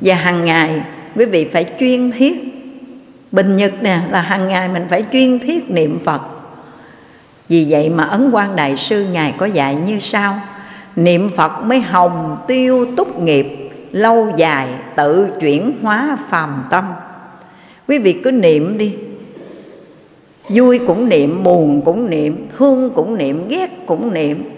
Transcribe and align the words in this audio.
và 0.00 0.14
hàng 0.14 0.44
ngày, 0.44 0.82
quý 1.16 1.24
vị 1.24 1.44
phải 1.44 1.66
chuyên 1.80 2.10
thiết. 2.10 2.52
Bình 3.32 3.56
nhật 3.56 3.72
nè, 3.82 4.00
là 4.10 4.20
hàng 4.20 4.48
ngày 4.48 4.68
mình 4.68 4.86
phải 4.90 5.04
chuyên 5.12 5.38
thiết 5.38 5.70
niệm 5.70 5.98
phật. 6.04 6.20
Vì 7.48 7.66
vậy 7.68 7.88
mà 7.90 8.04
ấn 8.04 8.30
quan 8.30 8.56
đại 8.56 8.76
sư 8.76 9.06
ngài 9.12 9.34
có 9.38 9.46
dạy 9.46 9.74
như 9.74 9.98
sau. 10.00 10.40
Niệm 10.96 11.30
phật 11.36 11.64
mới 11.64 11.80
hồng 11.80 12.36
tiêu 12.46 12.86
túc 12.96 13.20
nghiệp, 13.20 13.70
lâu 13.92 14.32
dài 14.36 14.68
tự 14.96 15.28
chuyển 15.40 15.72
hóa 15.82 16.18
phàm 16.28 16.64
tâm. 16.70 16.84
Quý 17.88 17.98
vị 17.98 18.12
cứ 18.12 18.30
niệm 18.30 18.78
đi. 18.78 18.96
Vui 20.48 20.78
cũng 20.86 21.08
niệm, 21.08 21.42
buồn 21.42 21.82
cũng 21.84 22.10
niệm, 22.10 22.46
thương 22.58 22.90
cũng 22.90 23.18
niệm, 23.18 23.48
ghét 23.48 23.70
cũng 23.86 24.14
niệm 24.14 24.55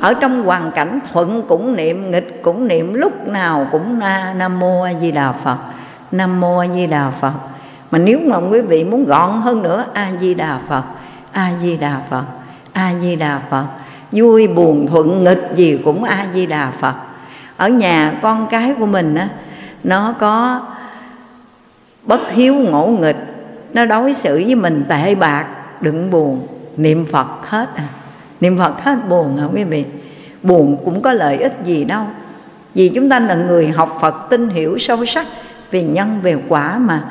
ở 0.00 0.14
trong 0.14 0.44
hoàn 0.44 0.70
cảnh 0.72 0.98
thuận 1.12 1.42
cũng 1.48 1.76
niệm, 1.76 2.10
nghịch 2.10 2.42
cũng 2.42 2.68
niệm, 2.68 2.94
lúc 2.94 3.28
nào 3.28 3.66
cũng 3.72 3.98
na, 3.98 4.34
nam 4.36 4.58
mô 4.58 4.82
a 4.82 4.92
di 5.00 5.12
đà 5.12 5.32
phật. 5.32 5.56
Nam 6.12 6.40
mô 6.40 6.58
a 6.58 6.66
di 6.68 6.86
đà 6.86 7.10
phật. 7.10 7.32
Mà 7.90 7.98
nếu 7.98 8.18
mà 8.26 8.36
quý 8.36 8.60
vị 8.60 8.84
muốn 8.84 9.04
gọn 9.04 9.40
hơn 9.40 9.62
nữa, 9.62 9.84
a 9.92 10.12
di 10.20 10.34
đà 10.34 10.58
phật, 10.68 10.82
a 11.32 11.50
di 11.62 11.76
đà 11.76 12.00
phật, 12.10 12.24
a 12.72 12.92
di 13.00 13.16
đà 13.16 13.40
phật. 13.50 13.64
Vui, 14.12 14.46
buồn, 14.46 14.86
thuận, 14.86 15.24
nghịch 15.24 15.50
gì 15.54 15.80
cũng 15.84 16.04
a 16.04 16.26
di 16.32 16.46
đà 16.46 16.70
phật. 16.70 16.94
Ở 17.56 17.68
nhà 17.68 18.14
con 18.22 18.46
cái 18.50 18.74
của 18.78 18.86
mình 18.86 19.14
á, 19.14 19.28
nó 19.84 20.14
có 20.18 20.60
bất 22.02 22.30
hiếu 22.30 22.54
ngỗ 22.54 22.86
nghịch, 22.86 23.16
nó 23.72 23.84
đối 23.84 24.14
xử 24.14 24.42
với 24.46 24.54
mình 24.54 24.84
tệ 24.88 25.14
bạc, 25.14 25.46
đừng 25.80 26.10
buồn, 26.10 26.46
niệm 26.76 27.06
phật 27.12 27.26
hết 27.42 27.68
à 27.74 27.84
niệm 28.40 28.58
phật 28.58 28.80
hết 28.80 28.96
buồn 29.08 29.36
hả 29.36 29.46
quý 29.54 29.64
vị? 29.64 29.84
Buồn 30.42 30.76
cũng 30.84 31.02
có 31.02 31.12
lợi 31.12 31.36
ích 31.36 31.52
gì 31.64 31.84
đâu. 31.84 32.04
Vì 32.74 32.88
chúng 32.88 33.08
ta 33.08 33.20
là 33.20 33.34
người 33.34 33.68
học 33.68 33.98
phật 34.00 34.30
tin 34.30 34.48
hiểu 34.48 34.78
sâu 34.78 35.04
sắc 35.04 35.26
về 35.70 35.82
nhân, 35.82 36.18
về 36.22 36.36
quả 36.48 36.78
mà. 36.78 37.04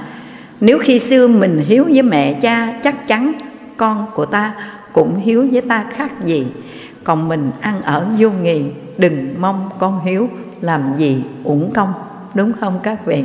Nếu 0.61 0.79
khi 0.79 0.99
xưa 0.99 1.27
mình 1.27 1.65
hiếu 1.67 1.83
với 1.83 2.01
mẹ 2.01 2.33
cha, 2.33 2.73
chắc 2.83 3.07
chắn 3.07 3.33
con 3.77 4.05
của 4.13 4.25
ta 4.25 4.53
cũng 4.93 5.19
hiếu 5.19 5.47
với 5.51 5.61
ta 5.61 5.85
khác 5.89 6.25
gì. 6.25 6.47
Còn 7.03 7.27
mình 7.27 7.51
ăn 7.61 7.81
ở 7.81 8.05
vô 8.19 8.29
nghiền 8.29 8.71
đừng 8.97 9.27
mong 9.39 9.69
con 9.79 10.05
hiếu 10.05 10.29
làm 10.61 10.95
gì 10.97 11.23
uổng 11.43 11.71
công. 11.73 11.93
Đúng 12.33 12.53
không 12.53 12.79
các 12.83 13.05
vị? 13.05 13.23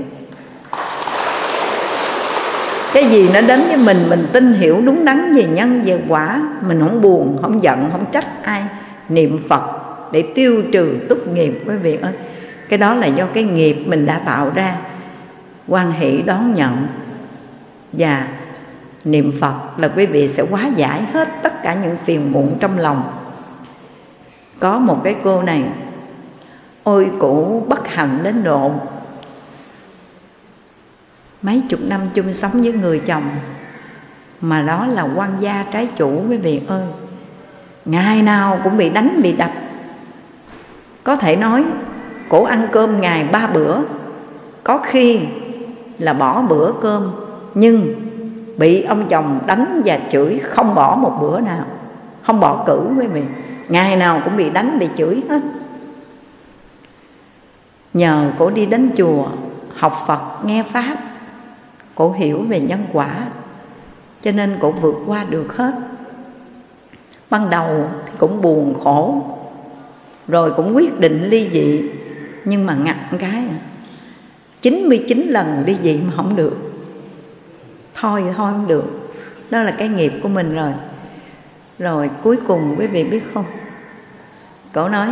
Cái 2.93 3.05
gì 3.05 3.29
nó 3.35 3.41
đến 3.41 3.61
với 3.61 3.77
mình 3.77 4.07
mình 4.09 4.27
tin 4.33 4.55
hiểu 4.55 4.81
đúng 4.85 5.05
đắn 5.05 5.35
về 5.35 5.45
nhân, 5.45 5.83
về 5.85 6.01
quả, 6.09 6.43
mình 6.61 6.81
không 6.81 7.01
buồn, 7.01 7.39
không 7.43 7.63
giận, 7.63 7.89
không 7.93 8.05
trách 8.13 8.43
ai. 8.43 8.63
Niệm 9.09 9.43
phật 9.49 9.63
để 10.13 10.25
tiêu 10.35 10.63
trừ 10.73 10.99
túc 11.09 11.29
nghiệp, 11.29 11.63
quý 11.67 11.77
vị 11.77 11.99
ơi. 12.03 12.13
Cái 12.69 12.79
đó 12.79 12.95
là 12.95 13.07
do 13.07 13.27
cái 13.35 13.43
nghiệp 13.43 13.77
mình 13.87 14.07
đã 14.07 14.19
tạo 14.19 14.51
ra. 14.55 14.77
Quan 15.69 15.93
hệ 15.93 16.23
đón 16.23 16.55
nhận 16.55 16.87
và 17.93 18.29
niệm 19.05 19.33
phật 19.41 19.55
là 19.77 19.89
quý 19.89 20.07
vị 20.07 20.29
sẽ 20.29 20.45
hóa 20.51 20.69
giải 20.77 21.03
hết 21.13 21.29
tất 21.43 21.63
cả 21.63 21.75
những 21.75 21.97
phiền 22.05 22.33
muộn 22.33 22.57
trong 22.61 22.79
lòng. 22.79 23.13
Có 24.61 24.79
một 24.79 25.01
cái 25.05 25.15
cô 25.23 25.43
này, 25.43 25.63
ôi 26.83 27.11
cụ 27.19 27.65
bất 27.69 27.89
hạnh 27.89 28.19
đến 28.23 28.43
độ 28.43 28.73
mấy 31.43 31.63
chục 31.69 31.81
năm 31.83 32.01
chung 32.15 32.33
sống 32.33 32.63
với 32.63 32.73
người 32.73 32.99
chồng, 32.99 33.31
mà 34.41 34.63
đó 34.63 34.87
là 34.87 35.03
quan 35.17 35.31
gia 35.41 35.65
trái 35.73 35.89
chủ 35.97 36.23
quý 36.29 36.37
vị 36.37 36.61
ơi. 36.69 36.85
Ngày 37.85 38.23
nào 38.23 38.61
cũng 38.65 38.77
bị 38.77 38.91
đánh, 38.91 39.21
bị 39.23 39.33
đập. 39.33 39.51
Có 41.05 41.17
thể 41.17 41.37
nói, 41.37 41.65
cổ 42.29 42.45
ăn 42.45 42.69
cơm 42.73 43.01
ngày 43.01 43.25
ba 43.33 43.47
bữa, 43.47 43.79
có 44.65 44.79
khi 44.79 45.21
là 45.99 46.13
bỏ 46.13 46.43
bữa 46.43 46.73
cơm, 46.83 47.13
nhưng 47.55 47.95
bị 48.57 48.83
ông 48.83 49.09
chồng 49.09 49.39
đánh 49.47 49.83
và 49.85 49.99
chửi 50.13 50.39
không 50.39 50.75
bỏ 50.75 50.97
một 50.97 51.19
bữa 51.21 51.41
nào, 51.41 51.65
không 52.23 52.41
bỏ 52.41 52.65
cử 52.67 52.81
quý 52.99 53.07
vị 53.07 53.23
ngày 53.69 53.97
nào 53.97 54.21
cũng 54.25 54.37
bị 54.37 54.51
đánh, 54.51 54.79
bị 54.79 54.89
chửi 54.97 55.23
hết. 55.29 55.41
Nhờ 57.95 58.33
cổ 58.39 58.51
đi 58.51 58.67
đến 58.67 58.91
chùa, 58.97 59.27
học 59.77 60.05
phật, 60.07 60.45
nghe 60.45 60.63
pháp 60.63 60.97
cổ 62.01 62.13
hiểu 62.13 62.43
về 62.43 62.61
nhân 62.61 62.87
quả, 62.93 63.29
cho 64.23 64.33
nên 64.33 64.57
cổ 64.61 64.71
vượt 64.71 64.95
qua 65.07 65.25
được 65.25 65.57
hết. 65.57 65.73
Ban 67.31 67.51
đầu 67.51 67.89
thì 68.07 68.13
cũng 68.19 68.43
buồn 68.43 68.81
khổ, 68.85 69.23
rồi 70.29 70.53
cũng 70.57 70.77
quyết 70.77 71.01
định 71.01 71.25
ly 71.25 71.51
dị, 71.53 71.83
nhưng 72.45 72.67
mà 72.67 72.75
ngặt 72.75 72.97
cái 73.19 73.45
99 74.63 75.27
lần 75.29 75.65
ly 75.67 75.77
dị 75.83 76.01
mà 76.07 76.13
không 76.17 76.37
được. 76.37 76.57
Thôi 77.95 78.25
thôi 78.37 78.53
không 78.53 78.69
được. 78.69 79.13
Đó 79.51 79.63
là 79.63 79.71
cái 79.71 79.89
nghiệp 79.89 80.13
của 80.23 80.29
mình 80.29 80.55
rồi. 80.55 80.73
Rồi 81.79 82.11
cuối 82.23 82.37
cùng 82.47 82.75
quý 82.79 82.87
vị 82.87 83.05
biết 83.05 83.23
không? 83.35 83.45
Cổ 84.73 84.89
nói, 84.89 85.09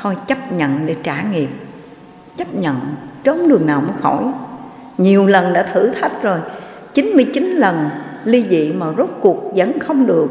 thôi 0.00 0.16
chấp 0.26 0.52
nhận 0.52 0.86
để 0.86 0.96
trả 1.02 1.22
nghiệp. 1.22 1.48
Chấp 2.36 2.54
nhận, 2.54 2.80
trốn 3.24 3.48
đường 3.48 3.66
nào 3.66 3.82
cũng 3.86 4.02
khỏi 4.02 4.32
nhiều 4.98 5.26
lần 5.26 5.52
đã 5.52 5.62
thử 5.62 5.90
thách 5.90 6.22
rồi. 6.22 6.38
99 6.94 7.44
lần, 7.44 7.90
ly 8.24 8.46
dị 8.50 8.72
mà 8.72 8.86
rốt 8.96 9.10
cuộc 9.20 9.52
vẫn 9.56 9.78
không 9.78 10.06
được. 10.06 10.28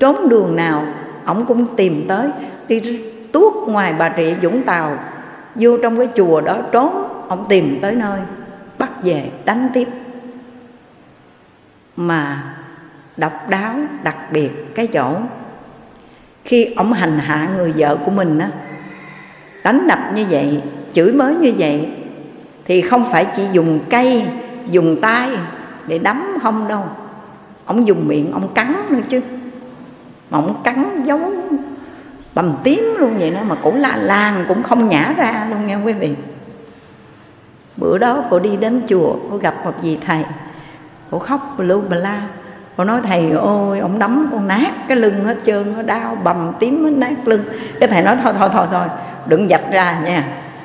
Trốn 0.00 0.28
đường 0.28 0.56
nào, 0.56 0.86
ổng 1.24 1.46
cũng 1.46 1.76
tìm 1.76 2.04
tới. 2.08 2.30
Đi 2.68 2.80
tuốt 3.32 3.68
ngoài 3.68 3.94
bà 3.98 4.14
rịa, 4.16 4.34
vũng 4.42 4.62
tàu. 4.62 4.98
Vô 5.54 5.76
trong 5.82 5.98
cái 5.98 6.08
chùa 6.16 6.40
đó, 6.40 6.58
trốn 6.72 7.08
ông 7.28 7.46
tìm 7.48 7.78
tới 7.82 7.94
nơi. 7.94 8.20
Bắt 8.78 9.02
về, 9.02 9.30
đánh 9.44 9.68
tiếp. 9.74 9.88
Mà 11.96 12.42
độc 13.16 13.48
đáo 13.48 13.74
đặc 14.02 14.16
biệt 14.32 14.50
cái 14.74 14.86
chỗ, 14.86 15.16
khi 16.44 16.74
ông 16.76 16.92
hành 16.92 17.18
hạ 17.18 17.48
người 17.56 17.72
vợ 17.76 17.96
của 18.04 18.10
mình 18.10 18.38
á, 18.38 18.50
đánh 19.64 19.86
đập 19.88 19.98
như 20.14 20.24
vậy, 20.30 20.62
chửi 20.92 21.12
mới 21.12 21.34
như 21.34 21.52
vậy 21.58 21.88
thì 22.64 22.80
không 22.80 23.04
phải 23.10 23.26
chỉ 23.36 23.42
dùng 23.52 23.80
cây, 23.90 24.24
dùng 24.66 25.00
tay 25.00 25.30
để 25.86 25.98
đấm 25.98 26.24
không 26.42 26.68
đâu. 26.68 26.82
Ông 27.64 27.86
dùng 27.86 28.08
miệng, 28.08 28.32
ông 28.32 28.48
cắn 28.54 28.76
nữa 28.90 29.00
chứ. 29.08 29.20
Mà 30.30 30.38
ông 30.38 30.54
cắn 30.64 31.02
giống 31.04 31.56
bầm 32.34 32.54
tím 32.62 32.94
luôn 32.98 33.18
vậy 33.18 33.30
đó 33.30 33.40
mà 33.46 33.54
cũng 33.54 33.80
la 33.80 33.96
làng, 33.96 34.44
cũng 34.48 34.62
không 34.62 34.88
nhả 34.88 35.14
ra 35.16 35.46
luôn 35.50 35.66
nghe 35.66 35.76
quý 35.76 35.92
vị. 35.92 36.14
Bữa 37.76 37.98
đó 37.98 38.24
cô 38.30 38.38
đi 38.38 38.56
đến 38.56 38.82
chùa, 38.88 39.16
cô 39.30 39.36
gặp 39.36 39.54
một 39.64 39.72
vị 39.82 39.98
thầy. 40.06 40.24
Cô 41.10 41.18
khóc 41.18 41.54
lu 41.58 41.82
bà 41.90 41.96
la. 41.96 42.22
Cô 42.76 42.84
nói, 42.84 43.00
thầy 43.04 43.30
ôi 43.30 43.78
ông 43.78 43.98
đấm 43.98 44.28
con 44.32 44.48
nát 44.48 44.70
cái 44.88 44.96
lưng 44.96 45.24
hết 45.24 45.36
trơn, 45.44 45.72
nó 45.76 45.82
đau 45.82 46.18
bầm 46.24 46.52
tím, 46.58 46.84
nó 46.84 46.90
nát 46.90 47.28
lưng. 47.28 47.44
Cái 47.80 47.88
thầy 47.88 48.02
nói, 48.02 48.16
thôi 48.22 48.32
thôi 48.38 48.48
thôi 48.52 48.66
thôi, 48.70 48.84
đừng 49.26 49.48
dạch 49.48 49.72
ra 49.72 50.00
nha 50.04 50.24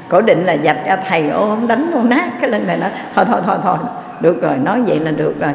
cổ 0.10 0.22
định 0.22 0.44
là 0.46 0.58
dạch 0.64 0.78
ra, 0.86 0.96
thầy 0.96 1.30
ô, 1.30 1.50
không 1.50 1.68
đánh 1.68 1.92
con 1.94 2.10
nát. 2.10 2.30
Cái 2.42 2.50
lưng 2.50 2.68
này 2.68 2.78
nói 2.78 2.90
thôi 3.16 3.26
thôi 3.28 3.42
thôi 3.46 3.58
thôi, 3.64 3.78
được 4.22 4.42
rồi, 4.42 4.58
nói 4.58 4.82
vậy 4.82 5.00
là 5.00 5.12
được 5.12 5.40
rồi. 5.40 5.52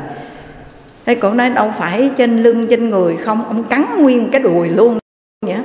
Thế 1.06 1.14
cổ 1.14 1.30
nói, 1.30 1.50
đâu 1.50 1.72
phải 1.78 2.10
trên 2.16 2.42
lưng, 2.42 2.66
trên 2.70 2.90
người 2.90 3.16
không, 3.16 3.44
ông 3.44 3.64
cắn 3.64 3.84
nguyên 3.98 4.30
cái 4.30 4.40
đùi 4.40 4.68
luôn 4.68 4.98
vậy 5.46 5.56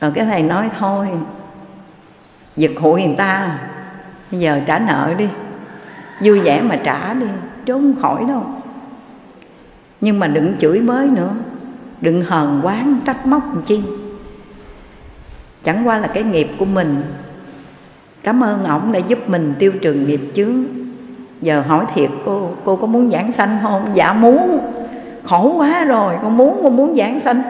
rồi 0.00 0.12
cái 0.14 0.24
thầy 0.24 0.42
nói, 0.42 0.70
thôi, 0.78 1.08
giật 2.56 2.70
hụi 2.80 3.06
người 3.06 3.16
ta, 3.16 3.58
bây 4.30 4.40
giờ 4.40 4.60
trả 4.66 4.78
nợ 4.78 5.14
đi, 5.18 5.28
vui 6.20 6.40
vẻ 6.40 6.60
mà 6.60 6.76
trả 6.84 7.14
đi 7.14 7.26
trốn 7.66 7.94
khỏi 8.02 8.24
đâu. 8.28 8.46
Nhưng 10.00 10.18
mà 10.18 10.26
đừng 10.26 10.54
chửi 10.58 10.78
bới 10.78 11.06
nữa, 11.06 11.30
đừng 12.00 12.22
hờn 12.22 12.60
quán, 12.62 13.00
trách 13.06 13.26
móc 13.26 13.42
chi 13.66 13.82
chẳng 15.64 15.88
qua 15.88 15.98
là 15.98 16.06
cái 16.06 16.22
nghiệp 16.22 16.48
của 16.58 16.64
mình. 16.64 17.02
Cảm 18.22 18.44
ơn 18.44 18.64
ổng 18.64 18.92
đã 18.92 18.98
giúp 18.98 19.28
mình 19.28 19.54
tiêu 19.58 19.72
trừ 19.80 19.92
nghiệp 19.92 20.20
chướng. 20.34 20.64
Giờ 21.40 21.62
hỏi 21.68 21.84
thiệt, 21.94 22.10
cô 22.24 22.50
cô 22.64 22.76
có 22.76 22.86
muốn 22.86 23.10
giảng 23.10 23.32
sanh 23.32 23.58
không? 23.62 23.90
Dạ 23.94 24.12
muốn. 24.12 24.58
Khổ 25.24 25.54
quá 25.56 25.84
rồi, 25.84 26.14
con 26.22 26.36
muốn 26.36 26.60
con 26.62 26.76
muốn 26.76 26.96
giảng 26.96 27.20
sanh. 27.20 27.42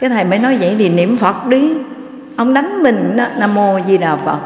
Cái 0.00 0.10
thầy 0.10 0.24
mới 0.24 0.38
nói 0.38 0.56
vậy 0.56 0.74
thì 0.78 0.88
niệm 0.88 1.16
phật 1.16 1.46
đi. 1.46 1.74
Ông 2.36 2.54
đánh 2.54 2.82
mình 2.82 3.16
nam 3.38 3.54
mô 3.54 3.78
di 3.86 3.98
đà 3.98 4.16
phật. 4.16 4.38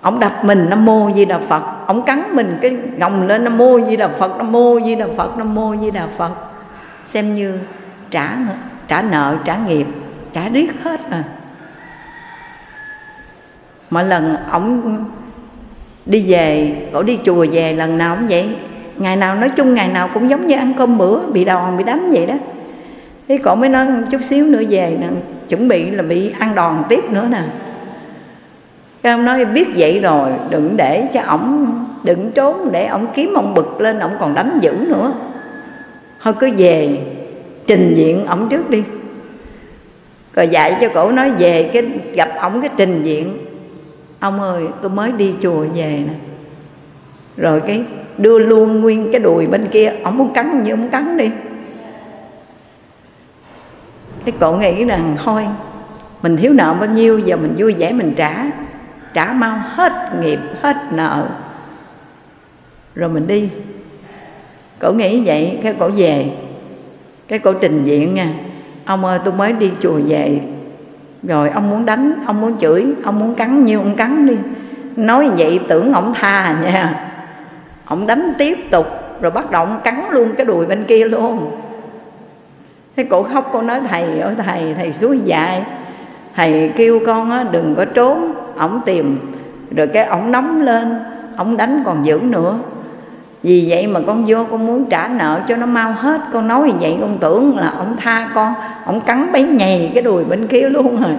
Ông 0.00 0.20
đập 0.20 0.44
mình, 0.44 0.66
nam 0.70 0.84
mô 0.84 1.10
di 1.14 1.24
đà 1.24 1.38
phật. 1.38 1.62
Ông 1.86 2.02
cắn 2.02 2.22
mình, 2.32 2.58
cái 2.62 2.76
gồng 2.98 3.26
lên 3.26 3.44
nam 3.44 3.58
mô 3.58 3.80
di 3.80 3.96
đà 3.96 4.08
phật, 4.08 4.36
nam 4.38 4.52
mô 4.52 4.80
di 4.80 4.94
đà 4.94 5.06
phật, 5.16 5.38
nam 5.38 5.54
mô 5.54 5.76
di 5.76 5.90
đà 5.90 6.06
phật. 6.16 6.30
Xem 7.04 7.34
như 7.34 7.58
trả 8.10 8.36
trả 8.88 9.02
nợ, 9.02 9.36
trả 9.44 9.56
nghiệp, 9.56 9.86
trả 10.32 10.48
riết 10.48 10.82
hết 10.82 11.10
à 11.10 11.24
mỗi 13.90 14.04
lần 14.04 14.36
ổng 14.52 15.04
đi 16.06 16.24
về 16.32 16.76
cổ 16.92 17.02
đi 17.02 17.18
chùa 17.24 17.46
về 17.52 17.72
lần 17.72 17.98
nào 17.98 18.16
cũng 18.16 18.28
vậy. 18.28 18.48
Ngày 18.96 19.16
nào 19.16 19.34
nói 19.34 19.50
chung 19.56 19.74
ngày 19.74 19.88
nào 19.88 20.08
cũng 20.14 20.30
giống 20.30 20.46
như 20.46 20.56
ăn 20.56 20.72
cơm 20.78 20.98
bữa, 20.98 21.26
bị 21.26 21.44
đòn, 21.44 21.76
bị 21.76 21.84
đánh 21.84 22.10
vậy 22.12 22.26
đó. 22.26 22.34
Thế 23.28 23.38
cổ 23.38 23.54
mới 23.54 23.68
nói 23.68 23.86
chút 24.10 24.20
xíu 24.22 24.46
nữa 24.46 24.62
về 24.70 24.98
nè, 25.00 25.08
chuẩn 25.48 25.68
bị 25.68 25.90
là 25.90 26.02
bị 26.02 26.32
ăn 26.38 26.54
đòn 26.54 26.82
tiếp 26.88 27.04
nữa 27.10 27.26
nè. 27.30 27.42
Cái 29.02 29.12
ông 29.12 29.24
nói, 29.24 29.44
biết 29.44 29.68
vậy 29.76 30.00
rồi, 30.00 30.30
đừng 30.50 30.76
để 30.76 31.08
cho 31.14 31.20
ổng, 31.26 31.74
đừng 32.04 32.30
trốn, 32.34 32.72
để 32.72 32.86
ổng 32.86 33.06
kiếm 33.14 33.34
ông 33.34 33.54
bực 33.54 33.80
lên, 33.80 33.98
ổng 33.98 34.16
còn 34.18 34.34
đánh 34.34 34.58
dữ 34.62 34.72
nữa. 34.88 35.12
Thôi 36.22 36.34
cứ 36.40 36.50
về, 36.56 36.98
trình 37.66 37.94
diện 37.96 38.26
ổng 38.26 38.48
trước 38.48 38.70
đi. 38.70 38.82
Rồi 40.34 40.48
dạy 40.48 40.76
cho 40.80 40.88
cổ 40.88 41.12
nói 41.12 41.30
về 41.30 41.70
cái, 41.72 41.82
gặp 42.12 42.30
ổng 42.40 42.60
cái 42.60 42.70
trình 42.76 43.02
diện 43.02 43.38
ông 44.20 44.40
ơi, 44.40 44.64
tôi 44.82 44.90
mới 44.90 45.12
đi 45.12 45.34
chùa 45.42 45.66
về 45.74 46.04
nè. 46.06 46.14
Rồi 47.36 47.60
cái 47.66 47.84
đưa 48.18 48.38
luôn 48.38 48.80
nguyên 48.80 49.12
cái 49.12 49.20
đùi 49.20 49.46
bên 49.46 49.68
kia. 49.68 49.92
Ông 50.02 50.18
muốn 50.18 50.32
cắn 50.32 50.62
như 50.62 50.70
ông 50.70 50.88
cắn 50.88 51.16
đi. 51.16 51.30
Cái 54.24 54.34
cậu 54.38 54.56
nghĩ 54.56 54.84
rằng, 54.84 55.16
thôi, 55.24 55.46
mình 56.22 56.36
thiếu 56.36 56.52
nợ 56.52 56.74
bao 56.80 56.88
nhiêu, 56.88 57.18
giờ 57.18 57.36
mình 57.36 57.54
vui 57.58 57.74
vẻ 57.74 57.92
mình 57.92 58.12
trả. 58.16 58.46
Trả 59.14 59.32
mau 59.32 59.58
hết 59.66 59.92
nghiệp, 60.20 60.38
hết 60.62 60.76
nợ. 60.92 61.28
Rồi 62.94 63.08
mình 63.08 63.26
đi. 63.26 63.48
Cậu 64.78 64.94
nghĩ 64.94 65.22
vậy, 65.24 65.58
cái 65.62 65.74
cậu 65.78 65.90
về. 65.96 66.30
Cái 67.28 67.38
cậu 67.38 67.54
trình 67.54 67.84
diện 67.84 68.14
nha. 68.14 68.34
Ông 68.84 69.04
ơi, 69.04 69.18
tôi 69.24 69.34
mới 69.34 69.52
đi 69.52 69.70
chùa 69.80 70.00
về 70.06 70.40
rồi 71.26 71.50
ông 71.50 71.70
muốn 71.70 71.86
đánh 71.86 72.12
ông 72.26 72.40
muốn 72.40 72.58
chửi 72.58 72.86
ông 73.04 73.18
muốn 73.18 73.34
cắn 73.34 73.64
như 73.64 73.78
ông 73.78 73.94
cắn 73.96 74.26
đi. 74.26 74.36
Nói 74.96 75.30
vậy 75.36 75.60
tưởng 75.68 75.92
ông 75.92 76.14
tha 76.14 76.56
nha. 76.62 77.10
Ông 77.84 78.06
đánh 78.06 78.32
tiếp 78.38 78.58
tục 78.70 78.86
rồi 79.20 79.30
bắt 79.30 79.50
đầu 79.50 79.64
ông 79.64 79.80
cắn 79.84 80.00
luôn 80.10 80.32
cái 80.36 80.46
đùi 80.46 80.66
bên 80.66 80.84
kia 80.84 81.04
luôn. 81.04 81.50
Thế 82.96 83.04
cổ 83.04 83.22
khóc 83.22 83.50
cô 83.52 83.62
nói 83.62 83.80
thầy 83.88 84.18
ơi 84.18 84.34
thầy 84.46 84.74
thầy 84.74 84.92
suối 84.92 85.18
dạy. 85.18 85.62
Thầy 86.34 86.72
kêu 86.76 87.00
con 87.06 87.30
á, 87.30 87.44
đừng 87.50 87.74
có 87.76 87.84
trốn 87.84 88.34
ổng 88.58 88.80
tìm. 88.84 89.18
Rồi 89.76 89.86
cái 89.86 90.04
ổng 90.04 90.32
nóng 90.32 90.60
lên 90.60 91.00
ổng 91.36 91.56
đánh 91.56 91.82
còn 91.84 92.06
dữ 92.06 92.20
nữa 92.22 92.58
vì 93.42 93.66
vậy 93.68 93.86
mà 93.86 94.00
con 94.06 94.24
vô, 94.26 94.44
con 94.50 94.66
muốn 94.66 94.86
trả 94.86 95.08
nợ 95.08 95.40
cho 95.48 95.56
nó 95.56 95.66
mau 95.66 95.92
hết. 95.92 96.20
Con 96.32 96.48
nói 96.48 96.68
như 96.68 96.74
vậy, 96.80 96.98
con 97.00 97.18
tưởng 97.18 97.58
là 97.58 97.68
ông 97.68 97.96
tha 97.96 98.30
con, 98.34 98.54
ông 98.84 99.00
cắn 99.00 99.32
bấy 99.32 99.42
nhầy 99.44 99.90
cái 99.94 100.02
đùi 100.02 100.24
bên 100.24 100.46
kia 100.46 100.68
luôn 100.68 101.02
rồi. 101.02 101.16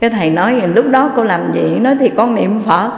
Cái 0.00 0.10
thầy 0.10 0.30
nói, 0.30 0.62
lúc 0.74 0.88
đó 0.90 1.10
cô 1.16 1.24
làm 1.24 1.52
gì? 1.52 1.78
Nói 1.80 1.96
thì 2.00 2.08
con 2.08 2.34
niệm 2.34 2.62
phật. 2.66 2.90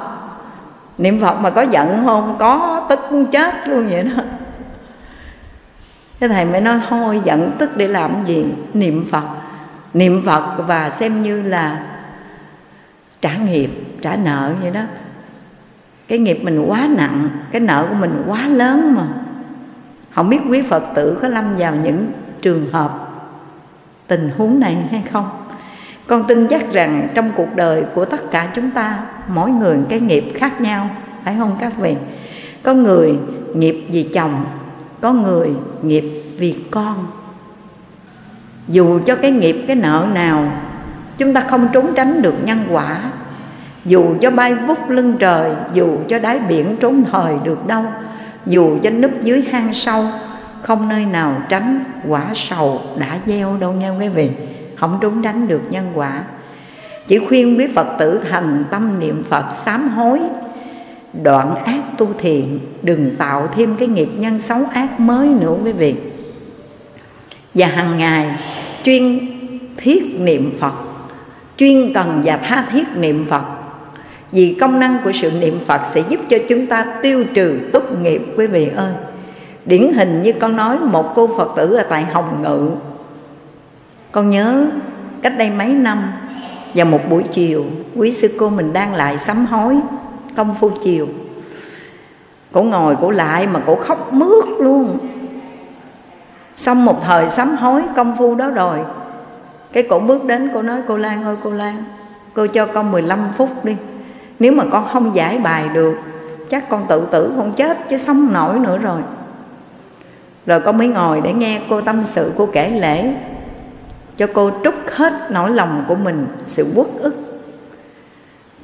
Niệm 0.99 1.21
phật 1.21 1.35
mà 1.41 1.51
có 1.51 1.63
giận 1.63 2.03
không? 2.07 2.37
Có, 2.39 2.87
tức 2.89 3.01
chết 3.33 3.69
luôn 3.69 3.89
vậy 3.89 4.03
đó. 4.03 4.23
Cái 6.21 6.29
thầy 6.29 6.45
mới 6.45 6.61
nói, 6.61 6.81
thôi 6.89 7.21
giận 7.25 7.51
tức 7.59 7.77
để 7.77 7.89
làm 7.89 8.27
gì? 8.27 8.47
Niệm 8.75 9.07
phật. 9.11 9.25
Niệm 9.95 10.23
phật 10.27 10.57
và 10.67 10.91
xem 10.91 11.23
như 11.23 11.43
là 11.43 11.83
trả 13.21 13.37
nghiệp, 13.37 13.71
trả 14.03 14.17
nợ 14.17 14.53
vậy 14.63 14.71
đó 14.71 14.81
cái 16.09 16.19
nghiệp 16.19 16.39
mình 16.43 16.65
quá 16.67 16.89
nặng, 16.97 17.29
cái 17.53 17.61
nợ 17.61 17.87
của 17.89 17.95
mình 17.95 18.23
quá 18.27 18.47
lớn 18.47 18.95
mà. 18.95 19.07
Không 20.15 20.29
biết 20.29 20.39
quý 20.51 20.63
phật 20.63 20.85
tử 20.95 21.19
có 21.23 21.29
lâm 21.29 21.55
vào 21.59 21.75
những 21.75 22.07
trường 22.43 22.73
hợp 22.73 23.09
tình 24.07 24.31
huống 24.37 24.61
này 24.61 24.77
hay 24.91 25.03
không? 25.13 25.29
Con 26.07 26.25
tin 26.25 26.47
chắc 26.47 26.73
rằng 26.73 27.09
trong 27.15 27.33
cuộc 27.37 27.57
đời 27.57 27.85
của 27.95 28.05
tất 28.05 28.31
cả 28.31 28.49
chúng 28.55 28.71
ta, 28.71 28.99
mỗi 29.29 29.51
người 29.51 29.79
cái 29.89 30.01
nghiệp 30.01 30.25
khác 30.35 30.61
nhau, 30.61 30.91
phải 31.25 31.37
không 31.39 31.57
các 31.61 31.79
vị? 31.79 31.97
Có 32.63 32.75
người 32.75 33.19
nghiệp 33.55 33.87
vì 33.89 34.03
chồng, 34.03 34.45
có 35.01 35.13
người 35.13 35.51
nghiệp 35.83 36.23
vì 36.39 36.57
con. 36.71 37.07
Dù 38.69 39.01
cho 39.07 39.15
cái 39.15 39.31
nghiệp, 39.31 39.65
cái 39.67 39.77
nợ 39.77 40.07
nào, 40.15 40.53
chúng 41.19 41.35
ta 41.35 41.41
không 41.41 41.69
trốn 41.73 41.95
tránh 41.95 42.23
được 42.23 42.35
nhân 42.45 42.65
quả 42.71 43.01
dù 43.87 44.15
cho 44.21 44.31
bay 44.31 44.55
vút 44.55 44.91
lưng 44.91 45.17
trời, 45.19 45.51
dù 45.73 45.99
cho 46.09 46.19
đáy 46.19 46.39
biển 46.39 46.77
trốn 46.81 47.05
thời 47.13 47.35
được 47.45 47.67
đâu, 47.67 47.85
dù 48.47 48.79
cho 48.83 48.91
núp 48.91 49.11
dưới 49.23 49.45
hang 49.51 49.75
sâu, 49.75 50.05
không 50.63 50.89
nơi 50.89 51.05
nào 51.07 51.43
tránh 51.49 51.85
quả 52.09 52.27
sầu 52.35 52.81
đã 52.97 53.19
gieo 53.27 53.57
đâu 53.61 53.73
nha 53.73 53.91
quý 53.91 54.09
vị. 54.09 54.31
Không 54.77 54.99
trốn 55.01 55.23
tránh 55.23 55.49
được 55.49 55.63
nhân 55.71 55.93
quả. 55.95 56.23
Chỉ 57.09 57.19
khuyên 57.19 57.59
quý 57.59 57.67
phật 57.75 57.87
tử 57.99 58.21
thành 58.31 58.65
tâm 58.71 59.01
niệm 59.01 59.25
phật 59.29 59.45
sám 59.55 59.89
hối, 59.89 60.21
đoạn 61.23 61.55
ác 61.55 61.83
tu 61.99 62.09
thiện 62.19 62.59
đừng 62.83 63.17
tạo 63.19 63.49
thêm 63.55 63.77
cái 63.77 63.89
nghiệp 63.89 64.09
nhân 64.17 64.41
xấu 64.41 64.59
ác 64.73 65.01
mới 65.01 65.29
nữa 65.29 65.57
quý 65.65 65.73
vị. 65.73 65.95
Và 67.55 67.67
hàng 67.67 67.99
ngày, 67.99 68.31
chuyên 68.85 69.19
thiết 69.77 70.21
niệm 70.21 70.53
phật, 70.61 70.75
chuyên 71.57 71.93
cần 71.95 72.23
và 72.25 72.37
tha 72.37 72.67
thiết 72.73 72.97
niệm 72.97 73.27
phật 73.31 73.56
vì 74.37 74.57
công 74.61 74.81
năng 74.81 74.99
của 75.05 75.13
sự 75.13 75.31
niệm 75.31 75.61
Phật 75.67 75.81
sẽ 75.95 76.01
giúp 76.09 76.21
cho 76.29 76.37
chúng 76.49 76.67
ta 76.67 76.87
tiêu 77.03 77.25
trừ 77.35 77.61
tốt 77.73 77.83
nghiệp, 78.01 78.23
quý 78.37 78.47
vị 78.47 78.71
ơi. 78.77 78.93
Điển 79.65 79.93
hình 79.93 80.23
như 80.23 80.33
con 80.33 80.57
nói 80.57 80.79
một 80.79 81.13
cô 81.15 81.27
Phật 81.37 81.53
tử 81.57 81.75
ở 81.75 81.83
tại 81.83 82.05
Hồng 82.05 82.43
Ngự. 82.43 82.71
Con 84.13 84.29
nhớ 84.29 84.67
cách 85.23 85.33
đây 85.39 85.51
mấy 85.51 85.69
năm 85.69 86.13
Và 86.75 86.85
một 86.85 87.01
buổi 87.11 87.23
chiều, 87.23 87.65
Quý 87.97 88.13
sư 88.13 88.29
cô 88.39 88.49
mình 88.49 88.73
đang 88.73 88.95
lại 88.95 89.19
sám 89.19 89.47
hối 89.47 89.79
Công 90.37 90.55
phu 90.61 90.71
chiều. 90.71 91.09
Cổ 92.53 92.63
ngồi, 92.63 92.97
cổ 93.01 93.11
lại 93.11 93.47
mà 93.47 93.61
cổ 93.67 93.77
khóc 93.77 94.13
mướt 94.13 94.45
luôn. 94.59 94.99
Xong 96.57 96.85
một 96.85 97.03
thời 97.05 97.29
sám 97.29 97.57
hối 97.57 97.83
công 97.97 98.17
phu 98.19 98.35
đó 98.35 98.51
rồi, 98.51 98.79
Cái 99.73 99.83
cổ 99.83 99.99
bước 99.99 100.25
đến 100.25 100.51
cô 100.55 100.63
nói, 100.63 100.81
cô 100.89 100.97
Lan 100.97 101.25
ơi, 101.25 101.37
cô 101.43 101.51
Lan, 101.51 101.85
Cô 102.35 102.47
cho 102.47 102.67
con 102.67 102.93
15 102.93 103.29
phút 103.37 103.65
đi 103.65 103.77
nếu 104.39 104.53
mà 104.53 104.65
con 104.73 104.89
không 104.93 105.17
giải 105.17 105.39
bài 105.39 105.69
được, 105.69 105.97
chắc 106.51 106.69
con 106.69 106.87
tự 106.89 107.07
tử 107.11 107.35
con 107.37 107.53
chết, 107.53 107.89
chứ 107.91 107.99
sống 107.99 108.33
nổi 108.33 108.59
nữa 108.59 108.79
rồi. 108.79 109.01
Rồi 110.47 110.61
con 110.61 110.79
mới 110.79 110.89
ngồi 110.89 111.21
để 111.21 111.33
nghe 111.33 111.61
cô 111.71 111.81
tâm 111.81 112.05
sự 112.05 112.33
cô 112.37 112.49
kể 112.53 112.71
lễ, 112.71 113.15
cho 114.17 114.27
cô 114.35 114.51
trút 114.65 114.75
hết 114.95 115.13
nỗi 115.31 115.51
lòng 115.51 115.85
của 115.89 115.95
mình, 115.95 116.27
sự 116.47 116.67
uất 116.75 116.87
ức. 116.99 117.43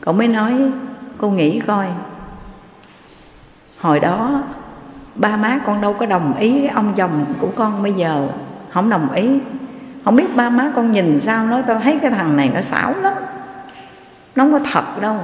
Cậu 0.00 0.14
mới 0.14 0.28
nói, 0.28 0.52
cô 1.18 1.30
nghĩ 1.30 1.60
coi, 1.60 1.86
hồi 3.80 4.00
đó 4.00 4.42
ba 5.14 5.36
má 5.36 5.60
con 5.66 5.80
đâu 5.80 5.92
có 5.92 6.06
đồng 6.06 6.34
ý 6.36 6.60
với 6.60 6.68
ông 6.68 6.92
chồng 6.96 7.24
của 7.40 7.48
con 7.56 7.82
bây 7.82 7.92
giờ 7.92 8.28
không 8.70 8.90
đồng 8.90 9.12
ý. 9.12 9.38
Không 10.04 10.16
biết 10.16 10.36
ba 10.36 10.50
má 10.50 10.72
con 10.76 10.92
nhìn 10.92 11.20
sao, 11.20 11.46
nói 11.46 11.62
tao 11.66 11.80
thấy 11.80 11.98
cái 12.02 12.10
thằng 12.10 12.36
này 12.36 12.50
nó 12.54 12.60
xảo 12.60 12.94
lắm, 13.02 13.14
nó 14.36 14.44
không 14.44 14.52
có 14.52 14.58
thật 14.72 15.00
đâu 15.00 15.16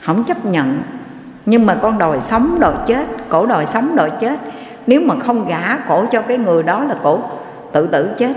không 0.00 0.24
chấp 0.24 0.44
nhận. 0.46 0.82
Nhưng 1.46 1.66
mà 1.66 1.74
con 1.74 1.98
đòi 1.98 2.20
sống 2.20 2.60
đòi 2.60 2.74
chết, 2.86 3.06
cổ 3.28 3.46
đòi 3.46 3.66
sống 3.66 3.96
đòi 3.96 4.10
chết. 4.20 4.38
Nếu 4.86 5.00
mà 5.00 5.14
không 5.26 5.48
gả 5.48 5.78
cổ 5.88 6.04
cho 6.12 6.22
cái 6.22 6.38
người 6.38 6.62
đó 6.62 6.84
là 6.84 6.96
cổ 7.02 7.20
tự 7.72 7.86
tử 7.86 8.10
chết. 8.18 8.32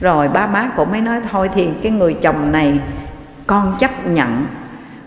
Rồi 0.00 0.28
ba 0.28 0.46
má 0.46 0.70
cổ 0.76 0.84
mới 0.84 1.00
nói, 1.00 1.20
thôi 1.30 1.50
thì 1.54 1.68
cái 1.82 1.92
người 1.92 2.14
chồng 2.14 2.52
này 2.52 2.80
con 3.46 3.74
chấp 3.78 4.06
nhận. 4.06 4.46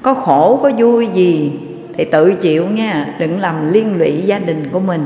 Có 0.01 0.13
khổ, 0.13 0.59
có 0.63 0.71
vui 0.77 1.07
gì 1.07 1.59
thì 1.93 2.05
tự 2.05 2.35
chịu 2.35 2.67
nha, 2.67 3.07
đừng 3.19 3.39
làm 3.39 3.71
liên 3.71 3.97
lụy 3.97 4.21
gia 4.25 4.39
đình 4.39 4.69
của 4.71 4.79
mình. 4.79 5.05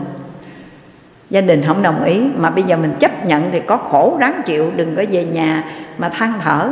Gia 1.30 1.42
đình 1.42 1.64
không 1.68 1.82
đồng 1.82 2.04
ý, 2.04 2.22
mà 2.38 2.50
bây 2.50 2.64
giờ 2.64 2.78
mình 2.78 2.94
chấp 3.00 3.26
nhận 3.26 3.52
thì 3.52 3.60
có 3.60 3.78
khổ 3.78 4.18
ráng 4.20 4.42
chịu, 4.46 4.72
đừng 4.76 4.96
có 4.96 5.04
về 5.12 5.26
nhà 5.26 5.64
mà 5.98 6.10
than 6.10 6.34
thở. 6.42 6.70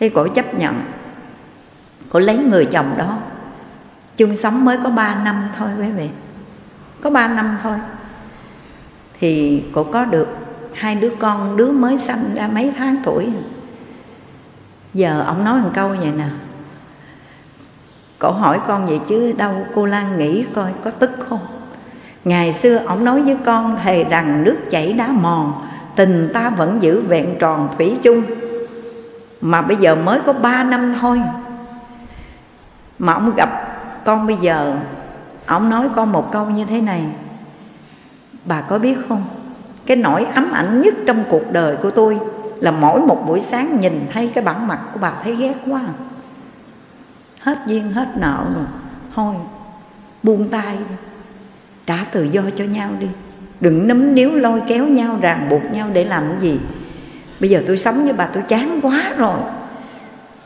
Cái 0.00 0.08
cổ 0.08 0.28
chấp 0.28 0.58
nhận 0.58 0.74
cô 2.10 2.18
lấy 2.18 2.38
người 2.38 2.66
chồng 2.66 2.94
đó. 2.98 3.18
Chung 4.16 4.36
sống 4.36 4.64
mới 4.64 4.78
có 4.84 4.90
3 4.90 5.14
năm 5.24 5.48
thôi 5.58 5.68
quý 5.78 5.90
vị. 5.90 6.08
Có 7.00 7.10
3 7.10 7.28
năm 7.28 7.58
thôi. 7.62 7.76
Thì 9.20 9.62
cô 9.72 9.84
có 9.84 10.04
được 10.04 10.28
hai 10.74 10.94
đứa 10.94 11.10
con, 11.18 11.56
đứa 11.56 11.70
mới 11.70 11.98
sanh 11.98 12.34
ra 12.34 12.48
mấy 12.48 12.72
tháng 12.78 12.96
tuổi. 13.04 13.32
Giờ 14.94 15.22
ông 15.26 15.44
nói 15.44 15.60
một 15.60 15.70
câu 15.74 15.88
vậy 15.88 16.12
nè. 16.16 16.28
Cổ 18.18 18.30
hỏi 18.30 18.60
con 18.66 18.86
vậy 18.86 19.00
chứ 19.08 19.32
đâu 19.32 19.66
cô 19.74 19.86
Lan 19.86 20.18
nghĩ 20.18 20.44
coi 20.54 20.72
có 20.84 20.90
tức 20.90 21.10
không? 21.28 21.40
Ngày 22.24 22.52
xưa 22.52 22.76
ông 22.76 23.04
nói 23.04 23.22
với 23.22 23.36
con 23.44 23.76
thề 23.82 24.04
rằng 24.04 24.44
nước 24.44 24.56
chảy 24.70 24.92
đá 24.92 25.08
mòn, 25.08 25.66
Tình 25.96 26.30
ta 26.32 26.50
vẫn 26.50 26.82
giữ 26.82 27.00
vẹn 27.00 27.36
tròn 27.38 27.68
thủy 27.78 27.98
chung. 28.02 28.22
Mà 29.40 29.62
bây 29.62 29.76
giờ 29.76 29.94
mới 29.94 30.20
có 30.26 30.32
ba 30.32 30.64
năm 30.64 30.94
thôi 31.00 31.20
mà 33.00 33.12
ông 33.12 33.34
gặp 33.36 33.50
con 34.04 34.26
bây 34.26 34.36
giờ. 34.36 34.76
Ông 35.46 35.70
nói 35.70 35.88
con 35.96 36.12
một 36.12 36.32
câu 36.32 36.50
như 36.50 36.64
thế 36.64 36.80
này. 36.80 37.04
Bà 38.44 38.60
có 38.60 38.78
biết 38.78 38.98
không? 39.08 39.24
Cái 39.86 39.96
nỗi 39.96 40.24
ám 40.24 40.52
ảnh 40.52 40.80
nhất 40.80 40.94
trong 41.06 41.24
cuộc 41.30 41.52
đời 41.52 41.76
của 41.76 41.90
tôi 41.90 42.18
là 42.60 42.70
mỗi 42.70 43.00
một 43.00 43.22
buổi 43.26 43.40
sáng 43.40 43.80
nhìn 43.80 44.06
thấy 44.12 44.30
cái 44.34 44.44
bản 44.44 44.66
mặt 44.66 44.80
của 44.92 45.00
bà 45.00 45.12
thấy 45.22 45.36
ghét 45.36 45.54
quá. 45.66 45.80
Hết 47.40 47.58
duyên, 47.66 47.92
hết 47.92 48.08
nợ 48.16 48.44
rồi. 48.54 48.64
Thôi, 49.14 49.34
buông 50.22 50.48
tay 50.48 50.76
đi. 50.78 50.94
Trả 51.86 52.04
tự 52.12 52.24
do 52.24 52.42
cho 52.56 52.64
nhau 52.64 52.90
đi. 52.98 53.08
Đừng 53.60 53.88
nấm 53.88 54.14
níu 54.14 54.34
lôi 54.34 54.62
kéo 54.66 54.86
nhau, 54.86 55.18
ràng 55.20 55.46
buộc 55.50 55.72
nhau 55.72 55.88
để 55.92 56.04
làm 56.04 56.24
cái 56.28 56.40
gì. 56.40 56.60
Bây 57.40 57.50
giờ 57.50 57.62
tôi 57.66 57.78
sống 57.78 58.04
với 58.04 58.12
bà, 58.12 58.26
tôi 58.26 58.42
chán 58.42 58.80
quá 58.82 59.12
rồi. 59.16 59.38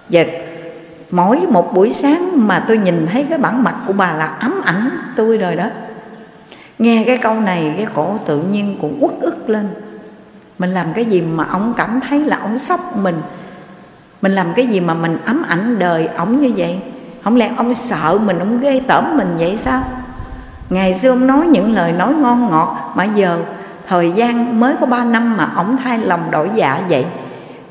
Và 0.08 0.24
mỗi 1.14 1.46
một 1.50 1.74
buổi 1.74 1.90
sáng 1.90 2.46
mà 2.46 2.64
tôi 2.68 2.78
nhìn 2.78 3.06
thấy 3.12 3.26
cái 3.28 3.38
bản 3.38 3.62
mặt 3.62 3.74
của 3.86 3.92
bà 3.92 4.12
là 4.12 4.26
ấm 4.26 4.60
ảnh 4.64 4.90
tôi 5.16 5.36
rồi 5.36 5.56
đó. 5.56 5.66
Nghe 6.78 7.04
cái 7.06 7.16
câu 7.16 7.40
này, 7.40 7.74
cái 7.76 7.86
cổ 7.94 8.18
tự 8.26 8.42
nhiên 8.42 8.76
cũng 8.80 8.96
uất 9.00 9.14
ức 9.20 9.48
lên. 9.48 9.68
Mình 10.58 10.74
làm 10.74 10.92
cái 10.92 11.04
gì 11.04 11.20
mà 11.20 11.44
ông 11.50 11.74
cảm 11.76 12.00
thấy 12.00 12.24
là 12.24 12.38
ông 12.38 12.58
sốc 12.58 12.96
mình? 12.96 13.22
Mình 14.22 14.32
làm 14.32 14.46
cái 14.54 14.66
gì 14.66 14.80
mà 14.80 14.94
mình 14.94 15.18
ấm 15.24 15.44
ảnh 15.48 15.78
đời 15.78 16.06
ổng 16.06 16.40
như 16.40 16.52
vậy? 16.56 16.78
Không 17.24 17.36
lẽ 17.36 17.50
ông 17.56 17.74
sợ 17.74 18.18
mình, 18.24 18.38
ông 18.38 18.60
ghê 18.60 18.80
tởm 18.86 19.16
mình 19.16 19.34
vậy 19.38 19.58
sao? 19.64 19.82
Ngày 20.70 20.94
xưa 20.94 21.10
ông 21.10 21.26
nói 21.26 21.46
những 21.46 21.72
lời 21.72 21.92
nói 21.92 22.14
ngon 22.14 22.50
ngọt, 22.50 22.92
mà 22.94 23.04
giờ 23.04 23.38
thời 23.88 24.12
gian 24.12 24.60
mới 24.60 24.74
có 24.80 24.86
ba 24.86 25.04
năm 25.04 25.36
mà 25.36 25.50
ông 25.54 25.76
thay 25.84 25.98
lòng 25.98 26.30
đổi 26.30 26.50
dạ 26.54 26.80
vậy. 26.88 27.06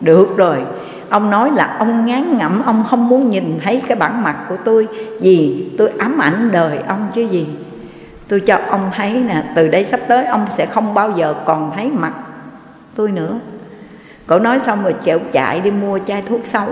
Được 0.01 0.37
rồi 0.37 0.63
ông 1.13 1.29
nói 1.29 1.51
là 1.51 1.75
ông 1.79 2.05
ngán 2.05 2.37
ngẩm, 2.37 2.61
ông 2.65 2.83
không 2.89 3.09
muốn 3.09 3.29
nhìn 3.29 3.59
thấy 3.63 3.81
cái 3.87 3.95
bản 3.97 4.23
mặt 4.23 4.37
của 4.49 4.57
tôi 4.63 4.87
vì 5.21 5.69
tôi 5.77 5.91
ám 5.97 6.21
ảnh 6.21 6.49
đời 6.51 6.77
ông 6.87 7.07
chứ 7.13 7.21
gì. 7.21 7.47
Tôi 8.27 8.39
cho 8.39 8.57
ông 8.69 8.91
thấy 8.95 9.13
nè, 9.13 9.43
từ 9.55 9.67
đây 9.67 9.83
sắp 9.83 9.99
tới 10.07 10.25
ông 10.25 10.45
sẽ 10.57 10.65
không 10.65 10.93
bao 10.93 11.11
giờ 11.11 11.35
còn 11.45 11.71
thấy 11.75 11.91
mặt 11.91 12.13
tôi 12.95 13.11
nữa. 13.11 13.39
Cậu 14.27 14.39
nói 14.39 14.59
xong 14.59 14.83
rồi 14.83 14.95
chẹo 15.05 15.19
chạy 15.31 15.61
đi 15.61 15.71
mua 15.71 15.99
chai 15.99 16.21
thuốc 16.21 16.41
sâu. 16.43 16.67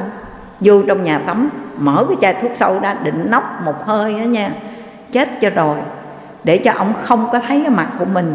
Vô 0.59 0.81
trong 0.87 1.03
nhà 1.03 1.19
tắm, 1.19 1.49
mở 1.77 2.05
cái 2.07 2.17
chai 2.21 2.41
thuốc 2.41 2.51
sâu 2.55 2.79
ra, 2.79 2.95
định 3.03 3.27
nóc 3.31 3.61
một 3.65 3.85
hơi 3.85 4.13
đó 4.13 4.23
nha. 4.23 4.53
Chết 5.11 5.29
cho 5.41 5.49
rồi. 5.49 5.77
Để 6.43 6.57
cho 6.57 6.73
ông 6.77 6.93
không 7.03 7.27
có 7.31 7.39
thấy 7.39 7.61
cái 7.61 7.69
mặt 7.69 7.87
của 7.99 8.05
mình, 8.05 8.33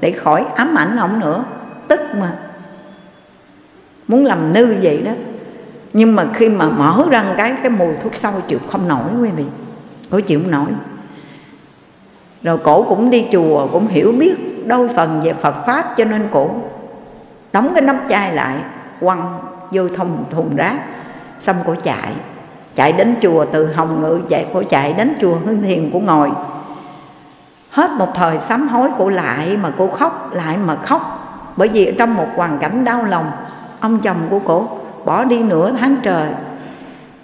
để 0.00 0.10
khỏi 0.10 0.44
ám 0.54 0.78
ảnh 0.78 0.96
ông 0.96 1.20
nữa. 1.20 1.44
Tức 1.88 2.00
mà. 2.20 2.32
Muốn 4.08 4.24
làm 4.24 4.52
nư 4.52 4.76
vậy 4.82 5.02
đó 5.04 5.12
nhưng 5.92 6.16
mà 6.16 6.26
khi 6.34 6.48
mà 6.48 6.68
mở 6.68 7.04
răng 7.10 7.34
cái 7.36 7.54
cái 7.62 7.70
mùi 7.70 7.94
thuốc 8.02 8.14
sâu 8.14 8.32
chịu 8.48 8.58
không 8.70 8.88
nổi 8.88 9.10
quý 9.22 9.30
vị. 9.30 9.44
Cổ 10.10 10.20
chịu 10.20 10.40
không 10.42 10.50
nổi. 10.50 10.66
Rồi 12.42 12.58
cổ 12.58 12.82
cũng 12.82 13.10
đi 13.10 13.26
chùa, 13.32 13.66
cũng 13.72 13.88
hiểu 13.88 14.12
biết 14.12 14.66
đôi 14.66 14.88
phần 14.88 15.20
về 15.24 15.34
Phật 15.34 15.66
pháp 15.66 15.96
cho 15.96 16.04
nên 16.04 16.28
cổ 16.30 16.50
đóng 17.52 17.70
cái 17.74 17.82
nắp 17.82 17.96
chai 18.08 18.32
lại, 18.32 18.56
quăng 19.00 19.38
vô 19.70 19.88
thùng 19.88 20.24
thùng 20.30 20.56
rác, 20.56 20.78
xong 21.40 21.56
cổ 21.66 21.74
chạy. 21.82 22.12
Chạy 22.74 22.92
đến 22.92 23.14
chùa 23.22 23.44
từ 23.44 23.72
hồng 23.72 24.02
ngự, 24.02 24.20
chạy, 24.28 24.46
cổ 24.54 24.62
chạy 24.62 24.92
đến 24.92 25.14
chùa 25.20 25.34
hương 25.44 25.62
thiền 25.62 25.90
của 25.90 26.00
ngồi. 26.00 26.30
Hết 27.70 27.90
một 27.90 28.08
thời 28.14 28.38
sám 28.38 28.68
hối, 28.68 28.90
cổ 28.98 29.08
lại 29.08 29.56
mà 29.56 29.72
cô 29.78 29.86
khóc, 29.86 30.30
lại 30.32 30.56
mà 30.56 30.76
khóc. 30.76 31.22
Bởi 31.56 31.68
vì 31.68 31.94
trong 31.98 32.14
một 32.14 32.26
hoàn 32.36 32.58
cảnh 32.58 32.84
đau 32.84 33.04
lòng, 33.04 33.30
ông 33.80 33.98
chồng 33.98 34.16
của 34.30 34.38
cổ 34.38 34.68
bỏ 35.06 35.24
đi 35.24 35.42
nửa 35.42 35.72
tháng 35.80 35.96
trời. 36.02 36.28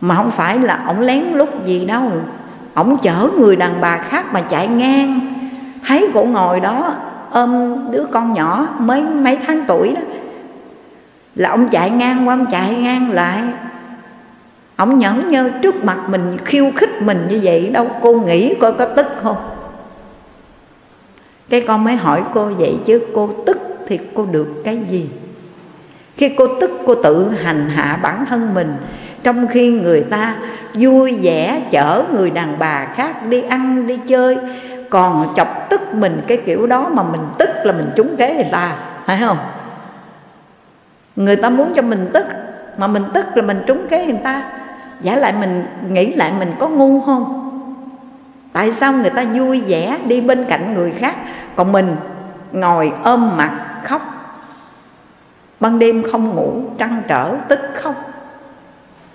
Mà 0.00 0.14
không 0.16 0.30
phải 0.30 0.58
là 0.58 0.84
ổng 0.86 1.00
lén 1.00 1.24
lúc 1.32 1.66
gì 1.66 1.84
đâu. 1.84 2.02
Ổng 2.74 2.96
chở 3.02 3.28
người 3.38 3.56
đàn 3.56 3.80
bà 3.80 3.96
khác 3.96 4.32
mà 4.32 4.40
chạy 4.40 4.68
ngang. 4.68 5.20
Thấy 5.86 6.08
cổ 6.14 6.24
ngồi 6.24 6.60
đó, 6.60 6.94
ôm 7.30 7.76
đứa 7.90 8.04
con 8.10 8.32
nhỏ 8.32 8.68
mới 8.78 9.02
mấy 9.02 9.38
tháng 9.46 9.64
tuổi 9.66 9.94
đó, 9.94 10.00
là 11.34 11.48
ông 11.48 11.68
chạy 11.68 11.90
ngang 11.90 12.28
qua 12.28 12.34
ông 12.34 12.46
chạy 12.50 12.74
ngang 12.74 13.10
lại. 13.10 13.42
Ông 14.76 14.98
nhẫn 14.98 15.30
nhơ 15.30 15.50
trước 15.62 15.84
mặt 15.84 15.98
mình, 16.08 16.36
khiêu 16.44 16.70
khích 16.76 17.02
mình 17.02 17.26
như 17.30 17.40
vậy 17.42 17.70
đâu. 17.72 17.86
Cô 18.02 18.12
nghĩ 18.12 18.54
coi 18.54 18.72
có 18.72 18.86
tức 18.86 19.06
không? 19.22 19.36
Cái 21.48 21.60
con 21.60 21.84
mới 21.84 21.96
hỏi 21.96 22.22
cô 22.34 22.44
vậy 22.44 22.76
chứ 22.86 23.00
cô 23.14 23.30
tức 23.46 23.58
thì 23.86 23.98
cô 24.14 24.26
được 24.32 24.62
cái 24.64 24.78
gì? 24.90 25.08
Khi 26.16 26.28
cô 26.28 26.47
tức, 26.61 26.71
cô 26.87 26.95
tự 26.95 27.31
hành 27.42 27.69
hạ 27.69 27.99
bản 28.02 28.26
thân 28.26 28.54
mình. 28.54 28.75
Trong 29.23 29.47
khi 29.47 29.69
người 29.69 30.02
ta 30.02 30.35
vui 30.75 31.19
vẻ 31.23 31.62
chở 31.71 32.04
người 32.12 32.31
đàn 32.31 32.59
bà 32.59 32.87
khác 32.95 33.26
đi 33.28 33.42
ăn, 33.42 33.87
đi 33.87 34.00
chơi, 34.09 34.38
còn 34.90 35.33
chọc 35.37 35.66
tức 35.71 35.95
mình 35.95 36.21
cái 36.26 36.37
kiểu 36.37 36.66
đó 36.66 36.88
mà 36.92 37.02
mình 37.02 37.21
tức 37.38 37.50
là 37.64 37.73
mình 37.73 37.90
trúng 37.97 38.16
kế 38.16 38.35
người 38.35 38.49
ta, 38.52 38.76
phải 39.07 39.19
không? 39.21 39.38
Người 41.16 41.37
ta 41.37 41.49
muốn 41.49 41.73
cho 41.75 41.83
mình 41.83 42.11
tức, 42.12 42.26
mà 42.78 42.87
mình 42.87 43.04
tức 43.14 43.26
là 43.35 43.42
mình 43.42 43.62
trúng 43.66 43.88
kế 43.88 44.07
người 44.07 44.21
ta. 44.25 44.42
Giả 45.00 45.16
lại 45.16 45.35
mình, 45.40 45.64
nghĩ 45.90 46.12
lại 46.12 46.33
mình 46.38 46.52
có 46.59 46.69
ngu 46.69 47.00
không? 47.00 47.38
Tại 48.52 48.73
sao 48.73 48.92
người 48.92 49.11
ta 49.11 49.25
vui 49.35 49.61
vẻ 49.61 49.99
đi 50.07 50.21
bên 50.21 50.45
cạnh 50.45 50.75
người 50.75 50.90
khác, 50.90 51.14
còn 51.57 51.73
mình 51.73 51.97
ngồi 52.52 52.92
ôm 53.04 53.37
mặt 53.37 53.50
khóc? 53.85 54.22
Ban 55.62 55.78
đêm 55.78 56.02
không 56.12 56.35
ngủ, 56.35 56.52
trăn 56.78 57.02
trở, 57.09 57.35
tức 57.49 57.61
không 57.75 57.95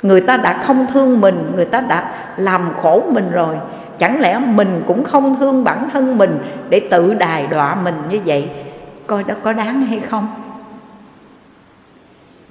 người 0.02 0.22
ta 0.22 0.38
đã 0.38 0.54
không 0.54 0.88
thương 0.94 1.22
mình, 1.22 1.52
người 1.56 1.66
ta 1.66 1.82
đã 1.82 2.12
làm 2.38 2.62
khổ 2.82 3.04
mình 3.10 3.32
rồi. 3.32 3.56
Chẳng 4.00 4.20
lẽ 4.20 4.40
mình 4.46 4.84
cũng 4.88 5.04
không 5.04 5.36
thương 5.40 5.64
bản 5.64 5.90
thân 5.94 6.18
mình 6.18 6.40
để 6.70 6.80
tự 6.80 7.14
đài 7.14 7.48
đọa 7.48 7.76
mình 7.76 7.96
như 8.10 8.20
vậy? 8.26 8.50
Coi 9.08 9.24
đó 9.24 9.36
có 9.44 9.54
đáng 9.54 9.82
hay 9.82 10.00
không? 10.00 10.28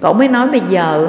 Cậu 0.00 0.12
mới 0.12 0.28
nói 0.28 0.48
bây 0.48 0.60
giờ 0.68 1.08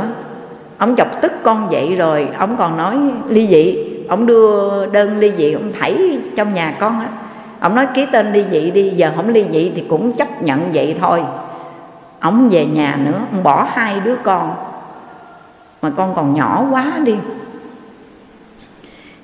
ông 0.77 0.96
chọc 0.96 1.08
tức 1.22 1.32
con 1.44 1.70
vậy 1.70 1.96
rồi, 1.96 2.27
ông 2.38 2.58
còn 2.58 2.77
nói 2.77 3.00
ly 3.29 3.48
dị. 3.48 3.77
Ông 4.08 4.25
đưa 4.25 4.86
đơn 4.86 5.17
ly 5.17 5.34
dị, 5.38 5.53
ông 5.53 5.72
thảy 5.79 6.20
trong 6.36 6.53
nhà 6.53 6.75
con 6.79 7.00
á. 7.00 7.08
Ông 7.60 7.75
nói 7.75 7.88
ký 7.94 8.06
tên 8.12 8.34
ly 8.34 8.46
dị 8.51 8.72
đi, 8.72 8.89
giờ 8.89 9.12
không 9.15 9.29
ly 9.29 9.46
dị 9.51 9.72
thì 9.75 9.84
cũng 9.89 10.13
chấp 10.13 10.44
nhận 10.44 10.60
vậy 10.74 10.96
thôi 11.01 11.24
ông 12.19 12.50
về 12.50 12.65
nhà 12.65 12.95
nữa, 12.95 13.19
ông 13.31 13.43
bỏ 13.43 13.67
hai 13.74 14.00
đứa 14.00 14.15
con. 14.15 14.55
Mà 15.81 15.89
con 15.89 16.15
còn 16.15 16.33
nhỏ 16.33 16.65
quá 16.71 16.93
đi. 17.03 17.15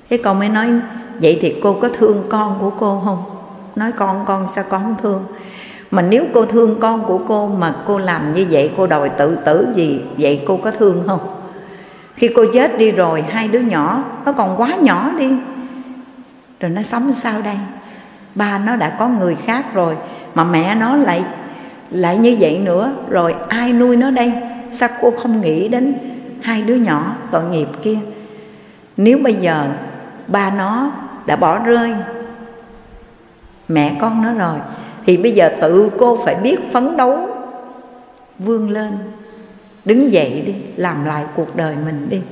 Cái 0.08 0.18
con 0.24 0.38
mới 0.38 0.48
nói, 0.48 0.68
vậy 1.20 1.38
thì 1.42 1.56
cô 1.62 1.72
có 1.72 1.88
thương 1.88 2.24
con 2.28 2.56
của 2.60 2.70
cô 2.70 3.02
không? 3.04 3.24
Nói, 3.76 3.92
con 3.92 4.24
con 4.26 4.48
sao 4.54 4.64
con 4.68 4.82
không 4.82 4.96
thương? 5.02 5.24
Mà 5.90 6.02
nếu 6.02 6.24
cô 6.34 6.44
thương 6.44 6.80
con 6.80 7.04
của 7.04 7.18
cô 7.28 7.46
mà 7.46 7.74
cô 7.86 7.98
làm 7.98 8.32
như 8.32 8.46
vậy, 8.50 8.72
cô 8.76 8.86
đòi 8.86 9.08
tự 9.08 9.36
tử 9.36 9.68
gì, 9.74 10.04
vậy 10.18 10.44
cô 10.46 10.56
có 10.56 10.70
thương 10.70 11.02
không? 11.06 11.20
Khi 12.14 12.30
cô 12.36 12.44
chết 12.54 12.78
đi 12.78 12.90
rồi, 12.90 13.22
hai 13.22 13.48
đứa 13.48 13.58
nhỏ 13.58 14.02
nó 14.24 14.32
còn 14.32 14.60
quá 14.60 14.74
nhỏ 14.80 15.10
đi. 15.18 15.32
Rồi 16.60 16.70
nó 16.70 16.82
sống 16.82 17.12
sao 17.12 17.42
đây? 17.42 17.56
Ba 18.34 18.58
nó 18.58 18.76
đã 18.76 18.96
có 18.98 19.08
người 19.08 19.34
khác 19.34 19.74
rồi, 19.74 19.96
mà 20.34 20.44
mẹ 20.44 20.74
nó 20.74 20.96
lại 20.96 21.24
lại 21.94 22.18
như 22.18 22.36
vậy 22.40 22.58
nữa, 22.58 22.92
rồi 23.10 23.34
ai 23.48 23.72
nuôi 23.72 23.96
nó 23.96 24.10
đây? 24.10 24.32
Sao 24.72 24.88
cô 25.00 25.10
không 25.10 25.40
nghĩ 25.40 25.68
đến 25.68 25.94
hai 26.40 26.62
đứa 26.62 26.74
nhỏ 26.74 27.16
tội 27.30 27.44
nghiệp 27.44 27.68
kia? 27.82 27.98
Nếu 28.96 29.18
bây 29.18 29.34
giờ 29.34 29.66
ba 30.26 30.50
nó 30.50 30.90
đã 31.26 31.36
bỏ 31.36 31.58
rơi 31.58 31.94
mẹ 33.68 33.96
con 34.00 34.22
nó 34.22 34.32
rồi, 34.32 34.58
thì 35.06 35.16
bây 35.16 35.32
giờ 35.32 35.50
tự 35.60 35.90
cô 35.98 36.18
phải 36.24 36.34
biết 36.34 36.56
phấn 36.72 36.96
đấu 36.96 37.28
vươn 38.38 38.70
lên, 38.70 38.92
đứng 39.84 40.12
dậy 40.12 40.42
đi, 40.46 40.54
làm 40.76 41.04
lại 41.04 41.24
cuộc 41.34 41.56
đời 41.56 41.76
mình 41.84 42.06
đi. 42.10 42.22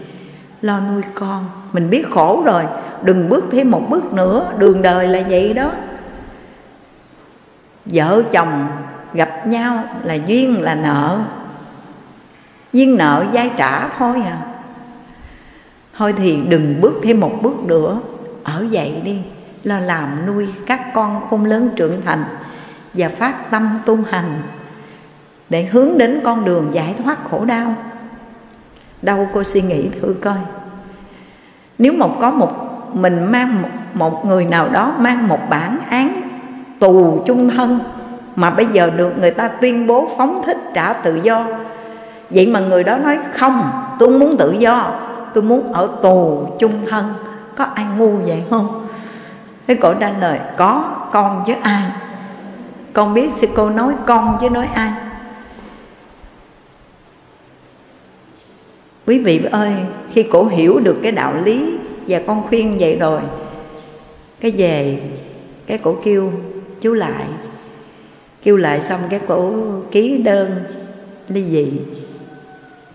Lo 0.63 0.81
nuôi 0.81 1.03
con, 1.15 1.45
mình 1.73 1.91
biết 1.91 2.05
khổ 2.11 2.43
rồi, 2.45 2.65
đừng 3.03 3.29
bước 3.29 3.45
thêm 3.53 3.71
một 3.71 3.83
bước 3.89 4.13
nữa, 4.13 4.53
đường 4.59 4.83
đời 4.83 5.09
là 5.09 5.23
vậy 5.29 5.53
đó. 5.53 5.71
Vợ 7.85 8.23
chồng 8.33 8.67
gặp 9.43 9.49
nhau 9.49 9.85
là 10.03 10.15
duyên 10.15 10.63
là 10.63 10.75
nợ. 10.75 11.19
Duyên 12.73 12.97
nợ 12.97 13.27
dai 13.35 13.51
trả 13.57 13.89
thôi 13.89 14.23
à. 14.25 14.39
Thôi 15.97 16.15
thì 16.19 16.43
đừng 16.49 16.81
bước 16.81 17.01
thêm 17.03 17.21
một 17.21 17.39
bước 17.43 17.65
nữa. 17.65 18.01
Ở 18.45 18.67
dậy 18.71 19.01
đi 19.05 19.21
lo 19.65 19.79
làm 19.79 20.27
nuôi 20.27 20.49
các 20.67 20.95
con 20.95 21.21
khôn 21.31 21.45
lớn 21.45 21.71
trưởng 21.77 22.01
thành 22.05 22.25
và 22.95 23.09
phát 23.09 23.51
tâm 23.51 23.79
tu 23.87 23.99
hành 24.11 24.43
để 25.49 25.65
hướng 25.65 25.99
đến 25.99 26.21
con 26.25 26.45
đường 26.45 26.69
giải 26.73 26.95
thoát 27.05 27.19
khổ 27.31 27.45
đau. 27.45 27.75
Đâu 29.03 29.29
cô 29.35 29.45
suy 29.45 29.63
nghĩ 29.63 29.89
thử 29.89 30.15
coi. 30.21 30.39
Nếu 31.79 31.93
một 31.93 32.17
có 32.21 32.31
một 32.31 32.53
mình 32.95 33.33
mang 33.33 33.63
một, 33.63 33.69
một 33.95 34.27
người 34.27 34.45
nào 34.45 34.69
đó 34.69 34.95
mang 34.99 35.29
một 35.29 35.51
bản 35.51 35.79
án 35.91 36.23
tù 36.79 37.23
chung 37.27 37.51
thân 37.51 37.79
mà 38.37 38.51
bây 38.51 38.67
giờ 38.67 38.91
được 38.97 39.19
người 39.19 39.31
ta 39.31 39.49
tuyên 39.49 39.87
bố 39.87 40.11
phóng 40.17 40.43
thích 40.47 40.59
trả 40.75 40.93
tự 40.93 41.21
do. 41.23 41.47
Vậy 42.31 42.47
mà 42.47 42.61
người 42.61 42.85
đó 42.85 42.97
nói, 42.97 43.19
không, 43.33 43.71
tôi 43.99 44.09
muốn 44.09 44.37
tự 44.37 44.53
do. 44.53 44.91
Tôi 45.35 45.43
muốn 45.43 45.73
ở 45.73 45.89
tù 46.03 46.49
chung 46.59 46.87
thân. 46.91 47.15
Có 47.57 47.65
ai 47.65 47.87
ngu 47.99 48.11
vậy 48.17 48.43
không? 48.51 48.89
Thế 49.67 49.75
cổ 49.75 49.95
trả 49.95 50.11
lời, 50.21 50.39
có, 50.57 50.85
con 51.13 51.45
với 51.47 51.57
ai? 51.63 51.83
Con 52.93 53.15
biết 53.15 53.31
sư 53.41 53.47
cô 53.55 53.71
nói 53.71 53.95
con 54.07 54.39
chứ 54.41 54.51
nói 54.51 54.69
ai. 54.75 54.93
Quý 59.07 59.19
vị 59.19 59.41
ơi, 59.53 59.73
khi 60.13 60.23
cổ 60.23 60.45
hiểu 60.45 60.81
được 60.81 60.97
cái 61.03 61.13
đạo 61.13 61.35
lý 61.45 61.79
và 62.07 62.21
con 62.27 62.43
khuyên 62.49 62.77
vậy 62.79 62.97
rồi, 62.97 63.21
cái 64.41 64.51
về, 64.51 65.01
cái 65.67 65.79
cổ 65.79 65.97
kêu, 66.05 66.33
chú 66.81 66.93
lại 66.93 67.25
kêu 68.43 68.57
lại 68.57 68.81
xong 68.89 69.01
cái 69.11 69.21
cổ 69.29 69.53
ký 69.91 70.23
đơn 70.23 70.65
ly 71.29 71.45
dị. 71.51 71.81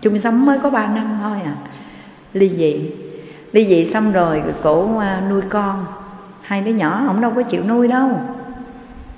Chung 0.00 0.18
sống 0.18 0.46
mới 0.46 0.58
có 0.58 0.70
ba 0.70 0.86
năm 0.86 1.18
thôi 1.22 1.38
à. 1.44 1.54
Ly 2.32 2.48
dị. 2.48 2.90
Ly 3.52 3.66
dị 3.66 3.84
xong 3.84 4.12
rồi 4.12 4.42
cổ 4.62 4.98
à, 4.98 5.22
nuôi 5.30 5.42
con. 5.48 5.84
Hai 6.42 6.60
đứa 6.60 6.70
nhỏ 6.70 7.04
ông 7.06 7.20
đâu 7.20 7.32
có 7.36 7.42
chịu 7.42 7.62
nuôi 7.64 7.88
đâu. 7.88 8.10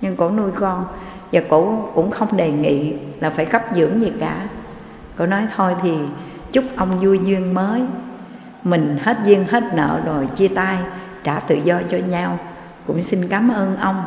Nhưng 0.01 0.17
cổ 0.17 0.31
nuôi 0.31 0.51
con. 0.55 0.85
Và 1.33 1.41
cổ 1.49 1.89
cũng 1.95 2.11
không 2.11 2.37
đề 2.37 2.51
nghị 2.51 2.93
là 3.21 3.31
phải 3.31 3.47
cấp 3.47 3.63
dưỡng 3.75 4.01
gì 4.01 4.13
cả. 4.21 4.49
Cổ 5.17 5.27
nói 5.27 5.47
thôi 5.57 5.75
thì 5.83 5.93
chúc 6.53 6.65
ông 6.77 7.01
vui 7.01 7.21
duyên 7.25 7.55
mới. 7.55 7.83
Mình 8.65 8.99
hết 9.03 9.17
duyên 9.25 9.45
hết 9.45 9.63
nợ 9.75 10.01
rồi, 10.05 10.27
chia 10.37 10.49
tay, 10.49 10.79
trả 11.25 11.41
tự 11.41 11.55
do 11.55 11.81
cho 11.91 11.99
nhau. 11.99 12.39
Cũng 12.87 13.03
xin 13.03 13.29
cảm 13.29 13.49
ơn 13.49 13.77
ông 13.77 14.05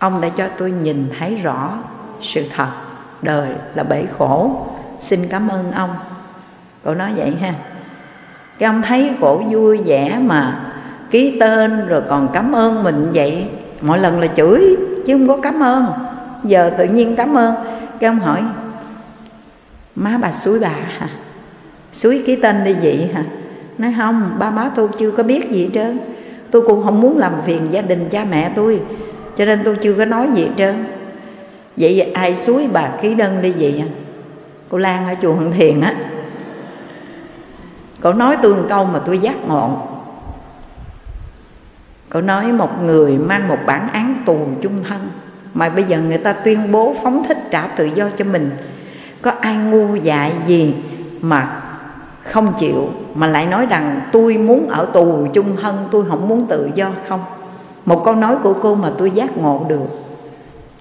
ông 0.00 0.20
đã 0.20 0.28
cho 0.28 0.48
tôi 0.58 0.70
nhìn 0.70 1.08
thấy 1.18 1.34
rõ 1.34 1.78
sự 2.22 2.44
thật. 2.56 2.68
Đời 3.22 3.48
là 3.74 3.82
bể 3.82 4.04
khổ. 4.18 4.66
Xin 5.00 5.26
cảm 5.28 5.48
ơn 5.48 5.72
ông. 5.72 5.90
Cậu 6.84 6.94
nói 6.94 7.12
vậy 7.16 7.36
ha. 7.40 7.54
Cái 8.58 8.66
ông 8.66 8.82
thấy 8.82 9.10
cổ 9.20 9.42
vui 9.50 9.80
vẻ 9.84 10.18
mà 10.22 10.60
ký 11.10 11.36
tên 11.40 11.86
rồi 11.88 12.02
còn 12.08 12.28
cảm 12.32 12.52
ơn 12.52 12.82
mình 12.82 13.10
vậy 13.14 13.48
mọi 13.80 13.98
lần 13.98 14.20
là 14.20 14.26
chửi 14.26 14.76
chứ 15.06 15.14
không 15.18 15.28
có 15.28 15.36
cảm 15.36 15.60
ơn. 15.62 15.86
Giờ 16.44 16.70
tự 16.78 16.84
nhiên 16.84 17.16
cảm 17.16 17.34
ơn. 17.34 17.54
Cái 18.00 18.08
ông 18.08 18.18
hỏi, 18.18 18.42
má 19.94 20.18
bà 20.22 20.32
suối 20.32 20.58
bà 20.58 20.68
hả? 20.68 21.08
Suối 21.92 22.22
ký 22.26 22.36
tên 22.36 22.64
đi 22.64 22.74
vậy 22.82 23.10
hả? 23.14 23.24
Nói, 23.78 23.94
không, 23.96 24.30
ba 24.38 24.50
má 24.50 24.70
tôi 24.74 24.88
chưa 24.98 25.10
có 25.10 25.22
biết 25.22 25.50
gì 25.50 25.64
hết 25.64 25.70
trơn. 25.74 25.98
Tôi 26.50 26.62
cũng 26.62 26.84
không 26.84 27.00
muốn 27.00 27.18
làm 27.18 27.32
phiền 27.46 27.68
gia 27.70 27.80
đình 27.80 28.08
cha 28.08 28.24
mẹ 28.30 28.52
tôi 28.56 28.80
cho 29.40 29.46
nên 29.46 29.60
tôi 29.64 29.76
chưa 29.76 29.94
có 29.94 30.04
nói 30.04 30.28
gì 30.34 30.42
hết 30.42 30.50
trơn. 30.56 30.84
Vậy 31.76 32.00
ai 32.00 32.34
suối 32.34 32.68
bà 32.72 32.88
ký 33.02 33.14
đơn 33.14 33.42
đi 33.42 33.52
vậy 33.58 33.82
à? 33.86 33.88
cô 34.68 34.78
lan 34.78 35.08
ở 35.08 35.14
chùa 35.22 35.34
hận 35.34 35.52
thiền 35.52 35.80
á. 35.80 35.94
Cậu 38.00 38.12
nói 38.12 38.36
tôi 38.42 38.54
một 38.54 38.62
câu 38.68 38.84
mà 38.84 38.98
tôi 38.98 39.18
giác 39.18 39.34
ngộ. 39.48 39.70
Cậu 42.08 42.22
nói 42.22 42.52
một 42.52 42.82
người 42.82 43.18
mang 43.18 43.48
một 43.48 43.58
bản 43.66 43.88
án 43.92 44.22
tù 44.26 44.46
chung 44.62 44.84
thân 44.88 45.10
mà 45.54 45.68
bây 45.68 45.84
giờ 45.84 46.00
người 46.00 46.18
ta 46.18 46.32
tuyên 46.32 46.72
bố 46.72 46.94
phóng 47.02 47.24
thích 47.28 47.38
trả 47.50 47.66
tự 47.66 47.84
do 47.84 48.08
cho 48.18 48.24
mình, 48.24 48.50
có 49.22 49.32
ai 49.40 49.56
ngu 49.56 49.96
dại 49.96 50.32
gì 50.46 50.74
mà 51.20 51.62
không 52.22 52.52
chịu, 52.58 52.90
mà 53.14 53.26
lại 53.26 53.46
nói 53.46 53.66
rằng 53.66 54.00
tôi 54.12 54.36
muốn 54.36 54.68
ở 54.68 54.86
tù 54.92 55.26
chung 55.32 55.56
thân, 55.62 55.88
tôi 55.90 56.04
không 56.08 56.28
muốn 56.28 56.46
tự 56.46 56.70
do 56.74 56.90
không? 57.08 57.20
Một 57.84 58.02
câu 58.04 58.14
nói 58.14 58.36
của 58.42 58.54
cô 58.62 58.74
mà 58.74 58.92
tôi 58.98 59.10
giác 59.10 59.36
ngộ 59.36 59.64
được. 59.68 59.86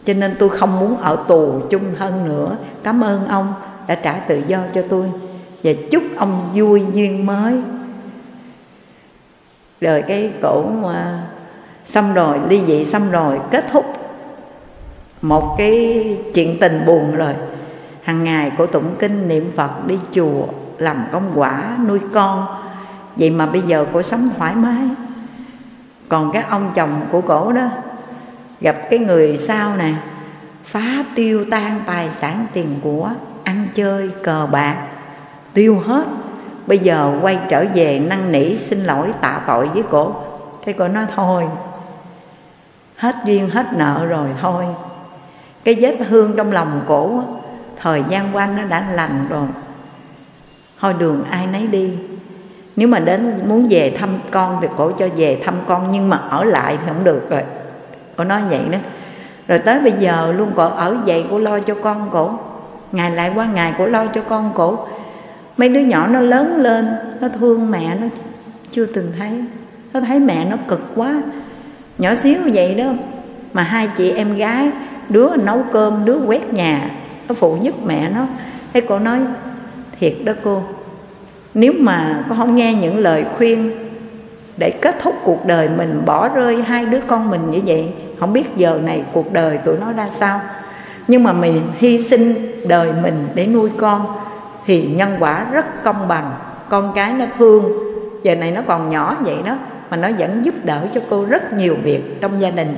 Cho 0.06 0.14
nên 0.14 0.36
tôi 0.40 0.50
không 0.50 0.80
muốn 0.80 0.98
ở 0.98 1.16
tù 1.28 1.62
chung 1.70 1.96
thân 1.98 2.26
nữa. 2.30 2.58
Cảm 2.84 3.02
ơn 3.02 3.28
ông 3.28 3.54
đã 3.88 3.96
trả 3.96 4.14
tự 4.14 4.42
do 4.48 4.60
cho 4.74 4.82
tôi. 4.90 5.06
Và 5.64 5.72
chúc 5.92 6.04
ông 6.18 6.50
vui 6.56 6.84
duyên 6.94 7.26
mới. 7.26 7.62
Rồi 9.82 10.04
cái 10.08 10.32
cổ 10.42 10.64
mà 10.82 11.24
xong 11.86 12.14
rồi, 12.14 12.40
ly 12.50 12.62
dị 12.68 12.86
xong 12.86 13.12
rồi, 13.12 13.40
kết 13.52 13.66
thúc 13.72 13.86
một 15.22 15.56
cái 15.58 16.04
chuyện 16.34 16.58
tình 16.60 16.84
buồn 16.86 17.16
rồi. 17.16 17.34
Hàng 18.04 18.24
ngày 18.24 18.52
cổ 18.58 18.66
tụng 18.66 18.96
kinh 19.00 19.28
niệm 19.28 19.52
phật 19.56 19.88
đi 19.88 20.00
chùa 20.14 20.46
làm 20.78 21.04
công 21.12 21.32
quả 21.36 21.78
nuôi 21.88 22.00
con. 22.14 22.46
Vậy 23.16 23.30
mà 23.30 23.46
bây 23.46 23.62
giờ 23.62 23.86
cổ 23.94 24.02
sống 24.02 24.30
thoải 24.38 24.56
mái 24.56 24.84
còn 26.10 26.32
các 26.32 26.50
ông 26.50 26.72
chồng 26.76 27.02
của 27.12 27.22
cổ 27.22 27.52
đó, 27.52 27.68
gặp 28.62 28.76
cái 28.90 29.00
người 29.00 29.38
sao 29.38 29.76
nè, 29.76 29.94
phá 30.66 31.04
tiêu 31.16 31.46
tan 31.52 31.82
tài 31.86 32.10
sản 32.10 32.46
tiền 32.54 32.80
của, 32.84 33.10
ăn 33.44 33.68
chơi, 33.76 34.12
cờ 34.24 34.48
bạc, 34.52 34.76
tiêu 35.54 35.80
hết. 35.86 36.04
Bây 36.68 36.80
giờ 36.80 37.14
quay 37.22 37.40
trở 37.50 37.66
về 37.74 38.00
năn 38.00 38.32
nỉ 38.32 38.56
xin 38.56 38.84
lỗi 38.84 39.14
tạ 39.22 39.42
tội 39.48 39.68
với 39.68 39.84
cổ. 39.90 40.14
Thế 40.66 40.74
cổ 40.74 40.88
nói, 40.88 41.06
thôi, 41.16 41.46
hết 42.98 43.16
duyên 43.26 43.50
hết 43.50 43.74
nợ 43.74 44.06
rồi, 44.06 44.28
thôi. 44.42 44.66
Cái 45.64 45.76
vết 45.80 45.98
thương 46.10 46.34
trong 46.38 46.52
lòng 46.52 46.82
cổ, 46.88 47.24
thời 47.82 48.04
gian 48.10 48.36
qua 48.36 48.48
nó 48.58 48.64
đã 48.64 48.86
lành 48.92 49.26
rồi. 49.30 49.48
Thôi 50.80 50.94
đường 50.98 51.24
ai 51.30 51.48
nấy 51.48 51.68
đi 51.68 51.98
nếu 52.80 52.88
mà 52.88 53.00
đến 53.00 53.34
muốn 53.48 53.68
về 53.70 53.96
thăm 54.00 54.10
con 54.32 54.58
thì 54.62 54.68
cổ 54.78 54.92
cho 54.92 55.08
về 55.16 55.42
thăm 55.46 55.56
con, 55.68 55.92
nhưng 55.92 56.10
mà 56.10 56.18
ở 56.18 56.44
lại 56.44 56.78
thì 56.78 56.84
không 56.88 57.04
được 57.04 57.30
rồi. 57.30 57.42
Cổ 58.16 58.24
nói 58.24 58.42
vậy 58.50 58.62
đó. 58.72 58.78
Rồi 59.48 59.60
tới 59.60 59.80
bây 59.80 59.92
giờ 59.92 60.34
luôn 60.38 60.52
cổ 60.56 60.70
ở 60.70 60.98
vậy, 61.06 61.26
cổ 61.32 61.40
lo 61.40 61.60
cho 61.60 61.76
con 61.84 62.10
cổ. 62.12 62.32
Ngày 62.92 63.12
lại 63.12 63.32
qua 63.36 63.46
ngày 63.46 63.74
cổ 63.78 63.86
lo 63.86 64.06
cho 64.06 64.22
con 64.30 64.52
cổ. 64.56 64.78
Mấy 65.58 65.70
đứa 65.70 65.80
nhỏ 65.80 66.08
nó 66.08 66.20
lớn 66.20 66.58
lên, 66.58 66.88
nó 67.22 67.28
thương 67.40 67.72
mẹ, 67.72 67.98
nó 68.02 68.08
chưa 68.72 68.86
từng 68.86 69.12
thấy. 69.20 69.44
Nó 69.94 70.02
thấy 70.02 70.20
mẹ 70.20 70.46
nó 70.46 70.58
cực 70.68 70.92
quá. 70.96 71.22
Nhỏ 71.98 72.16
xíu 72.16 72.40
vậy 72.54 72.76
đó. 72.76 72.86
Mà 73.54 73.64
hai 73.64 73.90
chị 73.98 74.12
em 74.12 74.36
gái, 74.36 74.70
đứa 75.10 75.30
nấu 75.36 75.64
cơm, 75.74 76.06
đứa 76.06 76.18
quét 76.26 76.54
nhà, 76.54 76.92
nó 77.28 77.36
phụ 77.36 77.58
giúp 77.62 77.76
mẹ 77.86 78.10
nó. 78.16 78.28
Thế 78.74 78.82
cô 78.82 79.00
nói, 79.00 79.20
thiệt 80.00 80.14
đó 80.26 80.34
cô 80.44 80.64
nếu 81.54 81.74
mà 81.80 82.24
con 82.30 82.38
không 82.38 82.56
nghe 82.56 82.74
những 82.74 82.98
lời 82.98 83.26
khuyên 83.38 83.72
để 84.58 84.70
kết 84.70 84.96
thúc 85.02 85.16
cuộc 85.24 85.46
đời 85.46 85.70
mình 85.78 86.02
bỏ 86.06 86.30
rơi 86.30 86.62
hai 86.62 86.86
đứa 86.86 87.00
con 87.08 87.30
mình 87.30 87.52
như 87.52 87.62
vậy, 87.66 87.90
không 88.20 88.34
biết 88.34 88.46
giờ 88.56 88.80
này 88.84 89.04
cuộc 89.14 89.34
đời 89.34 89.58
tụi 89.58 89.78
nó 89.80 89.92
ra 89.92 90.10
sao. 90.20 90.42
Nhưng 91.08 91.24
mà 91.24 91.34
mình 91.34 91.62
hy 91.78 92.02
sinh 92.10 92.52
đời 92.68 92.92
mình 93.02 93.14
để 93.36 93.48
nuôi 93.48 93.70
con 93.78 94.06
thì 94.66 94.88
nhân 94.88 95.16
quả 95.20 95.46
rất 95.52 95.84
công 95.84 96.08
bằng. 96.08 96.32
Con 96.70 96.92
cái 96.96 97.14
nó 97.14 97.26
thương, 97.38 97.74
giờ 98.24 98.36
này 98.36 98.52
nó 98.52 98.62
còn 98.68 98.90
nhỏ 98.90 99.18
vậy 99.22 99.38
đó, 99.46 99.58
mà 99.90 99.98
nó 99.98 100.10
vẫn 100.18 100.46
giúp 100.46 100.56
đỡ 100.64 100.88
cho 100.94 101.02
cô 101.10 101.26
rất 101.26 101.54
nhiều 101.54 101.76
việc 101.84 102.22
trong 102.22 102.42
gia 102.42 102.50
đình. 102.50 102.76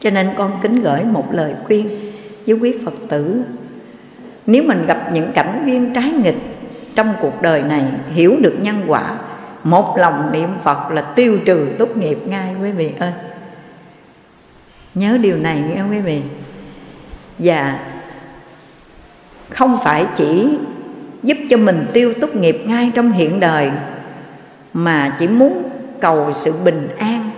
Cho 0.00 0.10
nên 0.10 0.30
con 0.36 0.52
kính 0.62 0.80
gửi 0.82 1.04
một 1.04 1.34
lời 1.34 1.54
khuyên 1.66 1.88
với 2.46 2.56
quý 2.56 2.74
phật 2.84 2.94
tử. 3.08 3.42
Nếu 4.46 4.62
mình 4.62 4.86
gặp 4.86 5.12
những 5.12 5.32
cảnh 5.32 5.62
viên 5.64 5.94
trái 5.94 6.10
nghịch 6.10 6.55
trong 6.96 7.14
cuộc 7.20 7.42
đời 7.42 7.62
này 7.62 7.84
hiểu 8.12 8.36
được 8.40 8.54
nhân 8.60 8.84
quả, 8.86 9.16
một 9.64 9.98
lòng 9.98 10.32
niệm 10.32 10.48
phật 10.62 10.90
là 10.90 11.02
tiêu 11.02 11.38
trừ 11.44 11.68
tốt 11.78 11.96
nghiệp 11.96 12.18
ngay, 12.26 12.54
quý 12.62 12.72
vị 12.72 12.92
ơi. 12.98 13.12
Nhớ 14.94 15.18
điều 15.22 15.36
này 15.36 15.58
nghe 15.58 15.82
quý 15.90 16.00
vị. 16.00 16.22
Và 17.38 17.78
không 19.50 19.78
phải 19.84 20.06
chỉ 20.16 20.58
giúp 21.22 21.36
cho 21.50 21.56
mình 21.56 21.86
tiêu 21.92 22.14
tốt 22.20 22.34
nghiệp 22.34 22.62
ngay 22.66 22.92
trong 22.94 23.12
hiện 23.12 23.40
đời, 23.40 23.70
mà 24.72 25.16
chỉ 25.18 25.28
muốn 25.28 25.62
cầu 26.00 26.32
sự 26.32 26.52
bình 26.64 26.88
an 26.98 27.30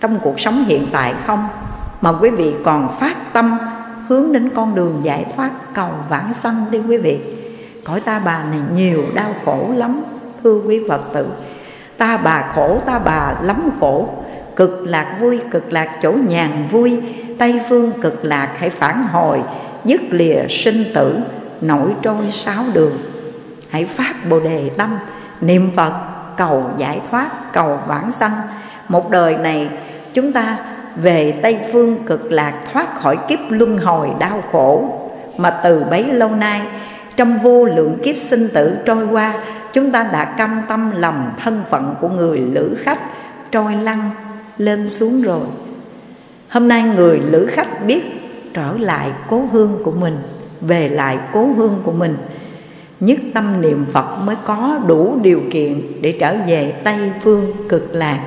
trong 0.00 0.18
cuộc 0.22 0.40
sống 0.40 0.64
hiện 0.64 0.86
tại 0.92 1.14
không? 1.26 1.48
Mà 2.00 2.12
quý 2.20 2.30
vị 2.30 2.54
còn 2.64 2.96
phát 3.00 3.32
tâm 3.32 3.58
hướng 4.08 4.32
đến 4.32 4.50
con 4.54 4.74
đường 4.74 5.00
giải 5.02 5.26
thoát 5.36 5.50
cầu 5.74 5.90
vãng 6.08 6.34
sanh 6.42 6.64
đi 6.70 6.78
quý 6.88 6.96
vị 6.96 7.39
cõi 7.84 8.00
ta 8.00 8.20
bà 8.24 8.42
này 8.50 8.60
nhiều 8.74 9.04
đau 9.14 9.34
khổ 9.44 9.68
lắm, 9.76 10.02
thưa 10.42 10.60
quý 10.66 10.80
phật 10.88 11.00
tử. 11.12 11.26
Ta 11.98 12.16
bà 12.16 12.52
khổ, 12.54 12.78
ta 12.86 12.98
bà 12.98 13.34
lắm 13.42 13.70
khổ. 13.80 14.08
Cực 14.56 14.82
lạc 14.86 15.16
vui, 15.20 15.40
cực 15.50 15.72
lạc 15.72 15.98
chỗ 16.02 16.12
nhàn 16.28 16.68
vui. 16.70 17.00
Tây 17.38 17.60
phương 17.68 17.92
cực 18.02 18.24
lạc 18.24 18.48
hãy 18.58 18.70
phản 18.70 19.02
hồi 19.02 19.42
dứt 19.84 20.00
lìa 20.10 20.42
sinh 20.48 20.84
tử, 20.94 21.18
nổi 21.60 21.94
trôi 22.02 22.32
sáu 22.32 22.64
đường. 22.72 22.98
Hãy 23.70 23.84
phát 23.84 24.14
bồ 24.28 24.40
đề 24.40 24.70
tâm, 24.76 24.98
niệm 25.40 25.70
phật, 25.76 25.92
cầu 26.36 26.64
giải 26.78 27.00
thoát, 27.10 27.52
cầu 27.52 27.78
vãng 27.86 28.12
sanh. 28.12 28.40
Một 28.88 29.10
đời 29.10 29.36
này, 29.36 29.68
chúng 30.14 30.32
ta 30.32 30.56
về 30.96 31.38
tây 31.42 31.58
phương 31.72 31.98
cực 32.06 32.32
lạc 32.32 32.54
thoát 32.72 33.00
khỏi 33.00 33.18
kiếp 33.28 33.38
luân 33.48 33.78
hồi 33.78 34.10
đau 34.18 34.42
khổ. 34.52 34.84
Mà 35.36 35.50
từ 35.50 35.84
bấy 35.90 36.04
lâu 36.04 36.30
nay 36.30 36.62
trong 37.16 37.38
vô 37.38 37.64
lượng 37.64 37.98
kiếp 38.02 38.16
sinh 38.30 38.48
tử 38.48 38.76
trôi 38.84 39.06
qua, 39.06 39.34
chúng 39.72 39.90
ta 39.90 40.02
đã 40.12 40.24
cam 40.24 40.62
tâm 40.68 40.90
lòng 40.94 41.30
thân 41.42 41.62
phận 41.70 41.94
của 42.00 42.08
người 42.08 42.38
lữ 42.38 42.76
khách 42.82 43.00
trôi 43.50 43.74
lăn 43.74 44.10
lên 44.58 44.90
xuống 44.90 45.22
rồi. 45.22 45.40
Hôm 46.48 46.68
nay 46.68 46.82
người 46.82 47.18
lữ 47.18 47.46
khách 47.46 47.86
biết 47.86 48.02
trở 48.54 48.72
lại 48.78 49.10
cố 49.28 49.44
hương 49.52 49.78
của 49.84 49.92
mình, 49.92 50.16
về 50.60 50.88
lại 50.88 51.18
cố 51.32 51.46
hương 51.56 51.80
của 51.84 51.92
mình. 51.92 52.16
Nhất 53.00 53.18
tâm 53.34 53.60
niệm 53.60 53.84
phật 53.92 54.18
mới 54.24 54.36
có 54.46 54.78
đủ 54.86 55.18
điều 55.22 55.40
kiện 55.50 55.80
để 56.00 56.16
trở 56.20 56.36
về 56.46 56.74
tây 56.84 57.12
phương 57.22 57.52
cực 57.68 57.94
lạc. 57.94 58.20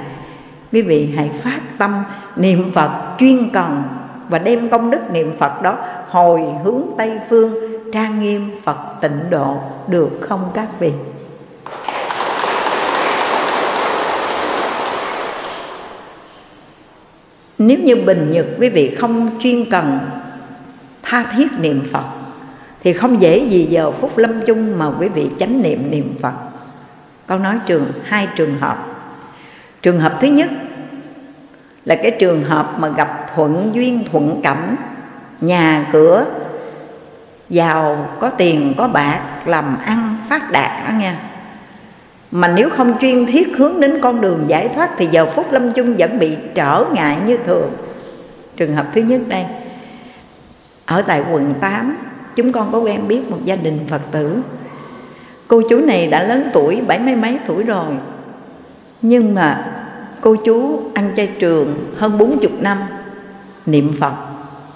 Quý 0.71 0.81
vị 0.81 1.13
hãy 1.15 1.31
phát 1.43 1.59
tâm 1.77 1.93
niệm 2.35 2.71
phật 2.73 2.91
chuyên 3.19 3.49
cần 3.49 3.83
và 4.29 4.39
đem 4.39 4.69
công 4.69 4.91
đức 4.91 5.11
niệm 5.11 5.31
phật 5.39 5.61
đó 5.61 5.77
hồi 6.09 6.43
hướng 6.63 6.81
tây 6.97 7.19
phương 7.29 7.72
trang 7.93 8.19
nghiêm 8.19 8.51
phật 8.63 8.77
tịnh 9.01 9.19
độ 9.29 9.57
được 9.87 10.09
không 10.21 10.51
các 10.53 10.67
vị 10.79 10.91
nếu 17.57 17.77
như 17.77 17.95
bình 17.95 18.31
nhật 18.31 18.45
quý 18.59 18.69
vị 18.69 18.95
không 18.99 19.29
chuyên 19.39 19.69
cần 19.69 19.99
tha 21.03 21.23
thiết 21.35 21.47
niệm 21.59 21.87
phật, 21.91 22.05
thì 22.83 22.93
không 22.93 23.21
dễ 23.21 23.45
gì 23.45 23.67
giờ 23.69 23.91
phút 23.91 24.17
lâm 24.17 24.41
chung 24.45 24.79
mà 24.79 24.91
quý 24.99 25.09
vị 25.09 25.29
chánh 25.39 25.61
niệm 25.61 25.91
niệm 25.91 26.13
phật. 26.21 26.33
Con 27.27 27.43
nói 27.43 27.59
trường, 27.65 27.91
hai 28.03 28.27
trường 28.35 28.57
hợp. 28.57 28.77
Trường 29.81 29.99
hợp 29.99 30.17
thứ 30.21 30.27
nhất 30.27 30.49
là 31.85 31.95
cái 31.95 32.11
trường 32.11 32.43
hợp 32.43 32.73
mà 32.79 32.87
gặp 32.87 33.27
thuận 33.35 33.71
duyên 33.73 34.03
thuận 34.11 34.41
cảnh, 34.41 34.75
nhà 35.41 35.89
cửa 35.91 36.25
giàu, 37.53 38.07
có 38.19 38.29
tiền, 38.29 38.73
có 38.77 38.87
bạc, 38.87 39.21
làm 39.45 39.77
ăn, 39.85 40.17
phát 40.29 40.51
đạt 40.51 40.87
đó 40.87 40.93
nghe. 40.97 41.13
Mà 42.31 42.47
nếu 42.47 42.69
không 42.69 42.93
chuyên 43.01 43.25
thiết 43.25 43.57
hướng 43.57 43.79
đến 43.79 43.99
con 44.01 44.21
đường 44.21 44.43
giải 44.47 44.69
thoát 44.69 44.89
thì 44.97 45.07
giờ 45.11 45.25
phút 45.35 45.51
lâm 45.51 45.71
chung 45.71 45.95
vẫn 45.97 46.19
bị 46.19 46.37
trở 46.55 46.85
ngại 46.93 47.17
như 47.25 47.37
thường. 47.37 47.71
Trường 48.57 48.75
hợp 48.75 48.85
thứ 48.93 49.01
nhất 49.01 49.21
đây, 49.27 49.45
ở 50.85 51.01
tại 51.01 51.23
quận 51.31 51.53
8 51.59 51.97
chúng 52.35 52.51
con 52.51 52.71
có 52.71 52.79
quen 52.79 53.07
biết 53.07 53.31
một 53.31 53.37
gia 53.45 53.55
đình 53.55 53.79
phật 53.89 54.01
tử. 54.11 54.41
Cô 55.47 55.61
chú 55.69 55.79
này 55.79 56.07
đã 56.07 56.23
lớn 56.23 56.49
tuổi 56.53 56.81
bảy 56.87 56.99
mấy 56.99 57.15
mấy 57.15 57.37
tuổi 57.47 57.63
rồi, 57.63 57.85
nhưng 59.01 59.35
mà 59.35 59.65
cô 60.21 60.35
chú 60.35 60.81
ăn 60.93 61.13
chay 61.15 61.27
trường 61.27 61.95
hơn 61.97 62.17
bốn 62.17 62.39
chục 62.39 62.51
năm, 62.59 62.77
niệm 63.65 63.95
phật, 63.99 64.13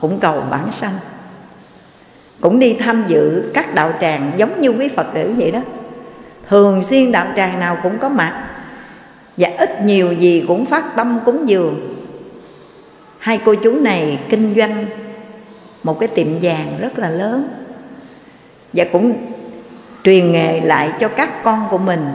cũng 0.02 0.20
cầu 0.20 0.44
bản 0.50 0.72
sanh 0.72 0.94
cũng 2.41 2.60
đi 2.60 2.73
tham 2.73 3.04
dự 3.08 3.52
các 3.54 3.76
đạo 3.76 3.93
tràng 4.02 4.32
giống 4.38 4.62
như 4.62 4.69
quý 4.69 4.88
phật 4.88 5.08
tử 5.13 5.34
vậy 5.38 5.52
đó. 5.52 5.60
Thường 6.50 6.84
xuyên 6.84 7.12
đạo 7.12 7.28
tràng 7.36 7.60
nào 7.60 7.78
cũng 7.84 7.97
có 8.00 8.10
mặt, 8.10 8.43
và 9.38 9.50
ít 9.58 9.84
nhiều 9.84 10.12
gì 10.12 10.45
cũng 10.47 10.65
phát 10.65 10.95
tâm 10.95 11.19
cúng 11.26 11.50
dường. 11.50 11.95
Hai 13.17 13.39
cô 13.45 13.56
chú 13.56 13.80
này 13.80 14.19
kinh 14.30 14.54
doanh 14.56 14.86
một 15.84 16.00
cái 16.00 16.10
tiệm 16.10 16.28
vàng 16.41 16.78
rất 16.80 17.00
là 17.00 17.10
lớn, 17.10 17.47
và 18.73 18.86
cũng 18.91 19.13
truyền 20.04 20.32
nghề 20.32 20.62
lại 20.62 20.91
cho 21.00 21.08
các 21.08 21.43
con 21.43 21.67
của 21.69 21.78
mình. 21.78 22.06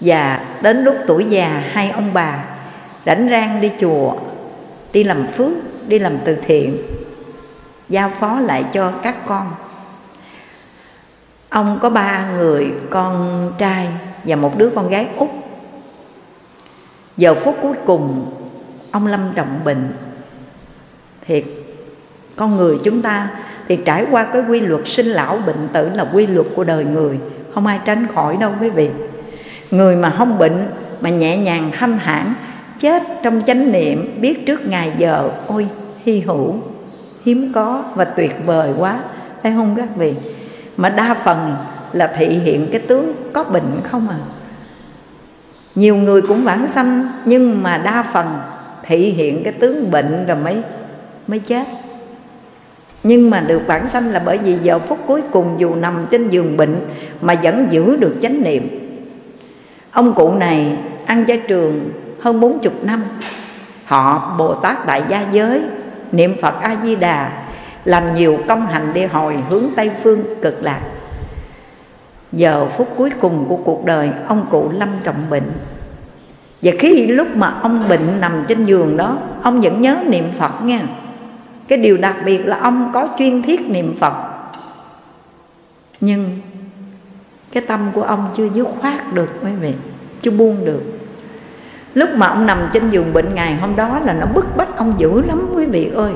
Và 0.00 0.40
đến 0.62 0.84
lúc 0.84 0.96
tuổi 1.06 1.26
già, 1.30 1.62
hai 1.72 1.90
ông 1.90 2.10
bà 2.12 2.44
rảnh 3.06 3.28
rang 3.30 3.60
đi 3.60 3.70
chùa, 3.80 4.14
đi 4.92 5.04
làm 5.04 5.26
phước, 5.26 5.52
đi 5.88 5.98
làm 5.98 6.18
từ 6.24 6.36
thiện 6.46 6.76
giao 7.88 8.10
phó 8.20 8.40
lại 8.40 8.64
cho 8.72 8.92
các 9.02 9.26
con. 9.26 9.50
Ông 11.48 11.78
có 11.82 11.90
ba 11.90 12.30
người, 12.30 12.72
con 12.90 13.52
trai 13.58 13.88
và 14.24 14.36
một 14.36 14.58
đứa 14.58 14.70
con 14.70 14.88
gái 14.88 15.06
út. 15.16 15.28
Giờ 17.16 17.34
phút 17.34 17.56
cuối 17.62 17.74
cùng, 17.86 18.32
ông 18.90 19.06
lâm 19.06 19.20
trọng 19.34 19.60
bệnh. 19.64 19.92
Thiệt 21.26 21.44
con 22.36 22.56
người 22.56 22.78
chúng 22.84 23.02
ta 23.02 23.30
thì 23.68 23.76
trải 23.76 24.06
qua 24.10 24.24
cái 24.24 24.42
quy 24.48 24.60
luật 24.60 24.82
sinh 24.84 25.06
lão 25.06 25.38
bệnh 25.46 25.68
tử 25.72 25.90
là 25.94 26.10
quy 26.12 26.26
luật 26.26 26.46
của 26.56 26.64
đời 26.64 26.84
người. 26.84 27.18
Không 27.54 27.66
ai 27.66 27.80
tránh 27.84 28.06
khỏi 28.14 28.36
đâu 28.36 28.52
quý 28.60 28.70
vị. 28.70 28.90
Người 29.70 29.96
mà 29.96 30.14
không 30.18 30.38
bệnh 30.38 30.68
mà 31.00 31.10
nhẹ 31.10 31.36
nhàng, 31.36 31.70
thanh 31.72 31.98
thản, 31.98 32.34
chết 32.80 33.02
trong 33.22 33.42
chánh 33.46 33.72
niệm, 33.72 34.20
biết 34.20 34.46
trước 34.46 34.66
ngày 34.66 34.92
giờ, 34.98 35.30
ôi, 35.46 35.68
hy 36.04 36.20
hữu 36.20 36.54
hiếm 37.26 37.52
có 37.52 37.84
và 37.94 38.04
tuyệt 38.04 38.32
vời 38.44 38.72
quá. 38.78 38.98
Phải 39.42 39.52
không 39.52 39.74
các 39.76 39.96
vị? 39.96 40.14
Mà 40.76 40.88
đa 40.88 41.14
phần 41.14 41.56
là 41.92 42.14
thị 42.18 42.26
hiện 42.26 42.68
cái 42.72 42.80
tướng 42.80 43.12
có 43.32 43.44
bệnh 43.44 43.80
không 43.84 44.08
à? 44.08 44.16
Nhiều 45.74 45.96
người 45.96 46.22
cũng 46.22 46.44
vãng 46.44 46.68
sanh, 46.68 47.08
nhưng 47.24 47.62
mà 47.62 47.78
đa 47.78 48.04
phần 48.12 48.38
thị 48.82 49.10
hiện 49.10 49.44
cái 49.44 49.52
tướng 49.52 49.90
bệnh 49.90 50.26
rồi 50.26 50.36
mới 50.36 50.62
mới 51.26 51.38
chết. 51.38 51.66
Nhưng 53.02 53.30
mà 53.30 53.40
được 53.40 53.62
vãng 53.66 53.88
sanh 53.88 54.12
là 54.12 54.22
bởi 54.24 54.38
vì 54.38 54.58
giờ 54.62 54.78
phút 54.78 54.98
cuối 55.06 55.22
cùng 55.30 55.54
dù 55.58 55.74
nằm 55.74 56.06
trên 56.10 56.28
giường 56.28 56.56
bệnh 56.56 56.80
mà 57.20 57.34
vẫn 57.42 57.66
giữ 57.70 57.96
được 57.96 58.16
chánh 58.22 58.42
niệm. 58.42 58.68
Ông 59.90 60.14
cụ 60.14 60.34
này 60.34 60.76
ăn 61.06 61.24
chay 61.28 61.42
trường 61.48 61.90
hơn 62.20 62.40
bốn 62.40 62.58
chục 62.58 62.84
năm. 62.84 63.04
Họ 63.84 64.34
bồ 64.38 64.54
tát 64.54 64.86
đại 64.86 65.02
gia 65.08 65.26
giới 65.32 65.62
niệm 66.12 66.36
phật 66.42 66.54
a 66.60 66.76
di 66.82 66.96
đà 66.96 67.30
làm 67.84 68.14
nhiều 68.14 68.38
công 68.48 68.66
hành 68.66 68.94
đi 68.94 69.04
hồi 69.04 69.36
hướng 69.50 69.64
tây 69.76 69.90
phương 70.02 70.22
cực 70.42 70.62
lạc. 70.62 70.80
Giờ 72.32 72.66
phút 72.76 72.88
cuối 72.96 73.10
cùng 73.20 73.44
của 73.48 73.56
cuộc 73.56 73.84
đời, 73.84 74.10
ông 74.28 74.46
cụ 74.50 74.70
lâm 74.72 74.88
trọng 75.04 75.30
bệnh 75.30 75.50
và 76.62 76.72
khi 76.78 77.06
lúc 77.06 77.36
mà 77.36 77.58
ông 77.62 77.88
bệnh 77.88 78.20
nằm 78.20 78.44
trên 78.48 78.64
giường 78.64 78.96
đó, 78.96 79.18
ông 79.42 79.60
vẫn 79.60 79.82
nhớ 79.82 79.98
niệm 80.06 80.30
phật 80.38 80.62
nha. 80.62 80.82
Cái 81.68 81.78
điều 81.78 81.96
đặc 81.96 82.16
biệt 82.24 82.46
là 82.46 82.58
ông 82.58 82.90
có 82.94 83.08
chuyên 83.18 83.42
thiết 83.42 83.70
niệm 83.70 83.96
phật. 84.00 84.14
Nhưng 86.00 86.38
cái 87.52 87.62
tâm 87.66 87.90
của 87.94 88.02
ông 88.02 88.28
chưa 88.36 88.48
dứt 88.54 88.68
khoát 88.80 89.14
được, 89.14 89.30
quý 89.42 89.50
vị, 89.60 89.74
chưa 90.22 90.30
buông 90.30 90.64
được 90.64 90.82
lúc 91.96 92.08
mà 92.14 92.26
ông 92.26 92.46
nằm 92.46 92.68
trên 92.72 92.90
giường 92.90 93.12
bệnh 93.12 93.34
ngày 93.34 93.54
hôm 93.54 93.76
đó 93.76 93.98
là 93.98 94.12
nó 94.12 94.26
bức 94.26 94.56
bách 94.56 94.76
ông 94.76 94.94
dữ 94.98 95.20
lắm, 95.20 95.50
quý 95.54 95.66
vị 95.66 95.90
ơi. 95.94 96.12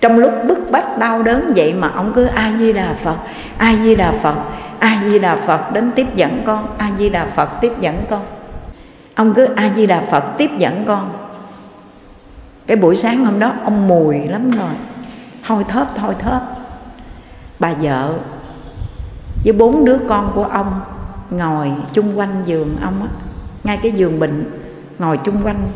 Trong 0.00 0.18
lúc 0.18 0.32
bức 0.48 0.58
bách 0.70 0.98
đau 0.98 1.22
đớn 1.22 1.52
vậy 1.56 1.72
mà 1.72 1.90
ông 1.94 2.12
cứ 2.14 2.24
a 2.24 2.52
di 2.58 2.72
đà 2.72 2.94
phật 3.04 3.16
a 3.58 3.74
di 3.82 3.94
đà 3.94 4.12
phật 4.22 4.34
a 4.78 5.02
di 5.10 5.18
đà 5.18 5.36
phật 5.36 5.72
đến 5.72 5.90
tiếp 5.94 6.06
dẫn 6.14 6.42
con 6.46 6.66
a 6.78 6.90
di 6.98 7.08
đà 7.08 7.26
phật 7.26 7.48
tiếp 7.60 7.72
dẫn 7.80 8.04
con. 8.10 8.22
Ông 9.14 9.34
cứ 9.34 9.48
a 9.56 9.70
di 9.76 9.86
đà 9.86 10.00
phật 10.10 10.24
tiếp 10.38 10.50
dẫn 10.58 10.84
con. 10.86 11.10
Cái 12.66 12.76
buổi 12.76 12.96
sáng 12.96 13.24
hôm 13.24 13.38
đó 13.38 13.52
ông 13.64 13.88
mùi 13.88 14.28
lắm 14.28 14.50
rồi. 14.50 14.74
Thôi 15.46 15.64
thớp 15.68 15.96
thôi 15.96 16.14
thớp. 16.18 16.42
Bà 17.58 17.72
vợ 17.72 18.14
với 19.44 19.52
bốn 19.52 19.84
đứa 19.84 19.98
con 20.08 20.32
của 20.34 20.44
ông 20.44 20.80
ngồi 21.30 21.72
chung 21.92 22.18
quanh 22.18 22.42
giường 22.44 22.76
ông 22.82 22.94
á. 23.02 23.08
Ngay 23.64 23.78
cái 23.82 23.92
giường 23.92 24.20
bệnh 24.20 24.59
ngồi 25.00 25.18
chung 25.18 25.40
quanh. 25.44 25.68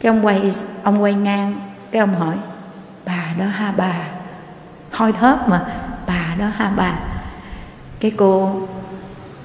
Cái 0.00 0.10
ông 0.10 0.26
quay 0.26 0.52
ông 0.82 1.02
quay 1.02 1.14
ngang, 1.14 1.54
cái 1.90 2.00
ông 2.00 2.14
hỏi, 2.14 2.36
bà 3.06 3.34
đó 3.38 3.44
ha 3.44 3.72
bà. 3.76 4.08
Hôi 4.92 5.12
thớp 5.12 5.48
mà, 5.48 5.66
bà 6.06 6.36
đó 6.38 6.46
ha 6.56 6.72
bà. 6.76 6.98
Cái 8.00 8.12
cô 8.16 8.60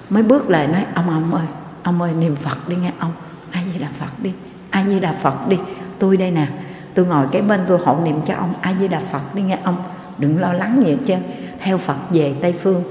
mới 0.09 0.23
bước 0.23 0.49
lại 0.49 0.67
nói, 0.67 0.85
ông 0.93 1.09
ông 1.09 1.33
ơi 1.33 1.45
ông 1.83 2.01
ơi, 2.01 2.13
niệm 2.13 2.35
phật 2.35 2.69
đi 2.69 2.75
nghe, 2.75 2.91
ông. 2.99 3.11
Ai 3.51 3.63
di 3.73 3.79
đà 3.79 3.87
phật 3.99 4.23
đi 4.23 4.33
ai 4.69 4.85
di 4.87 4.99
đà 4.99 5.15
phật 5.21 5.47
đi. 5.47 5.57
Tôi 5.99 6.17
đây 6.17 6.31
nè, 6.31 6.47
tôi 6.93 7.05
ngồi 7.05 7.25
cái 7.31 7.41
bên 7.41 7.65
tôi 7.67 7.79
hộ 7.85 7.97
niệm 8.03 8.21
cho 8.25 8.35
ông 8.35 8.53
ai 8.61 8.75
di 8.79 8.87
đà 8.87 9.01
phật 9.11 9.35
đi 9.35 9.41
nghe, 9.41 9.57
ông. 9.63 9.77
Đừng 10.17 10.41
lo 10.41 10.53
lắng 10.53 10.83
gì 10.85 10.91
hết 10.91 10.97
trơn. 11.07 11.19
Theo 11.59 11.77
phật 11.77 11.97
về 12.09 12.35
tây 12.41 12.53
phương, 12.63 12.83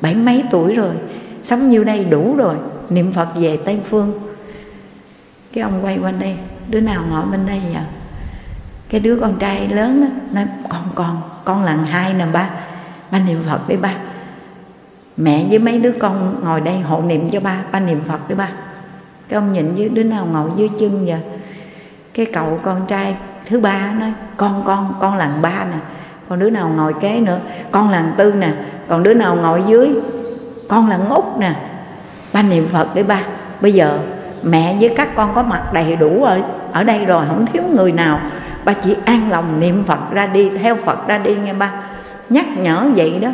bảy 0.00 0.14
mấy 0.14 0.44
tuổi 0.50 0.74
rồi, 0.74 0.94
sống 1.42 1.68
nhiêu 1.68 1.84
đây 1.84 2.04
đủ 2.04 2.34
rồi. 2.36 2.56
Niệm 2.90 3.12
phật 3.12 3.28
về 3.34 3.58
tây 3.64 3.80
phương 3.90 4.31
cái 5.52 5.62
ông 5.62 5.84
quay 5.84 5.98
quanh 5.98 6.18
đây 6.18 6.36
đứa 6.68 6.80
nào 6.80 7.02
ngồi 7.10 7.24
bên 7.24 7.46
đây 7.46 7.60
vậy? 7.72 7.82
Cái 8.88 9.00
đứa 9.00 9.16
con 9.16 9.36
trai 9.38 9.68
lớn 9.68 10.00
đó, 10.00 10.08
nói 10.32 10.46
con 10.68 10.82
con 10.94 11.22
con 11.44 11.64
lần 11.64 11.84
hai 11.84 12.14
nè 12.14 12.26
ba. 12.32 12.50
Ba 13.10 13.18
niệm 13.18 13.42
phật 13.48 13.68
đi 13.68 13.76
ba. 13.76 13.94
Mẹ 15.16 15.46
với 15.48 15.58
mấy 15.58 15.78
đứa 15.78 15.92
con 15.92 16.44
ngồi 16.44 16.60
đây 16.60 16.80
hộ 16.80 17.02
niệm 17.02 17.30
cho 17.30 17.40
ba. 17.40 17.56
Ba 17.72 17.80
niệm 17.80 18.00
phật 18.08 18.28
đi 18.28 18.34
ba. 18.34 18.48
Cái 19.28 19.36
ông 19.36 19.52
nhìn 19.52 19.74
với 19.74 19.88
đứa 19.88 20.02
nào 20.02 20.26
ngồi 20.32 20.50
dưới 20.56 20.68
chân 20.80 21.06
vậy? 21.06 21.20
Cái 22.14 22.26
cậu 22.26 22.60
con 22.62 22.86
trai 22.88 23.16
thứ 23.46 23.60
ba 23.60 23.92
nói 24.00 24.12
con 24.36 24.62
con 24.66 24.94
con 25.00 25.16
lần 25.16 25.42
ba 25.42 25.64
nè. 25.64 25.78
Còn 26.28 26.38
đứa 26.38 26.50
nào 26.50 26.68
ngồi 26.68 26.94
kế 27.00 27.20
nữa 27.20 27.38
con 27.70 27.90
lần 27.90 28.12
tư 28.16 28.32
nè. 28.32 28.52
Còn 28.88 29.02
đứa 29.02 29.14
nào 29.14 29.36
ngồi 29.36 29.62
dưới 29.68 29.94
con 30.68 30.88
lần 30.88 31.08
út 31.08 31.24
nè. 31.38 31.54
Ba 32.32 32.42
niệm 32.42 32.68
phật 32.72 32.94
đi 32.94 33.02
ba. 33.02 33.22
Bây 33.60 33.72
giờ 33.72 33.98
mẹ 34.42 34.76
với 34.80 34.94
các 34.96 35.08
con 35.16 35.34
có 35.34 35.42
mặt 35.42 35.72
đầy 35.72 35.96
đủ 35.96 36.24
ở 36.24 36.40
ở 36.72 36.84
đây 36.84 37.04
rồi, 37.04 37.24
không 37.28 37.46
thiếu 37.52 37.62
người 37.74 37.92
nào. 37.92 38.20
Ba 38.64 38.72
chỉ 38.72 38.96
an 39.04 39.30
lòng 39.30 39.60
niệm 39.60 39.84
phật 39.84 40.10
ra 40.12 40.26
đi, 40.26 40.50
theo 40.50 40.76
phật 40.76 41.06
ra 41.06 41.18
đi 41.18 41.34
nghe 41.44 41.52
ba. 41.52 41.72
Nhắc 42.28 42.46
nhở 42.58 42.90
vậy 42.96 43.18
đó. 43.20 43.28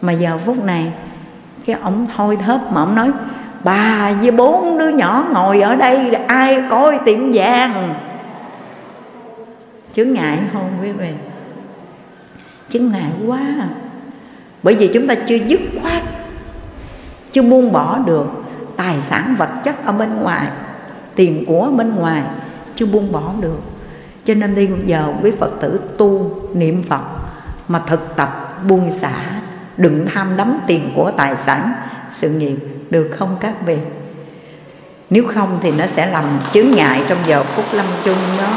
Mà 0.00 0.12
giờ 0.12 0.38
phút 0.44 0.64
này, 0.64 0.92
cái 1.66 1.76
ông 1.82 2.06
thôi 2.16 2.38
thớp 2.46 2.72
mà 2.72 2.80
ông 2.80 2.94
nói, 2.94 3.10
bà 3.64 4.12
với 4.12 4.30
bốn 4.30 4.78
đứa 4.78 4.88
nhỏ 4.88 5.24
ngồi 5.32 5.60
ở 5.60 5.74
đây, 5.74 6.14
ai 6.14 6.62
coi 6.70 6.98
tiệm 7.04 7.18
vàng? 7.32 7.94
Chướng 9.96 10.12
ngại 10.12 10.38
không 10.52 10.70
quý 10.82 10.92
vị? 10.92 11.10
Chướng 12.68 12.90
ngại 12.90 13.10
quá. 13.26 13.40
Bởi 14.62 14.74
vì 14.74 14.90
chúng 14.94 15.06
ta 15.06 15.14
chưa 15.14 15.36
dứt 15.36 15.60
khoát, 15.82 16.02
chưa 17.32 17.42
buông 17.42 17.72
bỏ 17.72 17.98
được 18.06 18.41
tài 18.82 18.96
sản 19.10 19.34
vật 19.38 19.48
chất 19.64 19.86
ở 19.86 19.92
bên 19.92 20.16
ngoài, 20.22 20.46
tiền 21.14 21.44
của 21.46 21.70
bên 21.76 21.94
ngoài 21.94 22.22
chưa 22.74 22.86
buông 22.86 23.12
bỏ 23.12 23.32
được. 23.40 23.60
Cho 24.24 24.34
nên 24.34 24.54
đi 24.54 24.68
giờ 24.84 25.12
quý 25.22 25.30
phật 25.40 25.50
tử 25.60 25.80
tu 25.98 26.30
niệm 26.54 26.82
phật 26.88 27.02
mà 27.68 27.78
thực 27.86 28.16
tập 28.16 28.58
buông 28.68 28.90
xả, 28.90 29.14
đừng 29.76 30.06
tham 30.14 30.36
đắm 30.36 30.58
tiền 30.66 30.92
của 30.96 31.12
tài 31.16 31.36
sản, 31.36 31.72
sự 32.10 32.30
nghiệp 32.30 32.56
được 32.90 33.10
không 33.18 33.36
các 33.40 33.66
vị 33.66 33.78
nếu 35.10 35.24
không 35.34 35.58
thì 35.62 35.72
nó 35.72 35.86
sẽ 35.86 36.06
làm 36.06 36.24
chướng 36.52 36.70
ngại 36.70 37.02
trong 37.08 37.18
giờ 37.26 37.42
phút 37.42 37.64
lâm 37.72 37.86
chung 38.04 38.16
đó. 38.38 38.48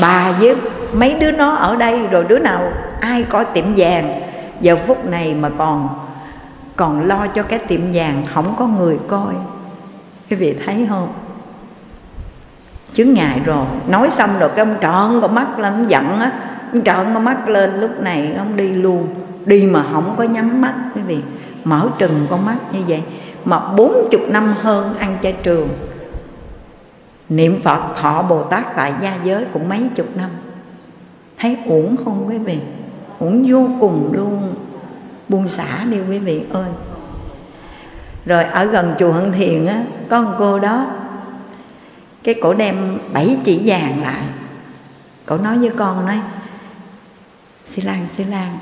Bà 0.00 0.32
với 0.32 0.56
mấy 0.92 1.14
đứa 1.14 1.30
nó 1.30 1.54
ở 1.54 1.76
đây, 1.76 2.06
rồi 2.06 2.24
đứa 2.28 2.38
nào 2.38 2.72
ai 3.00 3.24
có 3.28 3.44
tiệm 3.44 3.64
vàng, 3.76 4.20
giờ 4.60 4.76
phút 4.76 5.06
này 5.06 5.34
mà 5.34 5.50
còn 5.58 5.88
còn 6.80 7.06
lo 7.06 7.26
cho 7.26 7.42
cái 7.42 7.58
tiệm 7.58 7.80
vàng, 7.92 8.24
không 8.34 8.54
có 8.58 8.66
người 8.66 8.98
coi. 9.08 9.34
Quý 10.30 10.36
vị 10.36 10.56
thấy 10.66 10.86
không? 10.88 11.08
Chứ 12.94 13.04
ngại 13.04 13.40
rồi. 13.44 13.66
Nói 13.88 14.10
xong 14.10 14.30
rồi 14.38 14.50
cái 14.56 14.66
ông 14.66 14.74
trợn 14.80 15.20
con 15.20 15.34
mắt 15.34 15.58
lên 15.58 15.88
giận 15.88 16.04
á. 16.04 16.32
Ông 16.72 16.82
trợn 16.82 17.14
con 17.14 17.24
mắt 17.24 17.48
lên, 17.48 17.80
lúc 17.80 18.00
này 18.00 18.34
ông 18.38 18.56
đi 18.56 18.72
luôn. 18.72 19.06
Đi 19.46 19.62
mà 19.62 19.84
không 19.92 20.14
có 20.16 20.24
nhắm 20.24 20.60
mắt, 20.60 20.74
quý 20.94 21.02
vị. 21.02 21.18
Mở 21.64 21.88
trừng 21.98 22.26
con 22.30 22.46
mắt 22.46 22.56
như 22.72 22.80
vậy. 22.88 23.02
Mà 23.44 23.72
bốn 23.76 24.08
chục 24.10 24.20
năm 24.28 24.54
hơn 24.60 24.98
ăn 24.98 25.18
chay 25.22 25.32
trường. 25.32 25.68
Niệm 27.28 27.62
phật, 27.62 27.80
thọ 27.96 28.22
bồ 28.22 28.42
tát 28.42 28.76
tại 28.76 28.94
gia 29.02 29.16
giới 29.24 29.44
cũng 29.52 29.68
mấy 29.68 29.88
chục 29.94 30.06
năm. 30.16 30.30
Thấy 31.38 31.56
uổng 31.66 31.96
không, 32.04 32.24
quý 32.28 32.38
vị? 32.38 32.58
Uổng 33.18 33.46
vô 33.48 33.68
cùng 33.80 34.12
luôn 34.12 34.54
buông 35.30 35.48
xả 35.48 35.84
đi 35.84 35.96
quý 36.08 36.18
vị 36.18 36.42
ơi. 36.52 36.68
Rồi 38.26 38.44
ở 38.44 38.64
gần 38.64 38.94
chùa 38.98 39.12
hận 39.12 39.32
thiền 39.32 39.66
á, 39.66 39.82
có 40.08 40.20
một 40.20 40.32
cô 40.38 40.58
đó, 40.58 40.86
cái 42.22 42.34
cổ 42.42 42.54
đem 42.54 42.98
bảy 43.12 43.38
chỉ 43.44 43.62
vàng 43.64 44.02
lại. 44.02 44.22
Cổ 45.26 45.36
nói 45.36 45.58
với 45.58 45.70
con 45.70 46.06
nói, 46.06 46.20
xi 47.68 47.82
lan 47.82 48.06
xi 48.16 48.24
lan, 48.24 48.58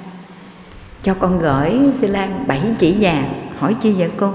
cho 1.02 1.14
con 1.14 1.38
gửi 1.38 1.78
xi 2.00 2.06
lan 2.06 2.44
bảy 2.46 2.62
chỉ 2.78 2.96
vàng. 3.00 3.50
Hỏi 3.58 3.76
chi 3.82 3.94
vậy 3.98 4.10
cô? 4.16 4.30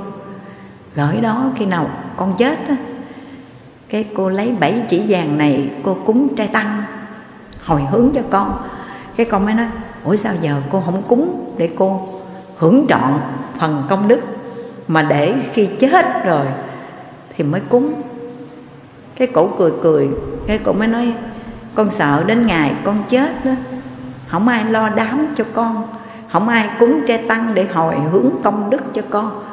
Gửi 0.96 1.22
đó 1.22 1.52
khi 1.56 1.66
nào 1.66 1.90
con 2.18 2.36
chết 2.38 2.60
á. 2.68 2.76
Cái 3.90 4.06
cô 4.16 4.30
lấy 4.30 4.52
bảy 4.60 4.84
chỉ 4.90 5.04
vàng 5.08 5.38
này, 5.38 5.70
cô 5.84 5.98
cúng 6.06 6.36
trai 6.36 6.48
tăng, 6.48 6.84
hồi 7.64 7.82
hướng 7.92 8.10
cho 8.14 8.22
con. 8.30 8.62
Cái 9.16 9.26
con 9.26 9.46
mới 9.46 9.54
nói, 9.54 9.68
ủa 10.04 10.16
sao 10.16 10.34
giờ 10.42 10.62
cô 10.72 10.82
không 10.82 11.04
cúng 11.08 11.54
để 11.58 11.70
cô 11.78 12.10
hưởng 12.64 12.86
trọn 12.90 13.14
phần 13.60 13.84
công 13.90 14.08
đức 14.08 14.20
mà 14.88 15.02
để 15.02 15.36
khi 15.54 15.66
chết 15.66 16.26
rồi 16.26 16.46
thì 17.36 17.44
mới 17.44 17.62
cúng. 17.70 17.94
Cái 19.16 19.28
cổ 19.28 19.50
cười 19.58 19.72
cười, 19.84 20.10
cái 20.48 20.60
cổ 20.64 20.74
mới 20.74 20.88
nói, 20.88 21.14
con 21.76 21.90
sợ 21.90 22.24
đến 22.26 22.48
ngày 22.48 22.74
con 22.84 23.04
chết 23.10 23.46
đó, 23.46 23.52
không 24.28 24.48
ai 24.48 24.66
lo 24.66 24.90
đám 24.90 25.28
cho 25.36 25.44
con, 25.54 25.88
không 26.32 26.50
ai 26.50 26.70
cúng 26.80 27.02
tre 27.08 27.18
tăng 27.18 27.52
để 27.54 27.68
hồi 27.74 27.96
hướng 28.12 28.30
công 28.44 28.70
đức 28.70 28.94
cho 28.94 29.02
con. 29.10 29.44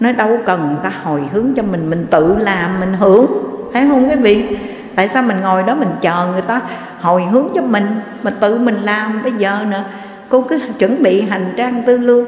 Nói 0.00 0.12
đâu 0.12 0.38
cần 0.46 0.66
người 0.66 0.78
ta 0.82 0.92
hồi 1.02 1.22
hướng 1.32 1.54
cho 1.56 1.62
mình 1.62 1.90
mình 1.90 2.06
tự 2.10 2.36
làm, 2.38 2.80
mình 2.80 2.92
hưởng. 2.92 3.26
Thấy 3.72 3.86
không 3.88 4.10
quý 4.10 4.16
vị? 4.16 4.58
Tại 4.94 5.08
sao 5.08 5.22
mình 5.22 5.40
ngồi 5.40 5.62
đó 5.62 5.74
mình 5.74 5.90
chờ 6.00 6.28
người 6.32 6.42
ta 6.42 6.60
hồi 7.00 7.24
hướng 7.24 7.48
cho 7.54 7.62
mình, 7.62 8.00
mà 8.22 8.30
tự 8.30 8.58
mình 8.58 8.76
làm? 8.82 9.22
Bây 9.22 9.32
giờ 9.32 9.64
nữa 9.70 9.84
cô 10.28 10.40
cứ 10.48 10.60
chuẩn 10.78 11.02
bị 11.02 11.20
hành 11.20 11.54
trang 11.56 11.82
tư 11.86 11.96
lương 11.96 12.24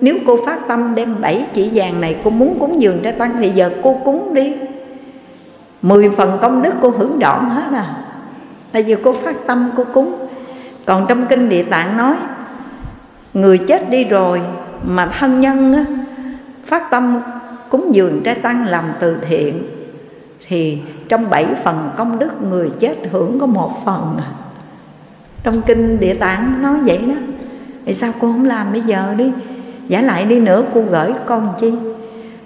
nếu 0.00 0.16
cô 0.26 0.38
phát 0.46 0.68
tâm 0.68 0.94
đem 0.94 1.20
bảy 1.20 1.46
chỉ 1.52 1.70
vàng 1.74 2.00
này 2.00 2.16
cô 2.24 2.30
muốn 2.30 2.56
cúng 2.60 2.82
dường 2.82 3.00
cho 3.04 3.12
tăng 3.12 3.36
thì 3.40 3.50
giờ 3.50 3.70
cô 3.82 4.00
cúng 4.04 4.34
đi. 4.34 4.54
Mười 5.82 6.10
phần 6.10 6.38
công 6.42 6.62
đức 6.62 6.74
cô 6.82 6.90
hưởng 6.90 7.18
trọn 7.20 7.50
hết 7.50 7.68
à. 7.72 7.94
Tại 8.72 8.82
vì 8.82 8.96
cô 9.04 9.12
phát 9.12 9.36
tâm 9.46 9.70
cô 9.76 9.84
cúng. 9.94 10.14
Còn 10.84 11.06
trong 11.08 11.26
kinh 11.26 11.48
địa 11.48 11.62
tạng 11.62 11.96
nói 11.96 12.14
người 13.34 13.58
chết 13.58 13.90
đi 13.90 14.04
rồi 14.04 14.40
mà 14.84 15.06
thân 15.06 15.40
nhân 15.40 15.74
á, 15.74 15.84
phát 16.66 16.90
tâm 16.90 17.20
cúng 17.68 17.94
dường 17.94 18.22
trái 18.24 18.34
tăng 18.34 18.66
làm 18.66 18.84
từ 19.00 19.16
thiện 19.28 19.62
thì 20.48 20.78
trong 21.08 21.30
bảy 21.30 21.46
phần 21.64 21.90
công 21.96 22.18
đức 22.18 22.42
người 22.42 22.70
chết 22.80 22.94
hưởng 23.10 23.38
có 23.40 23.46
một 23.46 23.84
phần 23.84 24.16
à. 24.18 24.28
trong 25.42 25.62
kinh 25.62 26.00
địa 26.00 26.14
tạng 26.14 26.62
nói 26.62 26.78
vậy 26.84 26.98
đó 26.98 27.33
vì 27.84 27.94
sao 27.94 28.12
cô 28.20 28.32
không 28.32 28.44
làm 28.44 28.72
bây 28.72 28.80
giờ 28.80 29.14
đi? 29.16 29.32
Giả 29.88 30.00
lại 30.00 30.24
đi 30.24 30.40
nữa, 30.40 30.64
cô 30.74 30.82
gửi 30.90 31.12
con 31.26 31.48
chi? 31.60 31.72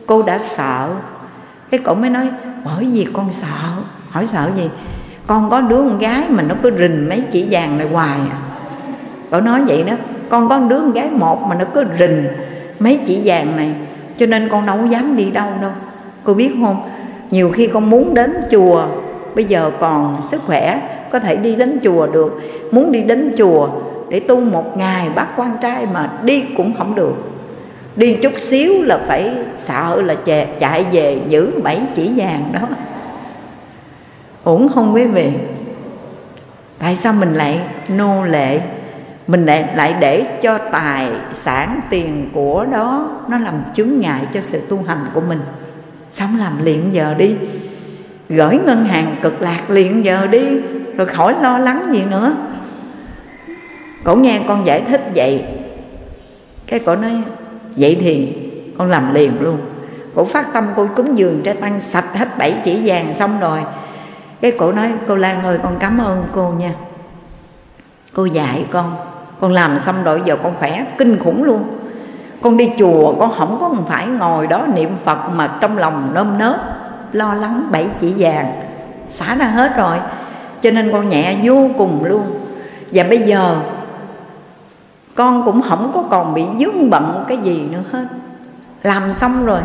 Cô 0.07 0.23
đã 0.23 0.39
sợ. 0.39 0.89
Cái 1.71 1.81
cậu 1.85 1.95
mới 1.95 2.11
nói, 2.11 2.29
bởi 2.65 2.89
vì 2.93 3.07
con 3.13 3.33
sợ. 3.33 3.47
Hỏi 4.11 4.27
sợ 4.27 4.51
gì? 4.57 4.71
Con 5.27 5.51
có 5.51 5.61
đứa 5.61 5.77
con 5.77 5.99
gái 5.99 6.25
mà 6.29 6.43
nó 6.43 6.55
cứ 6.63 6.71
rình 6.79 7.09
mấy 7.09 7.23
chỉ 7.33 7.47
vàng 7.51 7.79
này 7.79 7.89
hoài 7.89 8.19
à. 8.31 8.39
Cậu 9.31 9.41
nói 9.41 9.63
vậy 9.67 9.83
đó, 9.83 9.93
con 10.29 10.49
có 10.49 10.59
đứa 10.59 10.81
con 10.81 10.93
gái 10.93 11.11
một 11.11 11.43
mà 11.43 11.55
nó 11.55 11.65
cứ 11.75 11.85
rình 11.99 12.27
mấy 12.79 13.01
chỉ 13.07 13.21
vàng 13.25 13.57
này, 13.57 13.75
cho 14.19 14.27
nên 14.27 14.49
con 14.49 14.67
đâu 14.67 14.79
dám 14.87 15.17
đi 15.17 15.31
đâu 15.31 15.49
đâu. 15.63 15.71
Cô 16.25 16.35
biết 16.35 16.55
không? 16.63 16.91
Nhiều 17.31 17.51
khi 17.51 17.67
con 17.67 17.91
muốn 17.91 18.15
đến 18.15 18.35
chùa, 18.51 18.87
bây 19.35 19.45
giờ 19.45 19.71
còn 19.81 20.23
sức 20.23 20.43
khỏe, 20.47 20.81
có 21.11 21.19
thể 21.19 21.37
đi 21.37 21.55
đến 21.55 21.79
chùa 21.85 22.07
được. 22.07 22.41
Muốn 22.71 22.93
đi 22.93 23.03
đến 23.03 23.35
chùa 23.39 23.69
để 24.11 24.21
tu 24.21 24.41
một 24.41 24.77
ngày 24.77 25.09
bác 25.15 25.27
quan 25.37 25.57
trai 25.61 25.87
mà 25.93 26.11
đi 26.23 26.45
cũng 26.57 26.75
không 26.79 26.95
được. 26.95 27.15
Đi 27.97 28.15
chút 28.15 28.33
xíu 28.39 28.83
là 28.83 28.99
phải 29.07 29.33
sợ 29.57 30.03
là 30.03 30.17
chạy 30.61 30.85
về 30.93 31.21
giữ 31.29 31.61
bảy 31.63 31.81
chỉ 31.95 32.13
vàng 32.17 32.51
đó. 32.53 32.69
Ổn 34.45 34.69
không 34.75 34.95
quý 34.95 35.05
vị 35.05 35.33
tại 36.79 36.97
sao 36.97 37.13
mình 37.13 37.35
lại 37.35 37.61
nô 37.89 38.25
lệ? 38.25 38.61
Mình 39.27 39.47
lại, 39.47 39.69
lại 39.75 39.95
để 40.01 40.39
cho 40.43 40.59
tài 40.59 41.09
sản 41.33 41.81
tiền 41.91 42.31
của 42.33 42.67
đó 42.73 43.09
nó 43.29 43.39
làm 43.39 43.55
chướng 43.75 44.01
ngại 44.01 44.27
cho 44.33 44.41
sự 44.41 44.61
tu 44.69 44.83
hành 44.87 45.07
của 45.15 45.21
mình. 45.21 45.41
Sống 46.13 46.39
làm 46.39 46.65
liền 46.65 46.95
giờ 46.95 47.15
đi. 47.19 47.37
Gửi 48.29 48.59
ngân 48.67 48.85
hàng 48.85 49.17
cực 49.23 49.43
lạc 49.43 49.71
liền 49.71 50.05
giờ 50.05 50.27
đi. 50.27 50.45
Rồi 50.97 51.07
khỏi 51.07 51.35
lo 51.43 51.59
lắng 51.59 51.89
gì 51.93 52.03
nữa 52.11 52.37
cổ 54.05 54.15
nghe 54.15 54.41
con 54.49 54.67
giải 54.67 54.83
thích 54.83 55.11
vậy, 55.15 55.45
cái 56.67 56.81
cổ 56.81 56.97
nói, 56.97 57.23
vậy 57.77 57.97
thì 58.01 58.37
con 58.79 58.91
làm 58.91 59.15
liền 59.15 59.33
luôn. 59.41 59.59
Cổ 60.15 60.25
phát 60.25 60.53
tâm 60.53 60.67
cô 60.77 60.89
cúng 60.97 61.19
dường 61.19 61.43
cho 61.43 61.55
tăng 61.61 61.81
sạch 61.81 62.07
hết 62.15 62.39
bảy 62.39 62.55
chỉ 62.65 62.81
vàng 62.85 63.15
xong 63.19 63.41
rồi. 63.41 63.59
Cái 64.41 64.51
cổ 64.51 64.73
nói, 64.73 64.93
cô 65.09 65.17
lan 65.17 65.43
ơi, 65.43 65.59
con 65.63 65.77
cảm 65.79 65.99
ơn 65.99 66.25
cô 66.35 66.53
nha. 66.59 66.73
Cô 68.15 68.25
dạy 68.25 68.65
con 68.71 68.97
con 69.41 69.53
làm 69.53 69.79
xong 69.79 70.05
rồi 70.05 70.23
giờ 70.25 70.37
con 70.43 70.55
khỏe, 70.59 70.85
kinh 70.99 71.19
khủng 71.19 71.43
luôn. 71.45 71.65
Con 72.43 72.57
đi 72.57 72.71
chùa, 72.79 73.15
con 73.15 73.33
không 73.39 73.57
có 73.61 73.75
phải 73.89 74.07
ngồi 74.07 74.47
đó 74.47 74.67
niệm 74.75 74.91
phật 75.05 75.29
mà 75.29 75.51
trong 75.61 75.79
lòng 75.79 76.11
nơm 76.15 76.39
nớp, 76.39 76.57
lo 77.13 77.35
lắng 77.35 77.69
bảy 77.71 77.87
chỉ 78.01 78.15
vàng, 78.19 78.53
xả 79.11 79.35
ra 79.35 79.47
hết 79.47 79.77
rồi. 79.77 79.97
Cho 80.63 80.71
nên 80.71 80.93
con 80.93 81.09
nhẹ 81.09 81.37
vô 81.43 81.69
cùng 81.79 82.05
luôn. 82.05 82.23
Và 82.93 83.05
bây 83.05 83.19
giờ 83.19 83.61
con 85.19 85.43
cũng 85.45 85.63
không 85.63 85.91
có 85.95 86.03
còn 86.11 86.35
bị 86.35 86.45
dướng 86.59 86.91
bận 86.91 87.25
cái 87.29 87.39
gì 87.39 87.63
nữa 87.71 87.83
hết. 87.91 88.05
Làm 88.83 89.11
xong 89.11 89.47
rồi, 89.47 89.61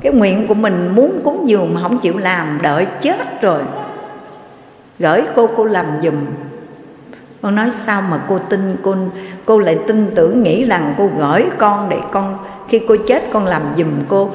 cái 0.00 0.12
nguyện 0.12 0.46
của 0.46 0.54
mình 0.54 0.90
muốn 0.94 1.20
cúng 1.24 1.48
dường 1.48 1.74
mà 1.74 1.82
không 1.82 1.98
chịu 1.98 2.18
làm, 2.18 2.58
đợi 2.62 2.86
chết 3.00 3.42
rồi. 3.42 3.62
Gửi 4.98 5.24
cô 5.36 5.48
cô 5.56 5.64
làm 5.64 5.86
giùm. 6.02 6.14
Con 7.42 7.54
nói 7.54 7.70
sao 7.86 8.02
mà 8.10 8.20
cô 8.28 8.38
tin, 8.38 8.76
cô 8.82 8.94
cô 9.44 9.58
lại 9.58 9.78
tin 9.86 10.12
tưởng, 10.14 10.42
nghĩ 10.42 10.64
rằng 10.64 10.94
cô 10.98 11.10
gửi 11.18 11.44
con 11.58 11.88
để 11.88 11.98
con, 12.10 12.38
khi 12.68 12.80
cô 12.88 12.96
chết 13.06 13.22
con 13.32 13.44
làm 13.44 13.62
giùm 13.76 13.90
cô. 14.08 14.30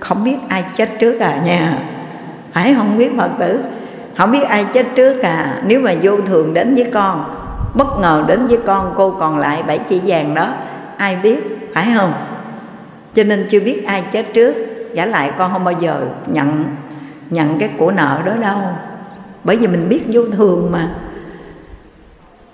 Không 0.00 0.24
biết 0.24 0.36
ai 0.48 0.64
chết 0.76 0.88
trước 0.98 1.20
à 1.20 1.42
nha. 1.44 1.78
Phải 2.52 2.74
không 2.74 2.98
biết 2.98 3.10
phật 3.18 3.30
tử? 3.38 3.60
Không 4.16 4.32
biết 4.32 4.42
ai 4.42 4.66
chết 4.72 4.86
trước 4.94 5.22
à. 5.22 5.62
Nếu 5.66 5.80
mà 5.80 5.94
vô 6.02 6.16
thường 6.26 6.54
đến 6.54 6.74
với 6.74 6.90
con 6.92 7.37
bất 7.74 7.98
ngờ 7.98 8.24
đến 8.26 8.46
với 8.46 8.58
con, 8.66 8.92
cô 8.96 9.10
còn 9.10 9.38
lại 9.38 9.62
bảy 9.62 9.78
chỉ 9.78 10.00
vàng 10.06 10.34
đó. 10.34 10.48
Ai 10.96 11.16
biết, 11.16 11.70
phải 11.74 11.88
không? 11.96 12.12
Cho 13.14 13.22
nên 13.24 13.46
chưa 13.50 13.60
biết 13.60 13.86
ai 13.86 14.04
chết 14.12 14.26
trước. 14.34 14.54
Giả 14.94 15.06
lại 15.06 15.32
con 15.38 15.52
không 15.52 15.64
bao 15.64 15.74
giờ 15.80 16.00
nhận 16.26 16.64
nhận 17.30 17.58
cái 17.58 17.70
của 17.78 17.90
nợ 17.90 18.20
đó 18.24 18.32
đâu. 18.40 18.58
Bởi 19.44 19.56
vì 19.56 19.66
mình 19.66 19.88
biết 19.88 20.02
vô 20.12 20.22
thường 20.36 20.68
mà. 20.72 20.88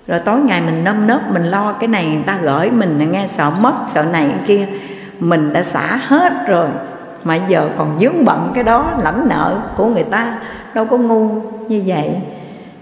Rồi 0.07 0.19
tối 0.19 0.39
ngày 0.39 0.61
mình 0.61 0.83
nâm 0.83 1.07
nớp, 1.07 1.31
mình 1.31 1.43
lo 1.43 1.73
cái 1.73 1.87
này, 1.87 2.09
người 2.09 2.23
ta 2.25 2.37
gửi 2.41 2.71
mình 2.71 3.11
nghe 3.11 3.27
sợ 3.27 3.51
mất, 3.61 3.73
sợ 3.89 4.03
này 4.03 4.29
kia. 4.47 4.67
Mình 5.19 5.53
đã 5.53 5.63
xả 5.63 5.99
hết 6.07 6.47
rồi, 6.47 6.67
mà 7.23 7.35
giờ 7.35 7.69
còn 7.77 7.99
dướng 7.99 8.25
bận 8.25 8.51
cái 8.55 8.63
đó, 8.63 8.91
lãnh 9.03 9.27
nợ 9.29 9.57
của 9.77 9.85
người 9.85 10.03
ta. 10.03 10.37
Đâu 10.73 10.85
có 10.85 10.97
ngu 10.97 11.27
như 11.67 11.83
vậy 11.85 12.15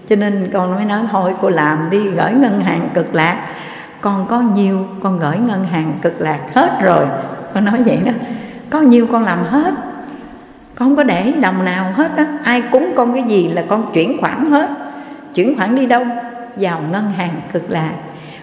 cho 0.08 0.16
nên 0.16 0.50
con 0.52 0.74
mới 0.74 0.84
nói, 0.84 1.00
thôi 1.10 1.34
cô 1.40 1.48
làm 1.48 1.90
đi, 1.90 2.08
gửi 2.08 2.32
ngân 2.32 2.60
hàng 2.60 2.88
cực 2.94 3.14
lạc. 3.14 3.48
Con 4.00 4.26
có 4.26 4.40
nhiêu, 4.40 4.86
con 5.02 5.18
gửi 5.18 5.38
ngân 5.38 5.64
hàng 5.64 5.98
cực 6.02 6.20
lạc 6.20 6.40
hết 6.54 6.78
rồi. 6.82 7.06
Con 7.54 7.64
nói 7.64 7.82
vậy 7.86 7.98
đó. 8.04 8.12
Có 8.70 8.80
nhiêu 8.80 9.06
con 9.12 9.22
làm 9.22 9.44
hết. 9.44 9.74
Con 10.74 10.88
không 10.88 10.96
có 10.96 11.02
để 11.02 11.32
đồng 11.40 11.64
nào 11.64 11.92
hết 11.94 12.10
á. 12.16 12.26
Ai 12.42 12.62
cúng 12.62 12.92
con 12.96 13.12
cái 13.12 13.22
gì 13.22 13.48
là 13.48 13.64
con 13.68 13.92
chuyển 13.92 14.18
khoản 14.20 14.50
hết. 14.50 14.70
Chuyển 15.34 15.56
khoản 15.56 15.74
đi 15.74 15.86
đâu? 15.86 16.04
Vào 16.56 16.80
ngân 16.92 17.10
hàng 17.10 17.40
cực 17.52 17.70
lạc. 17.70 17.92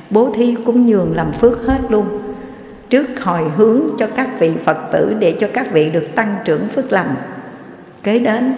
Bố 0.10 0.34
thí 0.36 0.56
cúng 0.66 0.88
dường 0.88 1.16
làm 1.16 1.32
phước 1.32 1.66
hết 1.66 1.80
luôn. 1.90 2.06
Trước 2.90 3.24
hồi 3.24 3.44
hướng 3.58 3.82
cho 4.00 4.08
các 4.16 4.30
vị 4.40 4.54
phật 4.66 4.78
tử 4.92 5.16
để 5.20 5.38
cho 5.40 5.48
các 5.54 5.72
vị 5.72 5.90
được 5.90 6.08
tăng 6.16 6.36
trưởng 6.46 6.68
phước 6.68 6.92
lành. 6.92 7.16
Kế 8.04 8.20
đến 8.20 8.54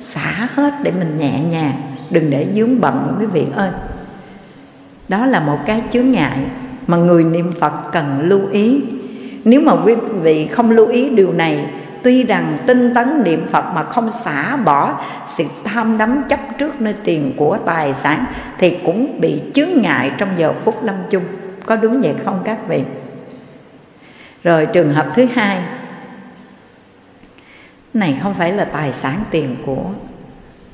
xả 0.00 0.48
hết 0.54 0.74
để 0.82 0.92
mình 0.98 1.16
nhẹ 1.16 1.40
nhàng 1.50 1.72
đừng 2.10 2.30
để 2.30 2.46
dướng 2.54 2.80
bận, 2.80 3.16
quý 3.20 3.26
vị 3.26 3.46
ơi. 3.54 3.70
Đó 5.08 5.26
là 5.26 5.40
một 5.40 5.58
cái 5.66 5.82
chướng 5.92 6.10
ngại 6.10 6.38
mà 6.86 6.96
người 6.96 7.24
niệm 7.24 7.52
phật 7.60 7.72
cần 7.92 8.20
lưu 8.20 8.40
ý. 8.50 8.82
Nếu 9.44 9.60
mà 9.60 9.72
quý 9.84 9.94
vị 9.94 10.46
không 10.46 10.70
lưu 10.70 10.86
ý 10.86 11.08
điều 11.08 11.32
này, 11.32 11.66
tuy 12.02 12.24
rằng 12.24 12.58
tinh 12.66 12.94
tấn 12.94 13.22
niệm 13.24 13.46
phật 13.50 13.64
mà 13.74 13.84
không 13.84 14.10
xả 14.10 14.56
bỏ 14.56 15.00
sự 15.26 15.44
tham 15.64 15.98
đắm 15.98 16.22
chấp 16.28 16.40
trước 16.58 16.80
nơi 16.80 16.94
tiền 17.04 17.32
của 17.36 17.58
tài 17.66 17.94
sản, 17.94 18.24
thì 18.58 18.78
cũng 18.84 19.20
bị 19.20 19.42
chướng 19.54 19.82
ngại 19.82 20.10
trong 20.18 20.28
giờ 20.36 20.52
phút 20.64 20.84
lâm 20.84 20.94
chung. 21.10 21.24
Có 21.66 21.76
đúng 21.76 22.00
vậy 22.00 22.14
không 22.24 22.40
các 22.44 22.68
vị? 22.68 22.82
Rồi 24.44 24.66
trường 24.66 24.94
hợp 24.94 25.06
thứ 25.14 25.26
hai. 25.34 25.62
Này, 27.94 28.18
không 28.22 28.34
phải 28.34 28.52
là 28.52 28.64
tài 28.64 28.92
sản 28.92 29.20
tiền 29.30 29.56
của, 29.66 29.84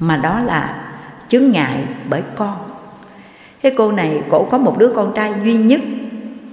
mà 0.00 0.16
đó 0.16 0.40
là 0.40 0.83
chướng 1.28 1.50
ngại 1.50 1.84
bởi 2.10 2.22
con. 2.36 2.56
Cái 3.62 3.72
cô 3.76 3.92
này 3.92 4.22
cổ 4.30 4.44
có 4.50 4.58
một 4.58 4.78
đứa 4.78 4.88
con 4.88 5.12
trai 5.14 5.32
duy 5.44 5.56
nhất 5.56 5.80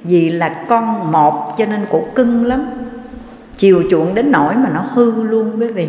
vì 0.04 0.30
là 0.30 0.66
con 0.68 1.12
một 1.12 1.56
cho 1.58 1.66
nên 1.66 1.86
cổ 1.92 2.06
cưng 2.16 2.46
lắm. 2.46 2.64
Chiều 3.58 3.84
chuộng 3.92 4.16
đến 4.16 4.32
nỗi 4.32 4.56
mà 4.56 4.70
nó 4.74 4.86
hư 4.94 5.24
luôn 5.24 5.60
quý 5.60 5.68
vị. 5.68 5.88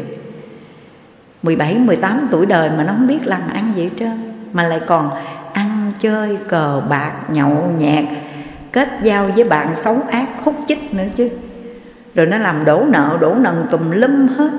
17, 1.43 1.75
18 1.75 2.29
tuổi 2.31 2.47
đời 2.47 2.71
mà 2.77 2.85
nó 2.85 2.93
không 2.93 3.07
biết 3.07 3.27
làm 3.27 3.43
ăn 3.53 3.73
gì 3.77 3.83
hết 3.83 3.91
trơn 3.99 4.33
Mà 4.53 4.69
lại 4.69 4.81
còn 4.87 5.11
ăn 5.53 5.93
chơi 5.99 6.39
cờ 6.49 6.83
bạc 6.89 7.13
nhậu 7.29 7.71
nhẹt 7.79 8.05
Kết 8.73 8.89
giao 9.03 9.31
với 9.35 9.45
bạn 9.45 9.75
xấu 9.75 9.99
ác 10.11 10.29
hút 10.45 10.55
chích 10.69 10.95
nữa 10.95 11.05
chứ. 11.17 11.29
Rồi 12.15 12.27
nó 12.27 12.39
làm 12.39 12.65
đổ 12.65 12.85
nợ 12.89 13.19
đổ 13.21 13.35
nần 13.35 13.67
tùm 13.71 13.91
lum 13.91 14.29
hết. 14.29 14.51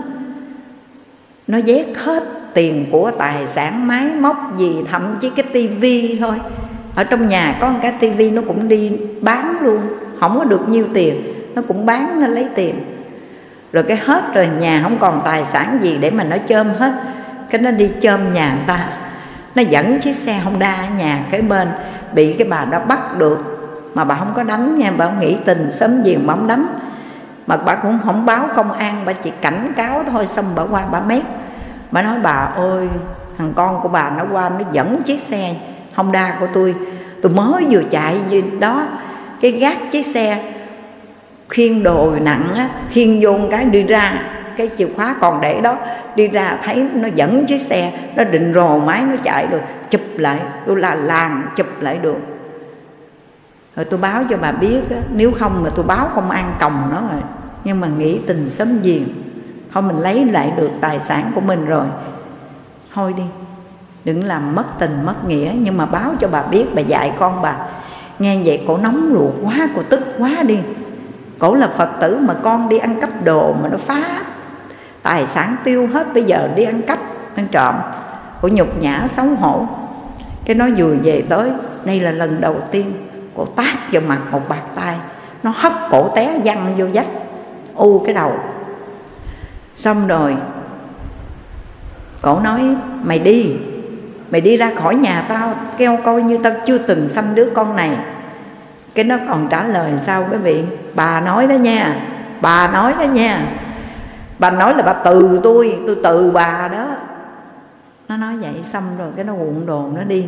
Nó 1.47 1.59
ghét 1.65 1.85
hết 1.95 2.23
tiền 2.53 2.85
của 2.91 3.11
tài 3.11 3.47
sản, 3.47 3.87
máy 3.87 4.05
móc 4.19 4.57
gì, 4.57 4.83
Thậm 4.91 5.15
chí 5.21 5.29
cái 5.29 5.45
tivi 5.53 6.17
thôi. 6.19 6.35
Ở 6.95 7.03
trong 7.03 7.27
nhà 7.27 7.55
có 7.61 7.69
một 7.69 7.79
cái 7.81 7.93
tivi 7.99 8.31
nó 8.31 8.41
cũng 8.47 8.67
đi 8.67 8.97
bán 9.21 9.57
luôn, 9.61 9.81
Không 10.19 10.37
có 10.37 10.43
được 10.43 10.69
nhiêu 10.69 10.85
tiền, 10.93 11.33
Nó 11.55 11.61
cũng 11.67 11.85
bán 11.85 12.21
nó 12.21 12.27
lấy 12.27 12.47
tiền. 12.55 12.75
Rồi 13.73 13.83
cái 13.83 13.97
hết 13.97 14.33
rồi, 14.33 14.49
nhà 14.59 14.79
không 14.83 14.97
còn 14.99 15.21
tài 15.25 15.45
sản 15.45 15.77
gì 15.81 15.97
để 15.99 16.11
mà 16.11 16.23
nó 16.23 16.37
chôm 16.47 16.67
hết. 16.79 16.93
Cái 17.49 17.61
nó 17.61 17.71
đi 17.71 17.91
chôm 18.01 18.33
nhà 18.33 18.53
người 18.53 18.63
ta. 18.67 18.87
Nó 19.55 19.61
dẫn 19.61 19.99
chiếc 19.99 20.15
xe 20.15 20.33
honda 20.33 20.75
ở 20.75 20.85
nhà, 20.97 21.25
cái 21.31 21.41
bên 21.41 21.67
bị 22.13 22.33
cái 22.33 22.47
bà 22.47 22.65
đó 22.65 22.79
bắt 22.87 23.17
được. 23.17 23.39
Mà 23.93 24.03
bà 24.03 24.15
không 24.15 24.33
có 24.35 24.43
đánh 24.43 24.79
nha, 24.79 24.91
bà 24.97 25.05
không 25.05 25.19
nghĩ 25.19 25.37
tình 25.45 25.71
sớm 25.71 26.03
giềng 26.03 26.27
mà 26.27 26.33
không 26.33 26.47
đánh. 26.47 26.65
Mà 27.47 27.57
bà 27.57 27.75
cũng 27.75 27.99
không 28.05 28.25
báo 28.25 28.47
công 28.55 28.71
an, 28.71 29.01
bà 29.05 29.13
chỉ 29.13 29.31
cảnh 29.41 29.71
cáo 29.75 30.03
thôi, 30.11 30.27
xong 30.27 30.45
bà 30.55 30.63
qua 30.63 30.85
bà 30.91 30.99
mét 30.99 31.23
bà 31.93 32.01
nói 32.01 32.19
bà 32.23 32.49
ơi 32.55 32.87
thằng 33.37 33.53
con 33.55 33.79
của 33.81 33.89
bà 33.89 34.09
nó 34.09 34.25
qua 34.31 34.49
nó 34.49 34.65
dẫn 34.71 35.01
chiếc 35.03 35.21
xe 35.21 35.55
honda 35.93 36.37
của 36.39 36.47
tôi. 36.53 36.75
Tôi 37.21 37.31
mới 37.31 37.65
vừa 37.69 37.83
chạy 37.89 38.17
gì 38.29 38.43
đó 38.59 38.87
cái 39.41 39.51
gác 39.51 39.91
chiếc 39.91 40.05
xe 40.05 40.53
khiên 41.49 41.83
đồ 41.83 42.11
nặng 42.21 42.53
á 42.55 42.69
khiên 42.89 43.19
vô 43.21 43.37
cái 43.51 43.65
đi 43.65 43.83
ra 43.83 44.13
cái 44.57 44.69
chìa 44.77 44.87
khóa 44.95 45.15
còn 45.21 45.41
để 45.41 45.61
đó 45.61 45.77
đi 46.15 46.27
ra 46.27 46.57
thấy 46.63 46.87
nó 46.93 47.07
dẫn 47.15 47.45
chiếc 47.45 47.61
xe 47.61 47.91
nó 48.15 48.23
định 48.23 48.53
rồ 48.53 48.79
máy 48.79 49.01
nó 49.01 49.15
chạy 49.23 49.47
rồi 49.47 49.61
chụp 49.89 50.01
lại. 50.15 50.39
Tôi 50.67 50.79
là 50.79 50.95
làng 50.95 51.43
chụp 51.55 51.67
lại 51.81 51.97
được. 51.97 52.17
Rồi 53.75 53.85
tôi 53.85 53.99
báo 53.99 54.23
cho 54.29 54.37
bà 54.37 54.51
biết 54.51 54.81
á, 54.89 54.97
nếu 55.13 55.31
không 55.31 55.63
mà 55.63 55.69
tôi 55.75 55.85
báo 55.85 56.09
công 56.15 56.29
an 56.31 56.53
còng 56.59 56.89
nó 56.91 57.01
rồi. 57.11 57.21
Nhưng 57.63 57.79
mà 57.79 57.87
nghĩ 57.87 58.19
tình 58.27 58.49
sớm 58.49 58.81
giềng 58.81 59.03
thôi 59.73 59.83
mình 59.83 59.99
lấy 59.99 60.25
lại 60.25 60.53
được 60.57 60.71
tài 60.81 60.99
sản 60.99 61.31
của 61.35 61.41
mình 61.41 61.65
rồi. 61.65 61.85
Thôi 62.93 63.13
đi, 63.17 63.23
đừng 64.05 64.23
làm 64.23 64.55
mất 64.55 64.65
tình 64.79 65.05
mất 65.05 65.25
nghĩa, 65.27 65.51
nhưng 65.55 65.77
mà 65.77 65.85
báo 65.85 66.11
cho 66.19 66.27
bà 66.27 66.43
biết, 66.43 66.65
bà 66.75 66.81
dạy 66.81 67.13
con 67.19 67.41
bà. 67.41 67.55
Nghe 68.19 68.37
vậy 68.45 68.63
cổ 68.67 68.77
nóng 68.77 69.09
ruột 69.13 69.33
quá, 69.43 69.67
cổ 69.75 69.81
tức 69.89 69.99
quá 70.17 70.31
đi. 70.47 70.59
Cổ 71.39 71.55
là 71.55 71.67
phật 71.67 71.89
tử 72.01 72.19
mà 72.21 72.33
con 72.33 72.69
đi 72.69 72.77
ăn 72.77 73.01
cắp 73.01 73.09
đồ 73.23 73.53
mà 73.53 73.69
nó 73.69 73.77
phá. 73.77 74.21
Tài 75.03 75.27
sản 75.27 75.55
tiêu 75.63 75.87
hết, 75.93 76.13
bây 76.13 76.23
giờ 76.23 76.49
đi 76.55 76.63
ăn 76.63 76.81
cắp, 76.81 76.99
ăn 77.35 77.47
trộm. 77.51 77.75
Cổ 78.41 78.49
nhục 78.51 78.81
nhã, 78.81 79.07
xấu 79.07 79.25
hổ. 79.25 79.65
Cái 80.45 80.55
nó 80.55 80.65
vừa 80.77 80.95
về 81.03 81.23
tới, 81.29 81.51
đây 81.83 81.99
là 81.99 82.11
lần 82.11 82.41
đầu 82.41 82.55
tiên 82.71 82.93
cổ 83.35 83.45
tát 83.45 83.91
vào 83.91 84.01
mặt 84.07 84.19
một 84.31 84.49
bạc 84.49 84.61
tay 84.75 84.95
nó 85.43 85.53
hất 85.55 85.71
cổ 85.91 86.09
té 86.15 86.39
văng 86.43 86.75
vô 86.77 86.85
vách, 86.93 87.07
u 87.75 87.99
cái 87.99 88.13
đầu 88.13 88.31
xong 89.75 90.07
rồi. 90.07 90.35
Cổ 92.21 92.39
nói, 92.39 92.75
mày 93.03 93.19
đi 93.19 93.55
mày 94.31 94.41
đi 94.41 94.57
ra 94.57 94.71
khỏi 94.75 94.95
nhà 94.95 95.25
tao, 95.29 95.53
kêu 95.77 95.97
coi 96.05 96.23
như 96.23 96.37
tao 96.37 96.53
chưa 96.65 96.77
từng 96.77 97.07
sanh 97.07 97.35
đứa 97.35 97.49
con 97.53 97.75
này. 97.75 97.97
Cái 98.93 99.05
nó 99.05 99.17
còn 99.29 99.47
trả 99.49 99.63
lời, 99.63 99.93
sao 100.05 100.27
quý 100.31 100.37
vị? 100.37 100.63
Bà 100.93 101.21
nói 101.21 101.47
đó 101.47 101.55
nha, 101.55 102.07
bà 102.41 102.67
nói 102.67 102.93
đó 102.99 103.03
nha. 103.03 103.45
Bà 104.39 104.49
nói 104.49 104.75
là 104.75 104.83
bà 104.83 104.93
từ 104.93 105.39
tôi 105.43 105.79
tôi 105.87 105.97
từ 106.03 106.31
bà 106.31 106.69
đó. 106.73 106.87
Nó 108.09 108.17
nói 108.17 108.37
vậy 108.37 108.63
xong 108.63 108.83
rồi 108.97 109.11
cái 109.15 109.25
nó 109.25 109.33
cuộn 109.33 109.65
đồ 109.65 109.89
nó 109.95 110.03
đi. 110.03 110.25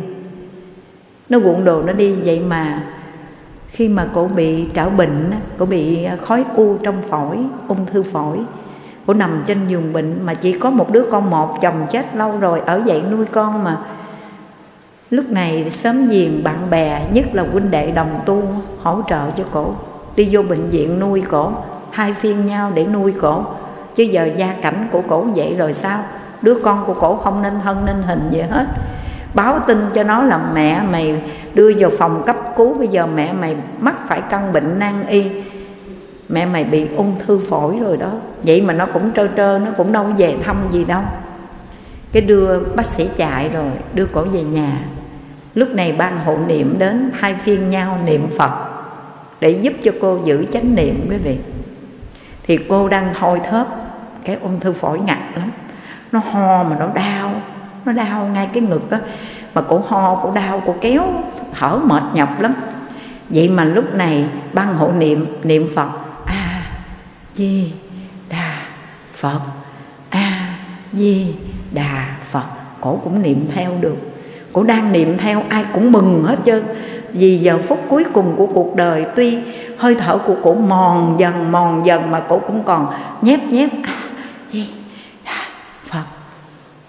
Nó 1.28 1.38
cuộn 1.44 1.64
đồ 1.64 1.82
nó 1.82 1.92
đi, 1.92 2.16
vậy 2.24 2.40
mà 2.40 2.82
khi 3.68 3.88
mà 3.88 4.06
cổ 4.14 4.28
bị 4.36 4.68
trảo 4.74 4.90
bệnh 4.90 5.32
cổ 5.58 5.66
bị 5.66 6.08
khói 6.22 6.44
u 6.56 6.76
trong 6.82 7.02
phổi, 7.02 7.38
ung 7.68 7.86
thư 7.86 8.02
phổi 8.02 8.38
cô 9.06 9.14
nằm 9.14 9.44
trên 9.46 9.68
giường 9.68 9.92
bệnh 9.92 10.26
mà 10.26 10.34
chỉ 10.34 10.52
có 10.52 10.70
một 10.70 10.92
đứa 10.92 11.04
con 11.10 11.30
một 11.30 11.60
chồng 11.62 11.86
chết 11.90 12.16
lâu 12.16 12.38
rồi 12.38 12.60
ở 12.66 12.82
dậy 12.84 13.02
nuôi 13.10 13.26
con 13.26 13.64
mà. 13.64 13.78
Lúc 15.10 15.30
này 15.30 15.70
sớm 15.70 16.08
giềng 16.08 16.44
bạn 16.44 16.70
bè, 16.70 17.02
nhất 17.12 17.24
là 17.32 17.44
huynh 17.52 17.70
đệ 17.70 17.90
đồng 17.90 18.20
tu, 18.26 18.42
hỗ 18.82 19.02
trợ 19.08 19.30
cho 19.36 19.44
cổ. 19.52 19.74
Đi 20.16 20.28
vô 20.30 20.42
bệnh 20.42 20.64
viện 20.64 21.00
nuôi 21.00 21.22
cổ, 21.28 21.52
hai 21.90 22.14
phiên 22.14 22.46
nhau 22.46 22.72
để 22.74 22.86
nuôi 22.86 23.14
cổ. 23.20 23.44
Chứ 23.94 24.02
giờ 24.02 24.28
gia 24.36 24.54
cảnh 24.62 24.88
của 24.92 25.02
cổ 25.08 25.26
vậy 25.34 25.54
rồi 25.58 25.72
sao? 25.72 26.00
Đứa 26.42 26.54
con 26.64 26.84
của 26.86 26.94
cổ 26.94 27.16
không 27.16 27.42
nên 27.42 27.52
thân 27.64 27.84
nên 27.84 28.02
hình 28.02 28.28
gì 28.30 28.40
hết. 28.40 28.66
Báo 29.34 29.58
tin 29.66 29.86
cho 29.94 30.02
nó 30.02 30.22
là 30.22 30.40
mẹ 30.54 30.80
mày 30.90 31.22
đưa 31.54 31.72
vào 31.78 31.90
phòng 31.98 32.22
cấp 32.26 32.36
cứu, 32.56 32.74
bây 32.74 32.88
giờ 32.88 33.06
mẹ 33.06 33.32
mày 33.32 33.56
mắc 33.80 34.08
phải 34.08 34.20
căn 34.30 34.52
bệnh 34.52 34.78
nan 34.78 35.06
y 35.08 35.30
mẹ 36.28 36.46
mày 36.46 36.64
bị 36.64 36.86
ung 36.96 37.18
thư 37.26 37.38
phổi 37.38 37.78
rồi 37.78 37.96
đó. 37.96 38.12
Vậy 38.42 38.60
mà 38.62 38.72
nó 38.72 38.86
cũng 38.86 39.10
trơ 39.16 39.28
trơ, 39.36 39.58
nó 39.58 39.70
cũng 39.76 39.92
đâu 39.92 40.04
về 40.18 40.36
thăm 40.44 40.56
gì 40.70 40.84
đâu. 40.84 41.02
Cái 42.12 42.22
đưa 42.22 42.60
bác 42.60 42.86
sĩ 42.86 43.08
chạy 43.16 43.48
rồi, 43.48 43.70
đưa 43.94 44.06
cổ 44.06 44.24
về 44.24 44.42
nhà. 44.42 44.78
Lúc 45.54 45.68
này 45.74 45.92
ban 45.92 46.18
hộ 46.18 46.36
niệm 46.46 46.74
đến 46.78 47.10
hai 47.14 47.34
phiên 47.34 47.70
nhau 47.70 47.98
niệm 48.04 48.28
phật 48.38 48.50
để 49.40 49.50
giúp 49.50 49.72
cho 49.82 49.92
cô 50.00 50.18
giữ 50.24 50.46
chánh 50.52 50.74
niệm, 50.74 51.06
quý 51.10 51.16
vị. 51.16 51.38
Thì 52.42 52.58
cô 52.68 52.88
đang 52.88 53.14
thôi 53.20 53.40
thớp 53.50 53.66
cái 54.24 54.36
ung 54.42 54.60
thư 54.60 54.72
phổi 54.72 55.00
ngặt 55.00 55.18
lắm. 55.36 55.50
Nó 56.12 56.20
ho 56.30 56.62
mà 56.62 56.76
nó 56.78 56.88
đau 56.94 57.32
nó 57.84 57.92
đau 57.92 58.26
ngay 58.26 58.48
cái 58.52 58.62
ngực 58.62 58.90
á. 58.90 59.00
Mà 59.54 59.62
cổ 59.62 59.82
ho, 59.88 60.14
cổ 60.22 60.32
đau, 60.34 60.62
cổ 60.66 60.74
kéo 60.80 61.02
thở 61.52 61.78
mệt 61.84 62.02
nhọc 62.14 62.40
lắm. 62.40 62.54
Vậy 63.28 63.48
mà 63.48 63.64
lúc 63.64 63.94
này 63.94 64.24
ban 64.52 64.74
hộ 64.74 64.92
niệm 64.92 65.26
niệm 65.44 65.68
phật 65.74 65.88
di 67.36 67.72
đà 68.28 68.62
phật. 69.14 69.40
A 70.10 70.58
di 70.92 71.34
đà 71.72 72.16
phật. 72.30 72.44
Cổ 72.80 73.00
cũng 73.04 73.22
niệm 73.22 73.48
theo 73.54 73.72
được. 73.80 73.96
Cổ 74.52 74.62
đang 74.62 74.92
niệm 74.92 75.18
theo, 75.18 75.42
ai 75.48 75.64
cũng 75.72 75.92
mừng 75.92 76.24
hết 76.24 76.38
trơn. 76.46 76.64
Vì 77.12 77.38
giờ 77.38 77.58
phút 77.68 77.78
cuối 77.88 78.04
cùng 78.12 78.34
của 78.36 78.46
cuộc 78.46 78.76
đời, 78.76 79.06
tuy 79.16 79.38
hơi 79.78 79.94
thở 79.94 80.18
của 80.18 80.36
cổ 80.42 80.54
mòn 80.54 81.16
dần 81.18 81.52
mòn 81.52 81.86
dần 81.86 82.10
mà 82.10 82.20
cổ 82.20 82.38
cũng 82.38 82.62
còn 82.64 82.86
nhép 83.22 83.40
nhép. 83.42 83.70
Di 84.52 84.68
Đà 85.24 85.42
phật. 85.86 86.04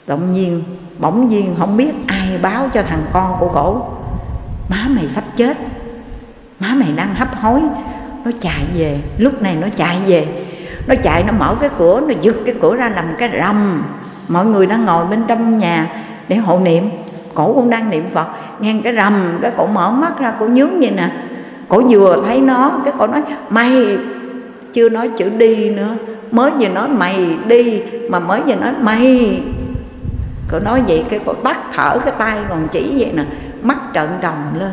Động 0.07 0.31
nhiên, 0.31 0.63
bỗng 0.99 1.29
nhiên 1.29 1.55
không 1.59 1.77
biết 1.77 1.91
ai 2.07 2.37
báo 2.37 2.69
cho 2.73 2.83
thằng 2.83 3.05
con 3.13 3.35
của 3.39 3.49
cổ. 3.53 3.87
Má 4.69 4.87
mày 4.89 5.07
sắp 5.07 5.23
chết. 5.35 5.57
Má 6.59 6.73
mày 6.75 6.91
đang 6.95 7.15
hấp 7.15 7.35
hối 7.35 7.61
nó 8.27 8.33
chạy 8.41 8.65
về. 8.77 8.99
Lúc 9.17 9.41
này 9.41 9.55
nó 9.55 9.67
chạy 9.77 9.97
về. 10.07 10.27
Nó 10.87 10.95
chạy, 11.03 11.23
nó 11.23 11.33
mở 11.39 11.55
cái 11.61 11.69
cửa, 11.77 12.01
nó 12.07 12.13
giật 12.21 12.35
cái 12.45 12.55
cửa 12.61 12.75
ra 12.75 12.89
làm 12.89 13.05
cái 13.17 13.29
rầm. 13.39 13.83
Mọi 14.27 14.45
người 14.45 14.65
đang 14.65 14.85
ngồi 14.85 15.05
bên 15.05 15.23
trong 15.27 15.57
nhà 15.57 15.87
để 16.27 16.35
hộ 16.35 16.59
niệm. 16.59 16.89
Cổ 17.33 17.53
cũng 17.53 17.69
đang 17.69 17.89
niệm 17.89 18.09
phật. 18.09 18.27
Nghe 18.59 18.75
cái 18.83 18.95
rầm, 18.95 19.39
cái 19.41 19.51
cổ 19.57 19.67
mở 19.67 19.91
mắt 19.91 20.19
ra, 20.19 20.33
cổ 20.39 20.47
nhướng 20.47 20.79
vậy 20.79 20.91
nè. 20.91 21.09
Cổ 21.67 21.81
vừa 21.89 22.23
thấy 22.27 22.41
nó, 22.41 22.71
cái 22.85 22.93
cổ 22.97 23.07
nói, 23.07 23.21
mày. 23.49 23.97
Chưa 24.73 24.89
nói 24.89 25.09
chữ 25.17 25.29
đi 25.29 25.69
nữa. 25.69 25.95
Mới 26.31 26.51
vừa 26.59 26.67
nói, 26.67 26.89
mày 26.89 27.37
đi. 27.47 27.81
Mà 28.09 28.19
mới 28.19 28.41
vừa 28.41 28.55
nói, 28.55 28.73
mày. 28.81 29.41
Cổ 30.51 30.59
nói 30.59 30.81
vậy, 30.87 31.05
cái 31.09 31.19
cổ 31.25 31.33
tắt 31.33 31.59
thở 31.73 31.99
cái 31.99 32.13
tay 32.17 32.37
còn 32.49 32.67
chỉ 32.71 32.93
vậy 32.97 33.11
nè. 33.15 33.23
Mắt 33.61 33.77
trợn 33.93 34.09
tròn 34.21 34.35
lên 34.59 34.71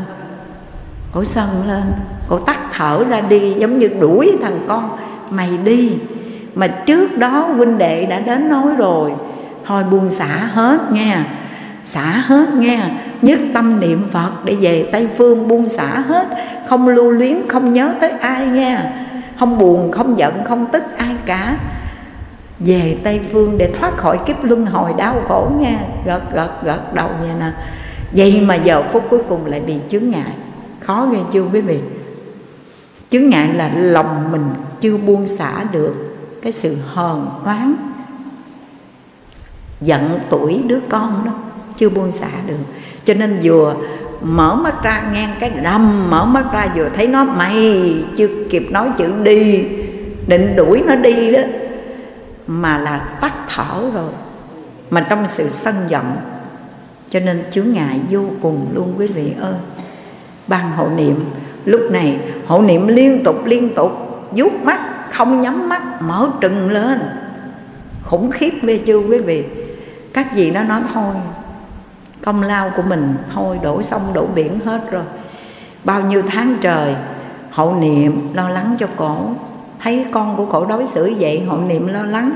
cổ 1.15 1.25
sân 1.25 1.49
lên, 1.69 1.83
cổ 2.29 2.39
tắt 2.39 2.59
thở 2.73 3.05
ra 3.09 3.21
đi, 3.21 3.53
giống 3.53 3.79
như 3.79 3.89
đuổi 4.01 4.33
thằng 4.43 4.61
con 4.69 4.97
mày 5.31 5.51
đi. 5.65 5.93
Mà 6.55 6.67
trước 6.67 7.19
đó 7.19 7.29
huynh 7.29 7.79
đệ 7.79 8.07
đã 8.07 8.21
đến 8.21 8.49
nói 8.49 8.75
rồi, 8.77 9.13
thôi 9.67 9.85
buông 9.91 10.11
xả 10.11 10.51
hết 10.55 10.93
nha 10.93 11.27
xả 11.85 12.25
hết 12.27 12.55
nghe, 12.55 12.81
nhất 13.23 13.39
tâm 13.55 13.81
niệm 13.81 14.09
phật 14.13 14.31
để 14.45 14.57
về 14.61 14.89
tây 14.93 15.09
phương 15.19 15.49
buông 15.49 15.69
xả 15.69 16.01
hết, 16.01 16.29
không 16.67 16.89
lưu 16.89 17.11
luyến, 17.11 17.49
không 17.49 17.73
nhớ 17.73 17.95
tới 18.01 18.11
ai 18.11 18.47
nghe, 18.47 18.79
không 19.39 19.59
buồn, 19.59 19.93
không 19.93 20.19
giận, 20.19 20.45
không 20.45 20.67
tức 20.73 20.83
ai 20.97 21.15
cả. 21.27 21.57
Về 22.59 22.97
tây 23.05 23.21
phương 23.33 23.59
để 23.59 23.73
thoát 23.81 23.97
khỏi 23.97 24.19
kiếp 24.27 24.45
luân 24.45 24.67
hồi 24.67 24.93
đau 24.99 25.15
khổ 25.29 25.51
nghe. 25.59 25.79
Gật 26.07 26.33
gật 26.33 26.63
gật 26.63 26.95
đầu 26.95 27.09
vậy 27.21 27.31
nè. 27.41 27.51
Vậy 28.13 28.43
mà 28.47 28.55
giờ 28.55 28.83
phút 28.93 29.07
cuối 29.11 29.21
cùng 29.29 29.47
lại 29.47 29.61
bị 29.61 29.75
chướng 29.89 30.11
ngại 30.11 30.33
khó 30.87 31.09
nghe 31.13 31.21
chưa 31.33 31.43
quý 31.53 31.61
vị? 31.61 31.81
Chướng 33.11 33.29
ngại 33.29 33.49
là 33.55 33.71
lòng 33.75 34.33
mình 34.33 34.49
chưa 34.81 34.97
buông 34.97 35.27
xả 35.27 35.65
được 35.73 35.95
cái 36.43 36.53
sự 36.53 36.77
hờn 36.87 37.29
oán. 37.45 37.75
Giận 39.81 40.19
tuổi 40.31 40.63
đứa 40.67 40.81
con 40.89 41.23
đó, 41.25 41.33
chưa 41.79 41.89
buông 41.89 42.13
xả 42.13 42.29
được. 42.47 42.59
Cho 43.05 43.15
nên 43.15 43.41
vừa 43.43 43.77
mở 44.23 44.55
mắt 44.55 44.83
ra 44.83 45.11
ngang 45.13 45.37
cái 45.41 45.51
đâm 45.51 46.11
mở 46.11 46.25
mắt 46.25 46.45
ra 46.53 46.69
vừa 46.75 46.89
thấy 46.97 47.07
nó, 47.07 47.25
mày 47.25 47.95
chưa 48.17 48.29
kịp 48.51 48.67
nói 48.71 48.91
chữ 48.97 49.13
đi, 49.23 49.65
định 50.27 50.57
đuổi 50.57 50.83
nó 50.87 50.95
đi 50.95 51.31
đó, 51.31 51.41
mà 52.47 52.79
là 52.79 52.99
tắt 52.99 53.35
thở 53.49 53.91
rồi, 53.95 54.11
mà 54.91 55.07
trong 55.11 55.27
sự 55.29 55.49
sân 55.49 55.75
giận. 55.89 56.05
Cho 57.11 57.21
nên 57.21 57.45
chướng 57.51 57.73
ngại 57.73 58.01
vô 58.11 58.21
cùng 58.43 58.67
luôn 58.75 58.95
quý 58.99 59.07
vị 59.07 59.33
ơi 59.41 59.55
ban 60.47 60.71
hộ 60.71 60.89
niệm. 60.89 61.25
Lúc 61.65 61.81
này, 61.91 62.19
hộ 62.47 62.63
niệm 62.63 62.87
liên 62.87 63.25
tục 63.25 63.45
liên 63.45 63.75
tục, 63.75 63.93
vuốt 64.33 64.53
mắt, 64.63 64.81
không 65.13 65.41
nhắm 65.41 65.69
mắt, 65.69 66.03
mở 66.03 66.29
trừng 66.41 66.71
lên. 66.71 67.01
Khủng 68.03 68.31
khiếp 68.31 68.53
ghê 68.63 68.79
chưa 68.79 68.99
quý 68.99 69.19
vị? 69.19 69.45
Các 70.13 70.37
vị 70.37 70.51
nó 70.51 70.63
nói, 70.63 70.81
thôi, 70.95 71.15
công 72.25 72.43
lao 72.43 72.71
của 72.77 72.83
mình, 72.83 73.15
thôi, 73.35 73.59
đổ 73.63 73.83
sông, 73.83 74.03
đổ 74.15 74.27
biển 74.35 74.61
hết 74.65 74.91
rồi. 74.91 75.05
Bao 75.85 76.01
nhiêu 76.01 76.23
tháng 76.29 76.57
trời 76.61 76.95
hậu 77.51 77.75
niệm 77.75 78.35
lo 78.35 78.49
lắng 78.49 78.77
cho 78.79 78.87
cổ. 78.97 79.17
Thấy 79.81 80.07
con 80.11 80.37
của 80.37 80.47
cổ 80.47 80.67
đối 80.67 80.87
xử 80.87 81.15
vậy 81.19 81.43
hậu 81.49 81.59
niệm 81.59 81.87
lo 81.87 82.03
lắng. 82.03 82.33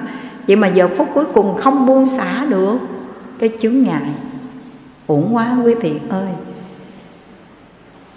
Vậy 0.46 0.56
mà 0.56 0.66
giờ 0.66 0.88
phút 0.96 1.08
cuối 1.14 1.24
cùng 1.24 1.54
không 1.54 1.86
buông 1.86 2.08
xả 2.08 2.44
được. 2.48 2.78
Cái 3.38 3.50
chướng 3.60 3.82
ngại. 3.82 4.02
Uổng 5.06 5.36
quá 5.36 5.56
quý 5.64 5.74
vị 5.74 6.00
ơi 6.08 6.26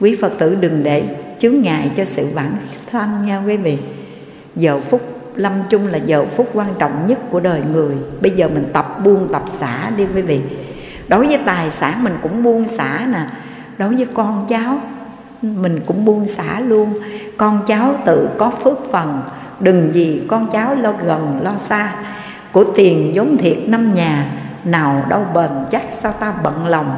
quý 0.02 0.18
phật 0.22 0.32
tử 0.38 0.56
đừng 0.56 0.84
để 0.84 1.04
chướng 1.40 1.62
ngại 1.62 1.92
cho 1.96 2.06
sự 2.06 2.28
vãng 2.34 2.56
sanh 2.92 3.26
nha 3.26 3.44
quý 3.46 3.58
vị. 3.58 3.78
Giờ 4.56 4.80
phút 4.90 5.02
lâm 5.36 5.54
chung 5.70 5.88
là 5.88 5.98
giờ 5.98 6.26
phút 6.26 6.50
quan 6.54 6.68
trọng 6.80 7.06
nhất 7.08 7.20
của 7.30 7.40
đời 7.40 7.62
người. 7.72 7.96
Bây 8.22 8.32
giờ 8.32 8.48
mình 8.48 8.66
tập 8.74 8.98
buông 9.04 9.28
tập 9.34 9.44
xả 9.60 9.90
đi 9.98 10.06
quý 10.16 10.22
vị. 10.22 10.42
Đối 11.08 11.28
với 11.28 11.40
tài 11.46 11.72
sản 11.72 12.04
mình 12.04 12.18
cũng 12.22 12.44
buông 12.44 12.68
xả 12.68 13.08
nè. 13.12 13.26
Đối 13.78 13.96
với 13.96 14.08
con 14.14 14.46
cháu, 14.50 14.78
mình 15.42 15.80
cũng 15.86 16.06
buông 16.06 16.28
xả 16.28 16.60
luôn. 16.60 16.94
Con 17.38 17.60
cháu 17.68 17.96
tự 18.06 18.30
có 18.38 18.50
phước 18.50 18.92
phần. 18.92 19.22
Đừng 19.60 19.94
gì 19.94 20.22
con 20.28 20.48
cháu 20.52 20.76
lo 20.76 20.94
gần, 21.06 21.40
lo 21.44 21.54
xa. 21.70 21.94
Của 22.52 22.64
tiền 22.76 23.12
vốn 23.16 23.38
thiệt 23.38 23.58
năm 23.68 23.94
nhà, 23.94 24.32
nào 24.64 25.06
đâu 25.10 25.26
bền 25.34 25.50
chắc 25.72 25.84
sao 26.02 26.12
ta 26.12 26.34
bận 26.44 26.68
lòng 26.68 26.96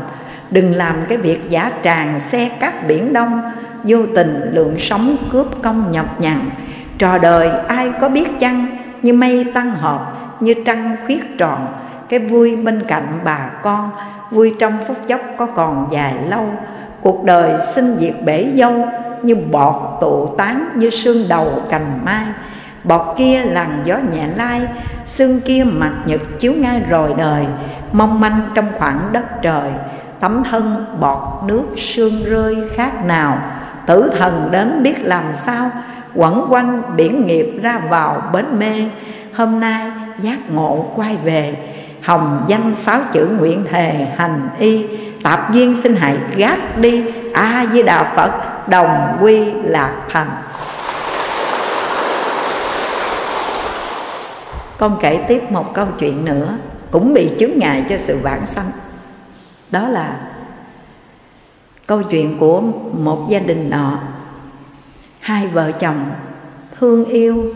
đừng 0.53 0.75
làm 0.75 0.95
cái 1.09 1.17
việc 1.17 1.49
giả 1.49 1.71
tràng 1.83 2.19
xe 2.19 2.49
cát 2.59 2.87
biển 2.87 3.13
đông. 3.13 3.41
Vô 3.83 3.97
tình 4.15 4.49
lượng 4.53 4.79
sống 4.79 5.15
cướp 5.31 5.47
công 5.61 5.91
nhọc 5.91 6.21
nhằn. 6.21 6.49
Trò 6.97 7.17
đời 7.17 7.49
ai 7.67 7.91
có 8.01 8.09
biết 8.09 8.39
chăng? 8.39 8.65
Như 9.01 9.13
mây 9.13 9.45
tăng 9.53 9.71
hợp 9.71 10.13
như 10.39 10.53
trăng 10.65 10.95
khuyết 11.05 11.37
tròn. 11.37 11.67
Cái 12.09 12.19
vui 12.19 12.55
bên 12.55 12.83
cạnh 12.87 13.19
bà 13.23 13.49
con, 13.63 13.89
vui 14.31 14.55
trong 14.59 14.77
phút 14.87 14.97
chốc 15.07 15.21
có 15.37 15.45
còn 15.45 15.87
dài 15.91 16.13
lâu. 16.29 16.45
Cuộc 17.01 17.23
đời 17.23 17.61
sinh 17.61 17.95
diệt 17.99 18.13
bể 18.25 18.51
dâu, 18.55 18.87
như 19.21 19.35
bọt 19.35 20.01
tụ 20.01 20.35
tán 20.37 20.69
như 20.75 20.89
sương 20.89 21.25
đầu 21.29 21.61
cành 21.69 21.99
mai. 22.03 22.25
Bọt 22.83 23.17
kia 23.17 23.41
làn 23.45 23.81
gió 23.83 23.97
nhẹ 24.13 24.27
lai, 24.35 24.61
sương 25.05 25.39
kia 25.39 25.63
mặt 25.63 25.93
nhật 26.05 26.21
chiếu 26.39 26.53
ngay 26.53 26.81
rồi 26.89 27.13
đời. 27.17 27.45
Mong 27.93 28.19
manh 28.19 28.41
trong 28.53 28.65
khoảng 28.77 29.09
đất 29.11 29.41
trời 29.41 29.69
tấm 30.23 30.43
thân 30.43 30.85
bọt 30.99 31.43
nước 31.45 31.63
sương 31.77 32.23
rơi 32.25 32.57
khác 32.75 33.05
nào. 33.05 33.37
Tử 33.85 34.11
thần 34.17 34.49
đến 34.51 34.83
biết 34.83 34.95
làm 35.01 35.23
sao, 35.45 35.71
quẩn 36.15 36.45
quanh 36.49 36.81
biển 36.95 37.27
nghiệp 37.27 37.59
ra 37.61 37.81
vào 37.89 38.21
bến 38.33 38.45
mê. 38.59 38.85
Hôm 39.33 39.59
nay 39.59 39.91
giác 40.19 40.37
ngộ 40.51 40.85
quay 40.95 41.17
về, 41.23 41.55
hồng 42.01 42.43
danh 42.47 42.75
sáu 42.75 42.99
chữ 43.11 43.27
nguyện 43.39 43.65
thề 43.71 44.07
hành 44.17 44.49
y. 44.59 44.85
Tạp 45.23 45.51
duyên 45.51 45.73
xin 45.83 45.95
hãy 45.95 46.17
gác 46.35 46.77
đi 46.77 47.05
a 47.33 47.65
di 47.73 47.83
đà 47.83 48.03
phật, 48.15 48.31
đồng 48.69 49.17
quy 49.21 49.45
lạc 49.63 49.93
thành. 50.09 50.29
Con 54.77 54.97
kể 55.01 55.25
tiếp 55.27 55.51
một 55.51 55.73
câu 55.73 55.85
chuyện 55.99 56.25
nữa, 56.25 56.57
cũng 56.91 57.13
bị 57.13 57.31
chướng 57.39 57.59
ngại 57.59 57.83
cho 57.89 57.95
sự 57.97 58.17
vãng 58.23 58.45
sanh 58.45 58.71
đó 59.73 59.87
là 59.87 60.15
câu 61.87 62.03
chuyện 62.03 62.37
của 62.39 62.61
một 62.97 63.25
gia 63.29 63.39
đình 63.39 63.69
nọ. 63.69 63.99
Hai 65.19 65.47
vợ 65.47 65.71
chồng 65.71 66.05
thương 66.79 67.05
yêu, 67.05 67.53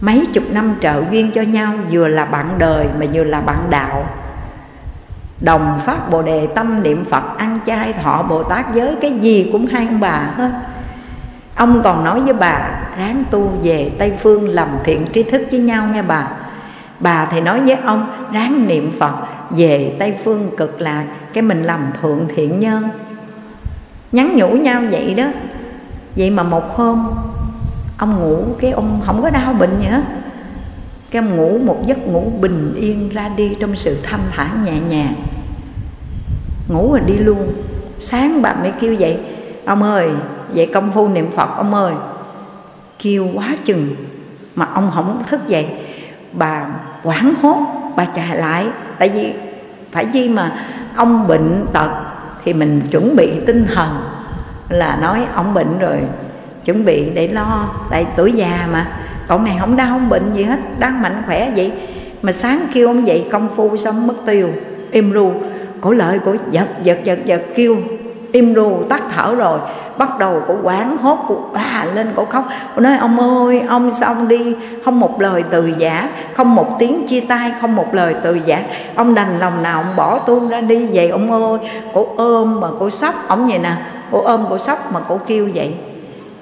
mấy 0.00 0.26
chục 0.32 0.44
năm 0.50 0.74
trợ 0.80 1.02
duyên 1.10 1.30
cho 1.34 1.42
nhau, 1.42 1.72
vừa 1.90 2.08
là 2.08 2.24
bạn 2.24 2.58
đời 2.58 2.86
mà 2.98 3.06
vừa 3.12 3.24
là 3.24 3.40
bạn 3.40 3.58
đạo. 3.70 4.08
Đồng 5.40 5.78
phát 5.84 6.10
bồ 6.10 6.22
đề 6.22 6.46
tâm 6.46 6.82
niệm 6.82 7.04
phật, 7.04 7.38
ăn 7.38 7.58
chay, 7.66 7.92
thọ 7.92 8.22
bồ 8.22 8.42
tát 8.42 8.74
giới, 8.74 8.96
cái 9.00 9.12
gì 9.12 9.48
cũng 9.52 9.66
hai 9.66 9.86
ông 9.86 10.00
bà 10.00 10.18
hết. 10.36 10.50
Ông 11.56 11.80
còn 11.84 12.04
nói 12.04 12.20
với 12.20 12.34
bà, 12.34 12.68
ráng 12.98 13.24
tu 13.30 13.52
về 13.62 13.92
tây 13.98 14.12
phương 14.22 14.48
làm 14.48 14.68
thiện 14.84 15.06
trí 15.12 15.22
thức 15.22 15.42
với 15.50 15.60
nhau 15.60 15.88
nghe 15.92 16.02
bà. 16.02 16.28
Bà 17.00 17.26
thì 17.26 17.40
nói 17.40 17.60
với 17.60 17.76
ông, 17.84 18.28
ráng 18.32 18.68
niệm 18.68 18.92
phật 18.98 19.12
về 19.50 19.96
tây 19.98 20.14
phương 20.24 20.50
cực 20.56 20.80
lạc 20.80 21.06
cái 21.32 21.42
mình 21.42 21.62
làm 21.62 21.92
thượng 22.00 22.28
thiện 22.34 22.60
nhân 22.60 22.88
nhắn 24.12 24.36
nhủ 24.36 24.48
nhau 24.48 24.82
vậy 24.90 25.14
đó. 25.14 25.24
Vậy 26.16 26.30
mà 26.30 26.42
một 26.42 26.76
hôm, 26.76 27.06
ông 27.98 28.20
ngủ, 28.20 28.44
cái 28.60 28.70
ông 28.70 29.00
không 29.06 29.22
có 29.22 29.30
đau 29.30 29.52
bệnh 29.52 29.80
gì 29.80 29.86
hết. 29.86 30.02
Cái 31.10 31.22
ông 31.22 31.36
ngủ 31.36 31.58
một 31.58 31.86
giấc 31.86 32.06
ngủ 32.06 32.32
bình 32.40 32.74
yên 32.76 33.08
ra 33.08 33.28
đi 33.28 33.56
trong 33.60 33.76
sự 33.76 33.98
thanh 34.02 34.20
thản 34.32 34.64
nhẹ 34.64 34.80
nhàng. 34.88 35.14
Ngủ 36.68 36.92
rồi 36.92 37.00
đi 37.06 37.14
luôn. 37.14 37.52
Sáng 37.98 38.42
bà 38.42 38.54
mới 38.54 38.72
kêu 38.80 38.96
vậy, 38.98 39.18
ông 39.64 39.82
ơi, 39.82 40.10
vậy 40.48 40.66
công 40.66 40.90
phu 40.92 41.08
niệm 41.08 41.30
phật 41.30 41.56
ông 41.56 41.74
ơi. 41.74 41.94
Kêu 42.98 43.28
quá 43.34 43.56
chừng, 43.64 43.94
mà 44.54 44.66
ông 44.74 44.90
không 44.94 45.22
thức 45.28 45.48
dậy. 45.48 45.66
Bà 46.32 46.66
quảng 47.02 47.34
hốt 47.42 47.58
bà 47.96 48.04
chạy 48.04 48.36
lại. 48.36 48.66
Tại 48.98 49.08
vì 49.08 49.32
phải 49.92 50.04
chi 50.04 50.28
mà 50.28 50.52
ông 50.96 51.26
bệnh 51.26 51.66
tật 51.72 51.90
thì 52.44 52.52
mình 52.52 52.80
chuẩn 52.90 53.16
bị 53.16 53.32
tinh 53.46 53.66
thần 53.74 53.88
là 54.68 54.98
nói 55.02 55.26
ông 55.34 55.54
bệnh 55.54 55.78
rồi, 55.78 55.98
chuẩn 56.64 56.84
bị 56.84 57.10
để 57.14 57.28
lo 57.28 57.68
tại 57.90 58.06
tuổi 58.16 58.32
già 58.32 58.68
mà. 58.72 58.86
Cậu 59.28 59.38
này 59.38 59.56
không 59.60 59.76
đau, 59.76 59.88
không 59.90 60.08
bệnh 60.08 60.32
gì 60.32 60.42
hết, 60.42 60.58
đang 60.78 61.02
mạnh 61.02 61.22
khỏe 61.26 61.52
vậy. 61.56 61.72
Mà 62.22 62.32
sáng 62.32 62.66
kêu 62.72 62.86
ông 62.86 63.06
dậy 63.06 63.26
công 63.32 63.48
phu 63.56 63.76
xong 63.76 64.06
mất 64.06 64.14
tiêu, 64.26 64.48
im 64.90 65.12
ru. 65.12 65.32
Cổ 65.80 65.90
lợi, 65.90 66.18
cổ 66.24 66.34
giật 66.50 66.66
giật 66.82 66.98
giật 67.04 67.18
giật, 67.24 67.42
kêu 67.54 67.76
im 68.36 68.54
ru, 68.54 68.82
tắt 68.88 69.02
thở 69.14 69.34
rồi. 69.34 69.58
Bắt 69.98 70.18
đầu 70.18 70.42
cổ 70.48 70.54
quán 70.62 70.96
hốt 70.96 71.18
cổ 71.28 71.38
à 71.54 71.86
lên 71.94 72.12
cổ 72.16 72.24
khóc. 72.24 72.44
Cổ 72.74 72.80
nói, 72.80 72.96
ông 72.96 73.20
ơi, 73.20 73.62
ông 73.68 73.90
sao 73.90 74.14
ông 74.14 74.28
đi? 74.28 74.56
Không 74.84 75.00
một 75.00 75.20
lời 75.20 75.44
từ 75.50 75.66
giả, 75.66 76.08
không 76.34 76.54
một 76.54 76.76
tiếng 76.78 77.08
chia 77.08 77.20
tay, 77.20 77.52
không 77.60 77.76
một 77.76 77.94
lời 77.94 78.14
từ 78.22 78.34
giả. 78.34 78.62
Ông 78.94 79.14
đành 79.14 79.38
lòng 79.38 79.62
nào 79.62 79.82
ông 79.82 79.96
bỏ 79.96 80.18
tuôn 80.18 80.48
ra 80.48 80.60
đi 80.60 80.88
vậy, 80.92 81.08
ông 81.08 81.32
ơi. 81.32 81.70
Cổ 81.94 82.06
ôm 82.16 82.60
mà 82.60 82.68
cổ 82.78 82.90
sóc. 82.90 83.14
Ông 83.28 83.46
vậy 83.46 83.58
nè 83.58 83.72
cổ 84.10 84.22
ôm 84.22 84.46
cổ 84.50 84.58
sóc 84.58 84.92
mà 84.92 85.00
cổ 85.08 85.20
kêu 85.26 85.48
vậy. 85.54 85.74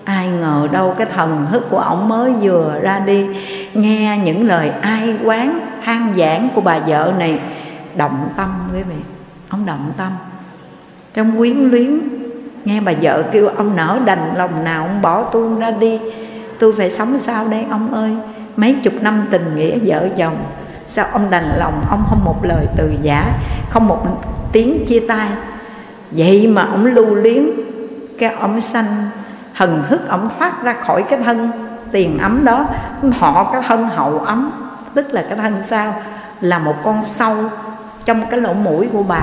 Ai 0.05 0.29
ngờ 0.29 0.69
đâu 0.73 0.95
cái 0.99 1.07
thần 1.15 1.47
thức 1.51 1.67
của 1.71 1.79
ổng 1.79 2.09
mới 2.09 2.33
vừa 2.41 2.75
ra 2.83 2.99
đi. 2.99 3.27
Nghe 3.75 4.21
những 4.25 4.47
lời 4.47 4.73
ai 4.81 5.15
quán, 5.25 5.61
than 5.85 6.15
giảng 6.17 6.49
của 6.55 6.61
bà 6.61 6.79
vợ 6.79 7.13
này, 7.19 7.39
động 7.97 8.29
tâm 8.37 8.55
quý 8.75 8.83
vị. 8.83 8.97
Ông 9.49 9.67
động 9.67 9.93
tâm 9.97 10.13
trong 11.15 11.37
quyến 11.37 11.57
luyến, 11.57 12.01
nghe 12.65 12.81
bà 12.81 12.93
vợ 13.03 13.23
kêu, 13.33 13.49
ông 13.49 13.77
nở 13.77 13.99
đành 14.05 14.35
lòng 14.37 14.65
nào 14.65 14.83
ông 14.83 15.03
bỏ 15.03 15.23
tôi 15.23 15.61
ra 15.61 15.71
đi. 15.71 16.01
Tôi 16.59 16.73
phải 16.73 16.91
sống 16.91 17.19
sao 17.19 17.49
đây, 17.49 17.65
ông 17.71 17.95
ơi? 17.95 18.17
Mấy 18.57 18.77
chục 18.83 18.93
năm 19.01 19.27
tình 19.31 19.57
nghĩa 19.57 19.79
vợ 19.85 20.09
chồng, 20.17 20.37
sao 20.87 21.07
ông 21.13 21.31
đành 21.31 21.59
lòng 21.59 21.85
ông 21.91 22.05
không 22.09 22.25
một 22.25 22.45
lời 22.45 22.67
từ 22.77 22.93
giả, 23.03 23.33
không 23.71 23.89
một 23.89 24.07
tiếng 24.53 24.87
chia 24.87 25.01
tay? 25.09 25.29
Vậy 26.11 26.47
mà 26.47 26.63
ông 26.63 26.87
lưu 26.87 27.15
luyến, 27.15 27.51
cái 28.19 28.35
ông 28.41 28.61
sanh, 28.61 28.87
hần 29.53 29.83
hức 29.89 30.09
ông 30.09 30.31
thoát 30.39 30.63
ra 30.63 30.73
khỏi 30.73 31.03
cái 31.03 31.19
thân 31.25 31.51
tiền 31.93 32.19
ấm 32.19 32.45
đó. 32.45 32.67
Họ 33.19 33.51
cái 33.53 33.63
thân 33.69 33.87
hậu 33.87 34.19
ấm, 34.19 34.51
tức 34.95 35.15
là 35.15 35.25
cái 35.29 35.37
thân 35.37 35.55
sao, 35.69 35.95
là 36.41 36.59
một 36.59 36.75
con 36.85 37.05
sâu 37.05 37.37
trong 38.05 38.23
cái 38.31 38.41
lỗ 38.41 38.53
mũi 38.53 38.89
của 38.93 39.03
bà 39.03 39.23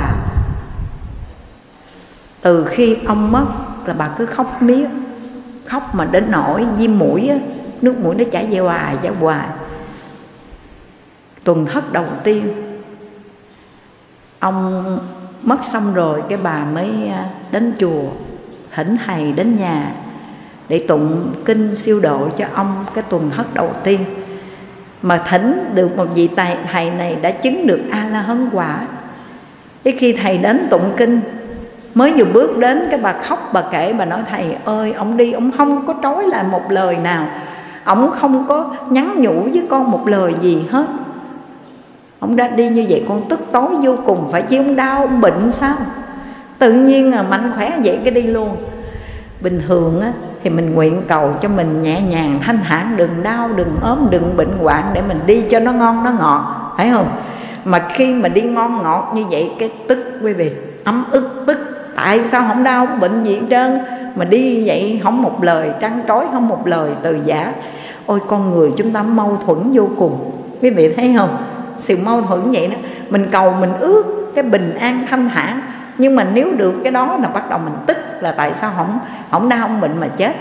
từ 2.41 2.65
khi 2.65 2.97
ông 3.05 3.31
mất 3.31 3.45
là 3.85 3.93
bà 3.93 4.07
cứ 4.17 4.25
khóc 4.25 4.61
miết 4.61 4.87
khóc 5.65 5.95
mà 5.95 6.05
đến 6.05 6.25
nỗi 6.29 6.65
viêm 6.77 6.99
mũi 6.99 7.27
á 7.27 7.35
nước 7.81 7.99
mũi 8.03 8.15
nó 8.15 8.23
chảy 8.31 8.47
về 8.47 8.59
hoài 8.59 8.95
chảy 9.01 9.11
hoài. 9.19 9.47
Tuần 11.43 11.65
thất 11.65 11.93
đầu 11.93 12.05
tiên 12.23 12.53
ông 14.39 14.99
mất 15.41 15.57
xong 15.63 15.93
rồi 15.93 16.23
cái 16.29 16.37
bà 16.43 16.65
mới 16.65 17.07
à, 17.07 17.29
đến 17.51 17.73
chùa 17.79 18.03
thỉnh 18.75 18.97
thầy 19.05 19.31
đến 19.31 19.57
nhà 19.57 19.91
để 20.69 20.79
tụng 20.79 21.33
kinh 21.45 21.75
siêu 21.75 21.99
độ 21.99 22.29
cho 22.37 22.45
ông 22.53 22.85
cái 22.93 23.03
tuần 23.09 23.31
thất 23.35 23.53
đầu 23.53 23.73
tiên. 23.83 23.99
Mà 25.01 25.23
thỉnh 25.29 25.69
được 25.73 25.97
một 25.97 26.07
vị 26.15 26.29
thầy, 26.35 26.57
thầy 26.71 26.91
này 26.91 27.15
đã 27.15 27.31
chứng 27.31 27.67
được 27.67 27.79
a 27.91 28.09
la 28.11 28.21
hấn 28.21 28.49
quả. 28.51 28.87
Cái 29.83 29.93
khi 29.99 30.13
thầy 30.13 30.37
đến 30.37 30.67
tụng 30.69 30.93
kinh 30.97 31.21
mới 31.95 32.13
vừa 32.13 32.25
bước 32.25 32.57
đến 32.57 32.87
cái 32.91 32.99
bà 33.03 33.13
khóc, 33.13 33.49
bà 33.53 33.61
kể, 33.71 33.93
bà 33.97 34.05
nói, 34.05 34.19
thầy 34.31 34.55
ơi, 34.65 34.93
ông 34.93 35.17
đi, 35.17 35.31
ông 35.31 35.51
không 35.57 35.87
có 35.87 35.93
trói 36.03 36.27
lại 36.27 36.43
một 36.43 36.71
lời 36.71 36.97
nào. 36.97 37.27
Ông 37.83 38.11
không 38.11 38.45
có 38.47 38.69
nhắn 38.89 39.15
nhủ 39.17 39.41
với 39.53 39.63
con 39.69 39.91
một 39.91 40.07
lời 40.07 40.35
gì 40.41 40.67
hết. 40.71 40.85
Ông 42.19 42.35
đã 42.35 42.47
đi 42.47 42.69
như 42.69 42.85
vậy, 42.89 43.05
con 43.07 43.21
tức 43.29 43.39
tối 43.51 43.69
vô 43.81 43.95
cùng. 44.05 44.27
Phải 44.31 44.41
chứ 44.41 44.57
ông 44.57 44.75
đau, 44.75 45.01
ông 45.01 45.21
bệnh 45.21 45.51
sao? 45.51 45.75
Tự 46.59 46.73
nhiên 46.73 47.11
là 47.11 47.23
mạnh 47.23 47.51
khỏe 47.55 47.79
vậy 47.83 47.99
cái 48.03 48.13
đi 48.13 48.21
luôn. 48.21 48.57
Bình 49.41 49.61
thường 49.67 50.01
á, 50.01 50.11
thì 50.43 50.49
mình 50.49 50.73
nguyện 50.73 51.01
cầu 51.07 51.33
cho 51.41 51.49
mình 51.49 51.81
nhẹ 51.81 52.01
nhàng, 52.01 52.39
thanh 52.41 52.59
thản, 52.69 52.93
đừng 52.97 53.23
đau, 53.23 53.49
đừng 53.55 53.75
ốm, 53.81 54.07
đừng 54.09 54.37
bệnh 54.37 54.57
hoạn 54.61 54.83
để 54.93 55.01
mình 55.01 55.19
đi 55.25 55.41
cho 55.41 55.59
nó 55.59 55.71
ngon, 55.71 56.03
nó 56.03 56.11
ngọt. 56.11 56.73
Phải 56.77 56.89
không? 56.93 57.07
Mà 57.65 57.79
khi 57.79 58.13
mà 58.13 58.29
đi 58.29 58.41
ngon 58.41 58.83
ngọt 58.83 59.11
như 59.15 59.25
vậy, 59.29 59.51
cái 59.59 59.71
tức 59.87 60.19
quý 60.23 60.33
vị, 60.33 60.51
ấm 60.83 61.05
ức 61.11 61.43
tức 61.47 61.57
tại 62.03 62.19
sao 62.27 62.45
không 62.47 62.63
đau? 62.63 62.85
Không 62.85 62.99
bệnh 62.99 63.23
gì 63.23 63.39
trơn. 63.49 63.79
Mà 64.15 64.25
đi 64.25 64.67
vậy 64.67 64.99
không 65.03 65.21
một 65.21 65.43
lời, 65.43 65.69
trăn 65.79 66.01
trối 66.07 66.25
không 66.31 66.47
một 66.47 66.67
lời, 66.67 66.91
từ 67.01 67.19
giả. 67.25 67.53
Ôi, 68.05 68.19
con 68.27 68.51
người 68.51 68.71
chúng 68.77 68.91
ta 68.91 69.03
mâu 69.03 69.37
thuẫn 69.45 69.57
vô 69.73 69.89
cùng. 69.97 70.31
Quý 70.61 70.69
vị 70.69 70.93
thấy 70.93 71.15
không? 71.17 71.37
Sự 71.77 71.97
mâu 72.03 72.21
thuẫn 72.21 72.51
vậy 72.51 72.67
đó. 72.67 72.75
Mình 73.09 73.27
cầu 73.31 73.51
mình 73.51 73.73
ước 73.79 74.31
cái 74.35 74.43
bình 74.43 74.77
an, 74.79 75.05
thanh 75.09 75.29
thản. 75.29 75.61
Nhưng 75.97 76.15
mà 76.15 76.25
nếu 76.33 76.53
được 76.57 76.73
cái 76.83 76.91
đó 76.91 77.17
là 77.21 77.27
bắt 77.27 77.49
đầu 77.49 77.59
mình 77.63 77.73
tức 77.87 77.97
là 78.19 78.31
tại 78.31 78.53
sao 78.53 78.71
không 78.77 78.99
không 79.31 79.49
đau, 79.49 79.67
không 79.67 79.81
bệnh 79.81 79.99
mà 79.99 80.07
chết. 80.07 80.35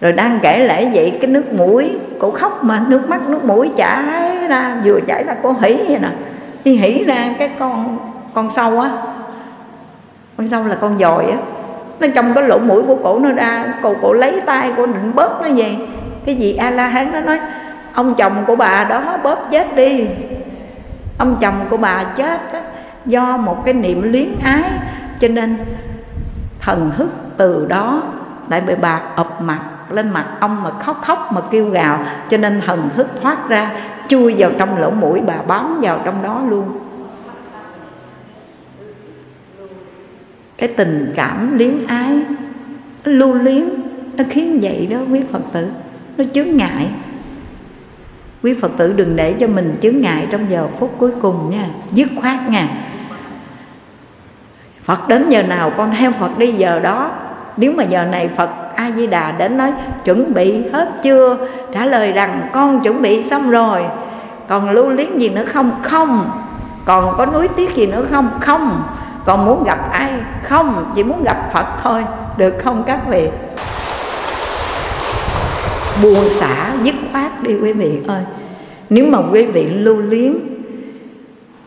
Rồi 0.00 0.12
đang 0.12 0.38
kể 0.42 0.58
lại 0.58 0.90
vậy, 0.94 1.18
cái 1.20 1.30
nước 1.30 1.52
mũi, 1.52 1.90
cổ 2.18 2.30
khóc 2.30 2.64
mà, 2.64 2.84
nước 2.88 3.08
mắt, 3.08 3.28
nước 3.28 3.44
mũi 3.44 3.70
chảy 3.76 4.02
ra, 4.48 4.76
vừa 4.84 5.00
chảy 5.00 5.24
ra 5.24 5.34
cổ 5.42 5.54
hỉ 5.60 5.76
vậy 5.88 5.98
nè. 6.02 6.10
Khi 6.64 6.76
hỉ 6.76 7.04
ra 7.04 7.34
cái 7.38 7.50
con 7.58 7.98
con 8.34 8.50
sâu 8.50 8.80
á 8.80 8.90
con 10.38 10.48
sâu 10.48 10.64
là 10.64 10.74
con 10.74 10.98
dòi 10.98 11.30
á. 11.30 11.38
Nó 12.00 12.06
trong 12.14 12.34
cái 12.34 12.44
lỗ 12.44 12.58
mũi 12.58 12.82
của 12.82 12.96
cổ 12.96 13.18
nó 13.18 13.32
ra 13.32 13.74
cổ 13.82 13.94
cổ 14.02 14.12
lấy 14.12 14.40
tay 14.46 14.72
của 14.76 14.86
định 14.86 15.12
bóp 15.14 15.42
nó 15.42 15.48
về. 15.54 15.76
Cái 16.26 16.34
gì 16.34 16.56
a 16.56 16.70
la 16.70 16.86
hán 16.86 17.12
nó 17.12 17.20
nói 17.20 17.40
ông 17.92 18.14
chồng 18.14 18.44
của 18.46 18.56
bà 18.56 18.86
đó 18.90 19.18
bóp 19.22 19.38
chết 19.50 19.76
đi. 19.76 20.06
Ông 21.18 21.36
chồng 21.40 21.54
của 21.70 21.76
bà 21.76 22.04
chết 22.04 22.52
đó, 22.52 22.58
do 23.06 23.36
một 23.36 23.64
cái 23.64 23.74
niệm 23.74 24.12
luyến 24.12 24.28
ái 24.42 24.62
cho 25.20 25.28
nên 25.28 25.56
thần 26.60 26.90
thức 26.96 27.08
từ 27.36 27.66
đó 27.68 28.02
tại 28.50 28.60
bị 28.60 28.74
bà 28.80 29.00
ập 29.16 29.40
mặt 29.40 29.60
lên 29.90 30.10
mặt 30.10 30.26
ông 30.40 30.62
mà 30.62 30.70
khóc 30.70 31.02
khóc 31.02 31.32
mà 31.32 31.40
kêu 31.50 31.70
gào 31.70 31.98
cho 32.28 32.36
nên 32.36 32.60
thần 32.66 32.88
thức 32.96 33.08
thoát 33.22 33.48
ra 33.48 33.70
chui 34.08 34.34
vào 34.38 34.50
trong 34.58 34.78
lỗ 34.78 34.90
mũi 34.90 35.22
bà 35.26 35.34
bám 35.46 35.78
vào 35.82 35.98
trong 36.04 36.22
đó 36.22 36.40
luôn. 36.48 36.78
Cái 40.58 40.68
tình 40.68 41.12
cảm 41.16 41.58
liếng 41.58 41.86
ái 41.86 42.12
lưu 43.04 43.34
liếm 43.34 43.62
nó 44.16 44.24
khiến 44.30 44.58
vậy 44.62 44.88
đó 44.90 44.98
quý 45.12 45.20
phật 45.32 45.42
tử, 45.52 45.66
nó 46.16 46.24
chướng 46.34 46.56
ngại. 46.56 46.86
Quý 48.42 48.54
phật 48.54 48.70
tử 48.76 48.92
đừng 48.96 49.16
để 49.16 49.32
cho 49.32 49.46
mình 49.46 49.74
chướng 49.82 50.00
ngại 50.00 50.26
trong 50.30 50.50
giờ 50.50 50.68
phút 50.78 50.94
cuối 50.98 51.12
cùng 51.22 51.50
nha, 51.50 51.68
dứt 51.92 52.08
khoát 52.20 52.48
nha. 52.48 52.68
Phật 54.82 55.08
đến 55.08 55.28
giờ 55.28 55.42
nào 55.42 55.72
con 55.76 55.90
theo 55.98 56.12
phật 56.12 56.38
đi 56.38 56.52
giờ 56.52 56.80
đó. 56.80 57.10
Nếu 57.56 57.72
mà 57.72 57.84
giờ 57.84 58.04
này 58.04 58.28
phật 58.28 58.50
a 58.74 58.90
di 58.90 59.06
đà 59.06 59.32
đến 59.32 59.56
nói, 59.56 59.72
chuẩn 60.04 60.34
bị 60.34 60.68
hết 60.72 60.88
chưa? 61.02 61.48
Trả 61.74 61.86
lời 61.86 62.12
rằng, 62.12 62.48
con 62.52 62.80
chuẩn 62.80 63.02
bị 63.02 63.22
xong 63.22 63.50
rồi. 63.50 63.84
Còn 64.48 64.70
lưu 64.70 64.88
luyến 64.88 65.18
gì 65.18 65.28
nữa 65.28 65.44
không? 65.44 65.70
Không. 65.82 66.30
Còn 66.84 67.14
có 67.18 67.26
núi 67.26 67.48
tiếc 67.48 67.74
gì 67.74 67.86
nữa 67.86 68.06
không? 68.10 68.30
Không 68.40 68.82
còn 69.28 69.44
muốn 69.44 69.64
gặp 69.64 69.78
ai? 69.92 70.12
Không, 70.42 70.92
chỉ 70.94 71.02
muốn 71.02 71.24
gặp 71.24 71.50
phật 71.52 71.66
thôi. 71.82 72.04
Được 72.36 72.54
không 72.64 72.84
các 72.86 73.08
vị? 73.08 73.28
Buông 76.02 76.28
xả, 76.28 76.72
dứt 76.82 76.94
khoát 77.12 77.42
đi 77.42 77.54
quý 77.54 77.72
vị 77.72 78.00
ơi. 78.06 78.22
Nếu 78.90 79.06
mà 79.06 79.18
quý 79.32 79.46
vị 79.46 79.64
lưu 79.64 79.96
luyến, 79.96 80.36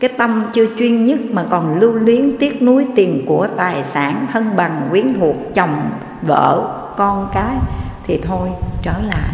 cái 0.00 0.10
tâm 0.18 0.44
chưa 0.52 0.66
chuyên 0.78 1.06
nhất 1.06 1.18
mà 1.30 1.44
còn 1.50 1.80
lưu 1.80 1.92
luyến 1.92 2.36
tiếc 2.38 2.62
nuối 2.62 2.86
tiền 2.96 3.24
của 3.26 3.46
tài 3.56 3.84
sản, 3.84 4.26
thân 4.32 4.50
bằng, 4.56 4.86
quyến 4.90 5.14
thuộc, 5.20 5.36
chồng, 5.54 5.82
vợ, 6.22 6.62
con 6.96 7.28
cái, 7.34 7.54
thì 8.06 8.20
thôi, 8.28 8.48
trở 8.82 8.94
lại. 9.08 9.30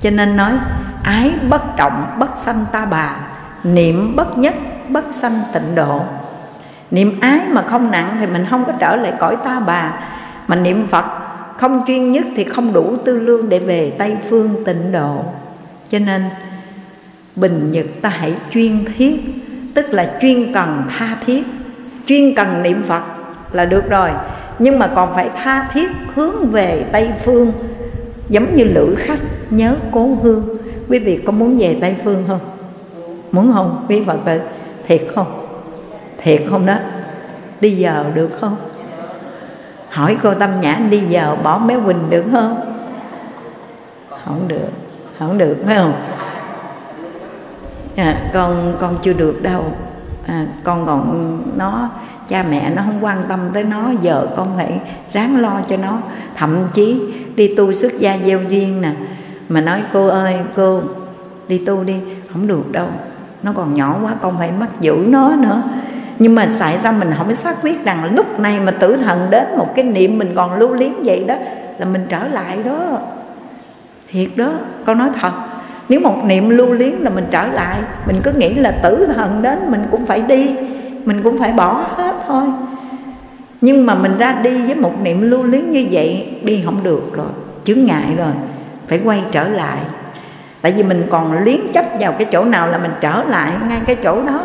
Cho 0.00 0.10
nên 0.10 0.36
nói, 0.36 0.52
ái 1.02 1.32
bất 1.50 1.76
trọng, 1.76 2.06
bất 2.18 2.30
sanh 2.36 2.64
ta 2.72 2.84
bà, 2.84 3.16
niệm 3.64 4.16
bất 4.16 4.38
nhất, 4.38 4.54
bất 4.88 5.04
sanh 5.12 5.40
tịnh 5.52 5.74
độ 5.74 6.00
niệm 6.90 7.20
ái 7.20 7.40
mà 7.48 7.62
không 7.62 7.90
nặng 7.90 8.16
thì 8.20 8.26
mình 8.26 8.46
không 8.50 8.64
có 8.64 8.72
trở 8.78 8.96
lại 8.96 9.12
cõi 9.18 9.36
ta 9.44 9.60
bà. 9.60 9.92
Mà 10.46 10.56
niệm 10.56 10.86
phật 10.86 11.04
không 11.56 11.84
chuyên 11.86 12.10
nhất 12.10 12.26
thì 12.36 12.44
không 12.44 12.72
đủ 12.72 12.96
tư 13.04 13.20
lương 13.20 13.48
để 13.48 13.58
về 13.58 13.92
tây 13.98 14.16
phương 14.30 14.64
tịnh 14.64 14.92
độ. 14.92 15.24
Cho 15.90 15.98
nên, 15.98 16.22
bình 17.36 17.70
nhật 17.72 17.86
ta 18.02 18.08
hãy 18.08 18.34
chuyên 18.50 18.84
thiết, 18.96 19.20
tức 19.74 19.86
là 19.90 20.12
chuyên 20.20 20.52
cần 20.52 20.82
tha 20.88 21.16
thiết. 21.26 21.46
Chuyên 22.06 22.34
cần 22.34 22.62
niệm 22.62 22.82
phật 22.86 23.02
là 23.52 23.64
được 23.64 23.90
rồi, 23.90 24.10
nhưng 24.58 24.78
mà 24.78 24.86
còn 24.86 25.14
phải 25.14 25.30
tha 25.36 25.68
thiết 25.72 25.88
hướng 26.14 26.50
về 26.50 26.84
tây 26.92 27.10
phương, 27.24 27.52
giống 28.28 28.54
như 28.54 28.64
lữ 28.64 28.94
khách 28.98 29.20
nhớ 29.50 29.76
cố 29.90 30.18
hương. 30.22 30.58
Quý 30.88 30.98
vị 30.98 31.20
có 31.26 31.32
muốn 31.32 31.58
về 31.58 31.78
tây 31.80 31.96
phương 32.04 32.24
không? 32.28 32.40
Muốn 33.32 33.52
không, 33.52 33.86
quý 33.88 34.02
phật 34.06 34.18
tử? 34.24 34.40
Thiệt 34.86 35.02
không? 35.14 35.37
Thiệt 36.18 36.42
không 36.50 36.66
đó? 36.66 36.76
Đi 37.60 37.70
giờ 37.70 38.04
được 38.14 38.28
không? 38.40 38.56
Hỏi 39.90 40.16
cô 40.22 40.34
tâm 40.34 40.60
nhã 40.60 40.80
đi 40.90 41.00
giờ 41.00 41.36
bỏ 41.42 41.58
bé 41.58 41.76
quỳnh 41.84 42.10
được 42.10 42.24
không? 42.32 42.74
Không 44.24 44.48
được 44.48 44.68
không 45.18 45.38
được 45.38 45.56
phải 45.66 45.76
không? 45.76 45.94
À, 47.96 48.30
con 48.32 48.76
con 48.80 48.96
chưa 49.02 49.12
được 49.12 49.42
đâu. 49.42 49.64
À, 50.26 50.46
con 50.64 50.86
còn 50.86 51.38
nó 51.56 51.88
cha 52.28 52.44
mẹ 52.50 52.70
nó 52.70 52.82
không 52.82 53.04
quan 53.04 53.22
tâm 53.28 53.40
tới 53.52 53.64
nó 53.64 53.90
giờ 54.02 54.26
con 54.36 54.48
phải 54.56 54.80
ráng 55.12 55.40
lo 55.40 55.60
cho 55.68 55.76
nó. 55.76 55.98
Thậm 56.36 56.56
chí 56.72 57.02
đi 57.36 57.54
tu 57.54 57.72
xuất 57.72 57.98
gia 57.98 58.18
gieo 58.24 58.42
duyên 58.42 58.80
nè. 58.80 58.92
Mà 59.48 59.60
nói 59.60 59.82
cô 59.92 60.06
ơi 60.06 60.36
cô 60.56 60.80
đi 61.48 61.58
tu 61.58 61.84
đi 61.84 61.94
không 62.32 62.46
được 62.46 62.72
đâu. 62.72 62.86
Nó 63.42 63.52
còn 63.52 63.74
nhỏ 63.74 63.98
quá 64.02 64.14
con 64.22 64.38
phải 64.38 64.52
mắc 64.52 64.80
giữ 64.80 65.04
nó 65.08 65.36
nữa 65.36 65.62
nhưng 66.18 66.34
mà 66.34 66.48
tại 66.58 66.78
sao 66.82 66.92
mình 66.92 67.10
không 67.18 67.34
xác 67.34 67.62
quyết 67.62 67.84
rằng 67.84 68.14
lúc 68.14 68.40
này 68.40 68.60
mà 68.60 68.70
tử 68.70 68.96
thần 68.96 69.26
đến 69.30 69.44
một 69.56 69.74
cái 69.74 69.84
niệm 69.84 70.18
mình 70.18 70.32
còn 70.34 70.58
lưu 70.58 70.74
liếm 70.74 70.92
vậy 71.04 71.24
đó, 71.24 71.34
là 71.78 71.86
mình 71.86 72.06
trở 72.08 72.28
lại 72.28 72.58
đó. 72.64 72.98
Thiệt 74.08 74.28
đó, 74.36 74.50
con 74.84 74.98
nói 74.98 75.08
thật, 75.20 75.32
nếu 75.88 76.00
một 76.00 76.24
niệm 76.24 76.50
lưu 76.50 76.72
luyến 76.72 76.92
là 76.92 77.10
mình 77.10 77.26
trở 77.30 77.46
lại, 77.46 77.78
mình 78.06 78.20
cứ 78.24 78.32
nghĩ 78.32 78.54
là 78.54 78.70
tử 78.70 79.06
thần 79.14 79.42
đến 79.42 79.58
mình 79.70 79.86
cũng 79.90 80.06
phải 80.06 80.22
đi, 80.22 80.56
mình 81.04 81.22
cũng 81.22 81.38
phải 81.38 81.52
bỏ 81.52 81.84
hết 81.96 82.14
thôi. 82.26 82.44
Nhưng 83.60 83.86
mà 83.86 83.94
mình 83.94 84.18
ra 84.18 84.32
đi 84.32 84.66
với 84.66 84.74
một 84.74 84.92
niệm 85.02 85.30
lưu 85.30 85.42
luyến 85.42 85.72
như 85.72 85.86
vậy, 85.90 86.28
đi 86.42 86.62
không 86.64 86.82
được 86.82 87.12
rồi, 87.16 87.28
chướng 87.64 87.84
ngại 87.84 88.14
rồi, 88.16 88.32
phải 88.86 89.00
quay 89.04 89.22
trở 89.32 89.48
lại. 89.48 89.78
Tại 90.60 90.72
vì 90.72 90.82
mình 90.82 91.02
còn 91.10 91.44
liếng 91.44 91.72
chấp 91.72 91.84
vào 92.00 92.12
cái 92.12 92.26
chỗ 92.32 92.44
nào 92.44 92.66
là 92.66 92.78
mình 92.78 92.92
trở 93.00 93.24
lại 93.28 93.52
ngay 93.68 93.80
cái 93.86 93.96
chỗ 93.96 94.22
đó 94.22 94.40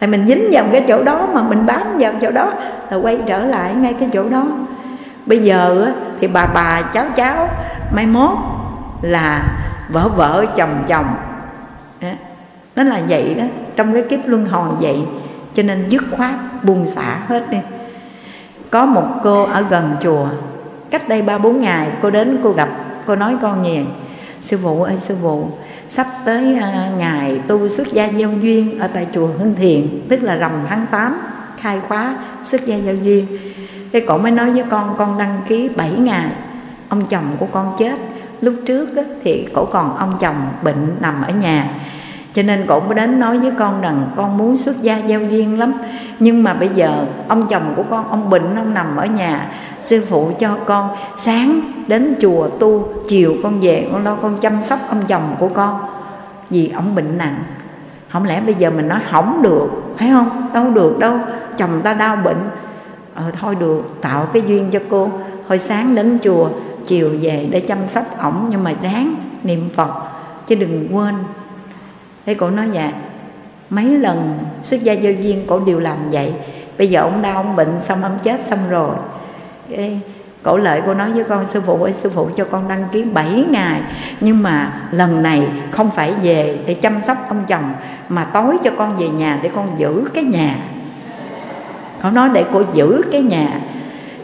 thì 0.00 0.06
mình 0.06 0.26
dính 0.26 0.48
vào 0.52 0.64
cái 0.72 0.84
chỗ 0.88 1.02
đó 1.02 1.28
mà 1.32 1.42
mình 1.42 1.66
bám 1.66 1.98
vào 1.98 2.12
chỗ 2.20 2.30
đó 2.30 2.52
là 2.90 2.96
quay 2.96 3.18
trở 3.26 3.44
lại 3.44 3.74
ngay 3.74 3.94
cái 4.00 4.08
chỗ 4.12 4.28
đó. 4.28 4.46
Bây 5.26 5.38
giờ 5.38 5.92
thì 6.20 6.26
bà 6.26 6.46
bà 6.46 6.82
cháu 6.82 7.04
cháu, 7.16 7.48
mai 7.94 8.06
mốt 8.06 8.30
là 9.02 9.42
vợ 9.88 10.08
vợ 10.08 10.46
chồng 10.56 10.84
chồng. 10.88 11.06
Nó 12.76 12.82
là 12.82 13.00
vậy 13.08 13.34
đó, 13.34 13.44
trong 13.76 13.94
cái 13.94 14.02
kiếp 14.02 14.20
luân 14.26 14.46
hồi 14.46 14.68
vậy. 14.80 14.98
Cho 15.54 15.62
nên 15.62 15.88
dứt 15.88 16.02
khoát, 16.16 16.34
buông 16.62 16.86
xả 16.86 17.18
hết 17.26 17.50
đi. 17.50 17.58
Có 18.70 18.86
một 18.86 19.06
cô 19.22 19.44
ở 19.44 19.64
gần 19.70 19.96
chùa, 20.02 20.26
cách 20.90 21.08
đây 21.08 21.22
ba, 21.22 21.38
bốn 21.38 21.60
ngày, 21.60 21.88
cô 22.02 22.10
đến, 22.10 22.38
cô 22.42 22.52
gặp, 22.52 22.68
cô 23.06 23.16
nói 23.16 23.36
con 23.42 23.64
gì? 23.64 23.86
Sư 24.42 24.58
phụ 24.62 24.82
ơi, 24.82 24.96
sư 24.96 25.16
phụ 25.22 25.48
sắp 25.90 26.06
tới 26.24 26.54
à, 26.54 26.92
ngày 26.98 27.40
tu 27.46 27.68
xuất 27.68 27.92
gia 27.92 28.06
giao 28.06 28.32
duyên 28.32 28.78
ở 28.78 28.86
tại 28.86 29.06
chùa 29.14 29.26
Hưng 29.26 29.54
Thiền, 29.54 30.00
tức 30.08 30.22
là 30.22 30.34
rằm 30.34 30.52
tháng 30.68 30.86
8 30.90 31.20
khai 31.56 31.80
khóa 31.88 32.14
xuất 32.44 32.66
gia 32.66 32.76
giao 32.76 32.94
duyên. 32.94 33.26
Cái 33.92 34.02
cổ 34.06 34.18
mới 34.18 34.30
nói 34.30 34.50
với 34.50 34.64
con 34.70 34.94
con 34.98 35.18
đăng 35.18 35.40
ký 35.48 35.68
7 35.76 35.90
ngày 35.90 36.30
ông 36.88 37.04
chồng 37.06 37.36
của 37.38 37.46
con 37.52 37.72
chết. 37.78 37.98
Lúc 38.40 38.54
trước 38.66 38.88
thì 39.24 39.46
cổ 39.54 39.64
còn 39.64 39.96
ông 39.96 40.16
chồng 40.20 40.48
bệnh 40.62 40.96
nằm 41.00 41.22
ở 41.22 41.32
nhà 41.32 41.70
cho 42.34 42.42
nên 42.42 42.66
cổ 42.66 42.80
mới 42.80 42.94
đến 42.94 43.20
nói 43.20 43.38
với 43.38 43.50
con 43.58 43.80
rằng 43.80 44.10
con 44.16 44.36
muốn 44.36 44.56
xuất 44.56 44.82
gia 44.82 44.98
giao 44.98 45.20
duyên 45.20 45.58
lắm. 45.58 45.72
Nhưng 46.18 46.42
mà 46.42 46.54
bây 46.54 46.68
giờ 46.68 47.04
ông 47.28 47.46
chồng 47.46 47.72
của 47.76 47.82
con, 47.90 48.10
ông 48.10 48.30
bệnh 48.30 48.56
ông 48.56 48.74
nằm 48.74 48.96
ở 48.96 49.06
nhà. 49.06 49.46
Sư 49.80 50.04
phụ 50.08 50.30
cho 50.38 50.56
con 50.66 50.88
sáng 51.16 51.60
đến 51.86 52.14
chùa 52.20 52.48
tu, 52.48 52.88
chiều 53.08 53.34
con 53.42 53.60
về 53.60 53.88
con 53.92 54.04
lo 54.04 54.14
con 54.14 54.38
chăm 54.38 54.62
sóc 54.62 54.78
ông 54.88 55.02
chồng 55.08 55.36
của 55.38 55.48
con. 55.48 55.80
Vì 56.50 56.68
ông 56.68 56.94
bệnh 56.94 57.18
nặng. 57.18 57.42
Không 58.08 58.24
lẽ 58.24 58.40
bây 58.40 58.54
giờ 58.54 58.70
mình 58.70 58.88
nói 58.88 58.98
hỏng 59.04 59.42
được 59.42 59.68
phải 59.96 60.10
không? 60.10 60.50
Đâu 60.54 60.70
được 60.70 60.98
đâu. 60.98 61.14
Chồng 61.58 61.80
ta 61.82 61.94
đau 61.94 62.16
bệnh. 62.16 62.50
Ờ 63.14 63.24
thôi 63.40 63.54
được, 63.54 63.96
tạo 64.00 64.26
cái 64.32 64.42
duyên 64.46 64.70
cho 64.70 64.78
cô. 64.88 65.10
Hồi 65.48 65.58
sáng 65.58 65.94
đến 65.94 66.18
chùa, 66.22 66.48
chiều 66.86 67.10
về 67.22 67.48
để 67.50 67.60
chăm 67.60 67.78
sóc 67.88 68.04
ổng. 68.18 68.46
Nhưng 68.50 68.64
mà 68.64 68.72
ráng 68.82 69.14
niệm 69.42 69.68
phật, 69.74 69.90
chứ 70.46 70.54
đừng 70.54 70.88
quên 70.96 71.14
thế 72.26 72.34
cổ 72.34 72.50
nói 72.50 72.66
dạ 72.72 72.92
mấy 73.70 73.84
lần 73.84 74.38
xuất 74.62 74.82
gia 74.82 74.94
vô 74.94 75.10
duyên 75.10 75.44
cổ 75.46 75.58
đều 75.58 75.78
làm 75.78 75.96
vậy. 76.10 76.32
Bây 76.78 76.90
giờ 76.90 77.00
ông 77.00 77.22
đau, 77.22 77.36
ông 77.36 77.56
bệnh, 77.56 77.80
xong 77.80 78.02
ông 78.02 78.18
chết 78.22 78.40
xong 78.44 78.58
rồi. 78.70 78.96
Cái 79.70 80.00
cổ 80.42 80.56
lợi 80.56 80.82
cô 80.86 80.94
nói 80.94 81.12
với 81.12 81.24
con, 81.24 81.46
sư 81.46 81.60
phụ 81.60 81.82
ơi, 81.82 81.92
sư 81.92 82.10
phụ 82.14 82.28
cho 82.36 82.44
con 82.50 82.68
đăng 82.68 82.84
ký 82.92 83.02
7 83.02 83.44
ngày. 83.50 83.82
Nhưng 84.20 84.42
mà 84.42 84.72
lần 84.90 85.22
này 85.22 85.48
không 85.70 85.90
phải 85.90 86.14
về 86.22 86.58
để 86.66 86.74
chăm 86.74 87.00
sóc 87.00 87.18
ông 87.28 87.44
chồng, 87.48 87.72
mà 88.08 88.24
tối 88.24 88.58
cho 88.64 88.70
con 88.78 88.96
về 88.96 89.08
nhà 89.08 89.38
để 89.42 89.50
con 89.54 89.78
giữ 89.78 90.08
cái 90.14 90.24
nhà. 90.24 90.56
Cổ 92.02 92.10
nói 92.10 92.28
để 92.32 92.44
cô 92.52 92.62
giữ 92.72 93.02
cái 93.12 93.22
nhà. 93.22 93.60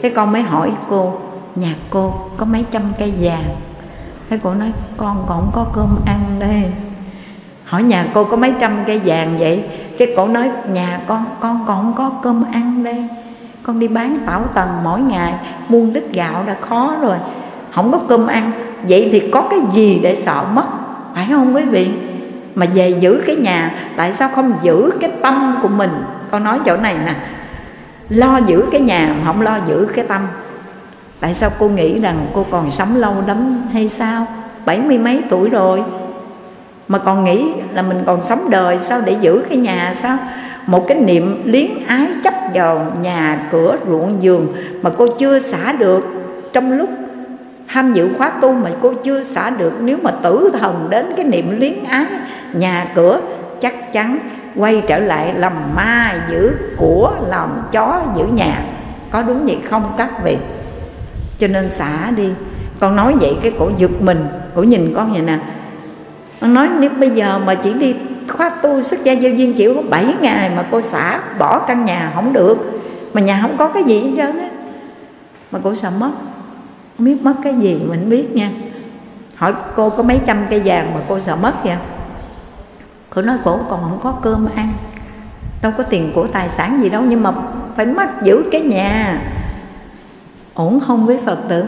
Cái 0.02 0.10
con 0.10 0.32
mới 0.32 0.42
hỏi 0.42 0.72
cô, 0.88 1.18
Nhà 1.56 1.74
cô 1.90 2.14
có 2.36 2.46
mấy 2.46 2.64
trăm 2.70 2.82
cây 2.98 3.14
vàng? 3.20 3.56
Cái 4.30 4.38
cô 4.42 4.54
nói, 4.54 4.72
con 4.96 5.24
còn 5.28 5.50
có 5.54 5.66
cơm 5.74 5.98
ăn 6.06 6.36
đây. 6.38 6.72
Hỏi 7.66 7.82
nhà 7.82 8.06
cô 8.14 8.24
có 8.24 8.36
mấy 8.36 8.52
trăm 8.60 8.72
cây 8.86 9.00
vàng 9.04 9.38
vậy? 9.38 9.64
Cái 9.98 10.14
cổ 10.16 10.28
nói, 10.28 10.50
nhà 10.72 11.00
con 11.06 11.24
con 11.40 11.64
còn 11.66 11.94
có 11.96 12.10
cơm 12.22 12.44
ăn 12.52 12.84
đây. 12.84 13.08
Con 13.62 13.78
đi 13.78 13.88
bán 13.88 14.18
tảo 14.26 14.44
tần 14.54 14.68
mỗi 14.84 15.00
ngày, 15.00 15.34
Muôn 15.68 15.92
lít 15.94 16.04
gạo 16.12 16.44
đã 16.46 16.56
khó 16.60 16.96
rồi. 17.00 17.16
Không 17.72 17.92
có 17.92 17.98
cơm 18.08 18.26
ăn, 18.26 18.52
Vậy 18.88 19.08
thì 19.12 19.30
có 19.30 19.46
cái 19.50 19.58
gì 19.72 20.00
để 20.02 20.14
sợ 20.14 20.44
mất? 20.54 20.64
Phải 21.14 21.26
không 21.30 21.54
quý 21.54 21.62
vị? 21.62 21.90
Mà 22.54 22.66
về 22.74 22.90
giữ 23.00 23.22
cái 23.26 23.36
nhà, 23.36 23.74
Tại 23.96 24.12
sao 24.12 24.28
không 24.28 24.52
giữ 24.62 24.90
cái 25.00 25.10
tâm 25.22 25.58
của 25.62 25.68
mình? 25.68 25.90
Con 26.30 26.44
nói 26.44 26.58
chỗ 26.64 26.76
này 26.76 26.94
nè. 27.06 27.14
Lo 28.08 28.40
giữ 28.46 28.64
cái 28.72 28.80
nhà 28.80 29.14
mà 29.18 29.26
không 29.26 29.40
lo 29.40 29.58
giữ 29.68 29.88
cái 29.94 30.04
tâm. 30.08 30.26
Tại 31.20 31.34
sao 31.34 31.50
cô 31.58 31.68
nghĩ 31.68 32.00
rằng 32.00 32.26
cô 32.34 32.46
còn 32.50 32.70
sống 32.70 32.96
lâu 32.96 33.14
lắm 33.26 33.62
hay 33.72 33.88
sao? 33.88 34.26
Bảy 34.66 34.80
mươi 34.80 34.98
mấy 34.98 35.22
tuổi 35.28 35.48
rồi 35.48 35.82
mà 36.88 36.98
còn 36.98 37.24
nghĩ 37.24 37.52
là 37.72 37.82
mình 37.82 38.02
còn 38.06 38.22
sống 38.22 38.50
đời 38.50 38.78
sao 38.78 39.00
để 39.04 39.16
giữ 39.20 39.44
cái 39.48 39.58
nhà 39.58 39.92
sao? 39.94 40.18
Một 40.66 40.84
cái 40.88 40.98
niệm 41.00 41.42
liếng 41.44 41.86
ái 41.86 42.06
chấp 42.24 42.34
vào 42.54 42.92
nhà 43.02 43.48
cửa 43.50 43.76
ruộng 43.86 44.22
giường 44.22 44.54
mà 44.82 44.90
cô 44.98 45.06
chưa 45.18 45.38
xả 45.38 45.72
được. 45.72 46.04
Trong 46.52 46.72
lúc 46.72 46.90
tham 47.68 47.92
dự 47.92 48.08
khóa 48.18 48.30
tu 48.40 48.52
mà 48.52 48.70
cô 48.82 48.94
chưa 48.94 49.22
xả 49.22 49.50
được, 49.50 49.72
nếu 49.80 49.98
mà 50.02 50.10
tử 50.10 50.50
thần 50.60 50.86
đến 50.90 51.12
cái 51.16 51.24
niệm 51.24 51.56
liếng 51.60 51.84
ái 51.84 52.06
nhà 52.52 52.86
cửa, 52.94 53.20
chắc 53.60 53.92
chắn 53.92 54.18
quay 54.56 54.82
trở 54.88 54.98
lại 54.98 55.34
làm 55.36 55.52
ma 55.74 56.14
giữ 56.30 56.52
của, 56.76 57.12
làm 57.28 57.48
chó 57.72 58.00
giữ 58.16 58.24
nhà. 58.24 58.60
Có 59.10 59.22
đúng 59.22 59.46
vậy 59.46 59.58
không 59.70 59.92
các 59.98 60.24
vị? 60.24 60.36
Cho 61.38 61.46
nên 61.46 61.68
xả 61.68 62.10
đi. 62.16 62.28
Con 62.80 62.96
nói 62.96 63.14
vậy 63.20 63.36
cái 63.42 63.52
cổ 63.58 63.70
giật 63.76 63.90
mình. 64.00 64.26
Cổ 64.54 64.62
nhìn 64.62 64.92
con 64.94 65.12
vậy 65.12 65.22
nè 65.22 65.38
nó 66.40 66.48
nói, 66.48 66.68
nếu 66.80 66.90
bây 66.90 67.10
giờ 67.10 67.38
mà 67.46 67.54
chỉ 67.54 67.72
đi 67.72 67.96
khóa 68.28 68.50
tu 68.50 68.82
xuất 68.82 69.04
gia 69.04 69.12
giao 69.12 69.32
duyên 69.32 69.54
chịu 69.54 69.74
có 69.74 69.82
7 69.90 70.14
ngày 70.20 70.50
mà 70.56 70.64
cô 70.70 70.80
xả 70.80 71.20
bỏ 71.38 71.58
căn 71.58 71.84
nhà 71.84 72.12
không 72.14 72.32
được, 72.32 72.82
mà 73.14 73.20
nhà 73.20 73.38
không 73.42 73.56
có 73.56 73.68
cái 73.68 73.84
gì 73.84 74.00
hết 74.00 74.10
trơn 74.16 74.38
á. 74.38 74.48
Mà 75.50 75.58
cô 75.62 75.74
sợ 75.74 75.90
mất. 75.90 76.10
Không 76.96 77.06
biết 77.06 77.22
mất 77.22 77.34
cái 77.42 77.54
gì, 77.54 77.78
mình 77.88 78.10
biết 78.10 78.34
nha. 78.34 78.50
Hỏi 79.34 79.54
cô 79.76 79.90
có 79.90 80.02
mấy 80.02 80.20
trăm 80.26 80.46
cây 80.50 80.62
vàng 80.64 80.94
mà 80.94 81.00
cô 81.08 81.18
sợ 81.18 81.36
mất 81.36 81.64
vậy? 81.64 81.76
Cô 83.10 83.22
nói 83.22 83.36
cổ 83.44 83.58
còn 83.70 83.80
không 83.80 83.98
có 84.02 84.12
cơm 84.22 84.48
ăn. 84.54 84.72
Đâu 85.62 85.72
có 85.78 85.82
tiền 85.82 86.12
của 86.14 86.26
tài 86.26 86.48
sản 86.56 86.80
gì 86.82 86.88
đâu, 86.88 87.02
nhưng 87.08 87.22
mà 87.22 87.32
phải 87.76 87.86
mất 87.86 88.22
giữ 88.22 88.44
cái 88.52 88.60
nhà. 88.60 89.20
Ổn 90.54 90.80
không 90.86 91.06
với 91.06 91.18
phật 91.24 91.38
tử. 91.48 91.64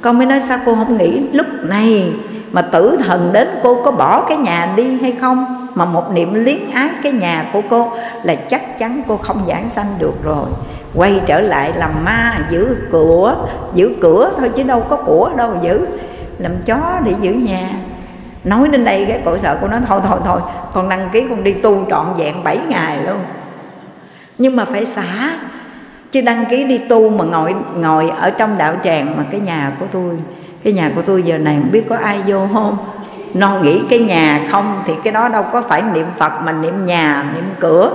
Con 0.00 0.18
mới 0.18 0.26
nói, 0.26 0.42
sao 0.48 0.58
cô 0.66 0.74
không 0.74 0.98
nghĩ 0.98 1.20
lúc 1.32 1.46
này 1.62 2.12
mà 2.52 2.62
tử 2.62 2.98
thần 3.04 3.30
đến 3.32 3.48
cô 3.62 3.82
có 3.84 3.90
bỏ 3.90 4.24
cái 4.28 4.38
nhà 4.38 4.72
đi 4.76 5.00
hay 5.00 5.12
không? 5.12 5.68
Mà 5.74 5.84
một 5.84 6.12
niệm 6.12 6.34
liếng 6.34 6.70
ái 6.70 6.88
cái 7.02 7.12
nhà 7.12 7.50
của 7.52 7.62
cô 7.70 7.92
là 8.22 8.34
chắc 8.34 8.78
chắn 8.78 9.02
cô 9.08 9.16
không 9.16 9.44
giảng 9.48 9.68
sanh 9.68 9.94
được 9.98 10.14
rồi. 10.24 10.46
Quay 10.94 11.20
trở 11.26 11.40
lại 11.40 11.72
làm 11.76 12.04
ma, 12.04 12.38
giữ 12.50 12.76
cửa 12.92 13.36
giữ 13.74 13.94
cửa 14.00 14.30
thôi 14.38 14.50
chứ 14.56 14.62
đâu 14.62 14.80
có 14.88 14.96
của 14.96 15.30
đâu 15.36 15.50
giữ. 15.62 15.86
Làm 16.38 16.52
chó 16.66 17.00
để 17.04 17.14
giữ 17.20 17.32
nhà. 17.32 17.70
Nói 18.44 18.68
đến 18.68 18.84
đây 18.84 19.06
cái 19.08 19.20
cổ 19.24 19.38
sợ 19.38 19.58
cô 19.60 19.68
nói, 19.68 19.80
thôi 19.86 20.00
thôi 20.08 20.18
thôi, 20.24 20.40
con 20.74 20.88
đăng 20.88 21.08
ký 21.12 21.26
con 21.28 21.44
đi 21.44 21.52
tu 21.52 21.84
trọn 21.90 22.06
vẹn 22.16 22.44
7 22.44 22.58
ngày 22.68 22.98
luôn. 23.06 23.18
Nhưng 24.38 24.56
mà 24.56 24.64
phải 24.64 24.86
xả, 24.86 25.30
chứ 26.12 26.20
đăng 26.20 26.44
ký 26.50 26.64
đi 26.64 26.78
tu 26.78 27.08
mà 27.08 27.24
ngồi 27.24 27.54
ngồi 27.76 28.10
ở 28.10 28.30
trong 28.30 28.58
đạo 28.58 28.74
tràng 28.84 29.16
mà 29.16 29.24
cái 29.30 29.40
nhà 29.40 29.72
của 29.80 29.86
tôi 29.92 30.18
cái 30.64 30.72
nhà 30.72 30.90
của 30.94 31.02
tôi 31.02 31.22
giờ 31.22 31.38
này 31.38 31.58
không 31.60 31.72
biết 31.72 31.84
có 31.88 31.96
ai 31.96 32.20
vô 32.26 32.48
không. 32.52 32.76
Non 33.34 33.62
nghĩ 33.62 33.80
cái 33.90 33.98
nhà 33.98 34.46
không 34.50 34.82
thì 34.86 34.94
cái 35.04 35.12
đó 35.12 35.28
đâu 35.28 35.42
có 35.52 35.62
phải 35.62 35.82
niệm 35.82 36.06
phật 36.18 36.32
mà 36.42 36.52
niệm 36.52 36.86
nhà, 36.86 37.24
niệm 37.34 37.44
cửa. 37.60 37.92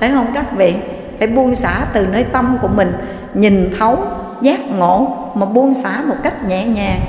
Phải 0.00 0.10
không 0.10 0.26
các 0.34 0.56
vị? 0.56 0.74
Phải 1.18 1.28
buông 1.28 1.54
xả 1.54 1.86
từ 1.92 2.06
nơi 2.06 2.24
tâm 2.24 2.56
của 2.62 2.68
mình, 2.68 2.92
nhìn 3.34 3.70
thấu, 3.78 4.06
giác 4.40 4.60
ngộ 4.70 5.16
mà 5.34 5.46
buông 5.46 5.74
xả 5.74 6.02
một 6.08 6.16
cách 6.22 6.44
nhẹ 6.48 6.66
nhàng. 6.66 7.00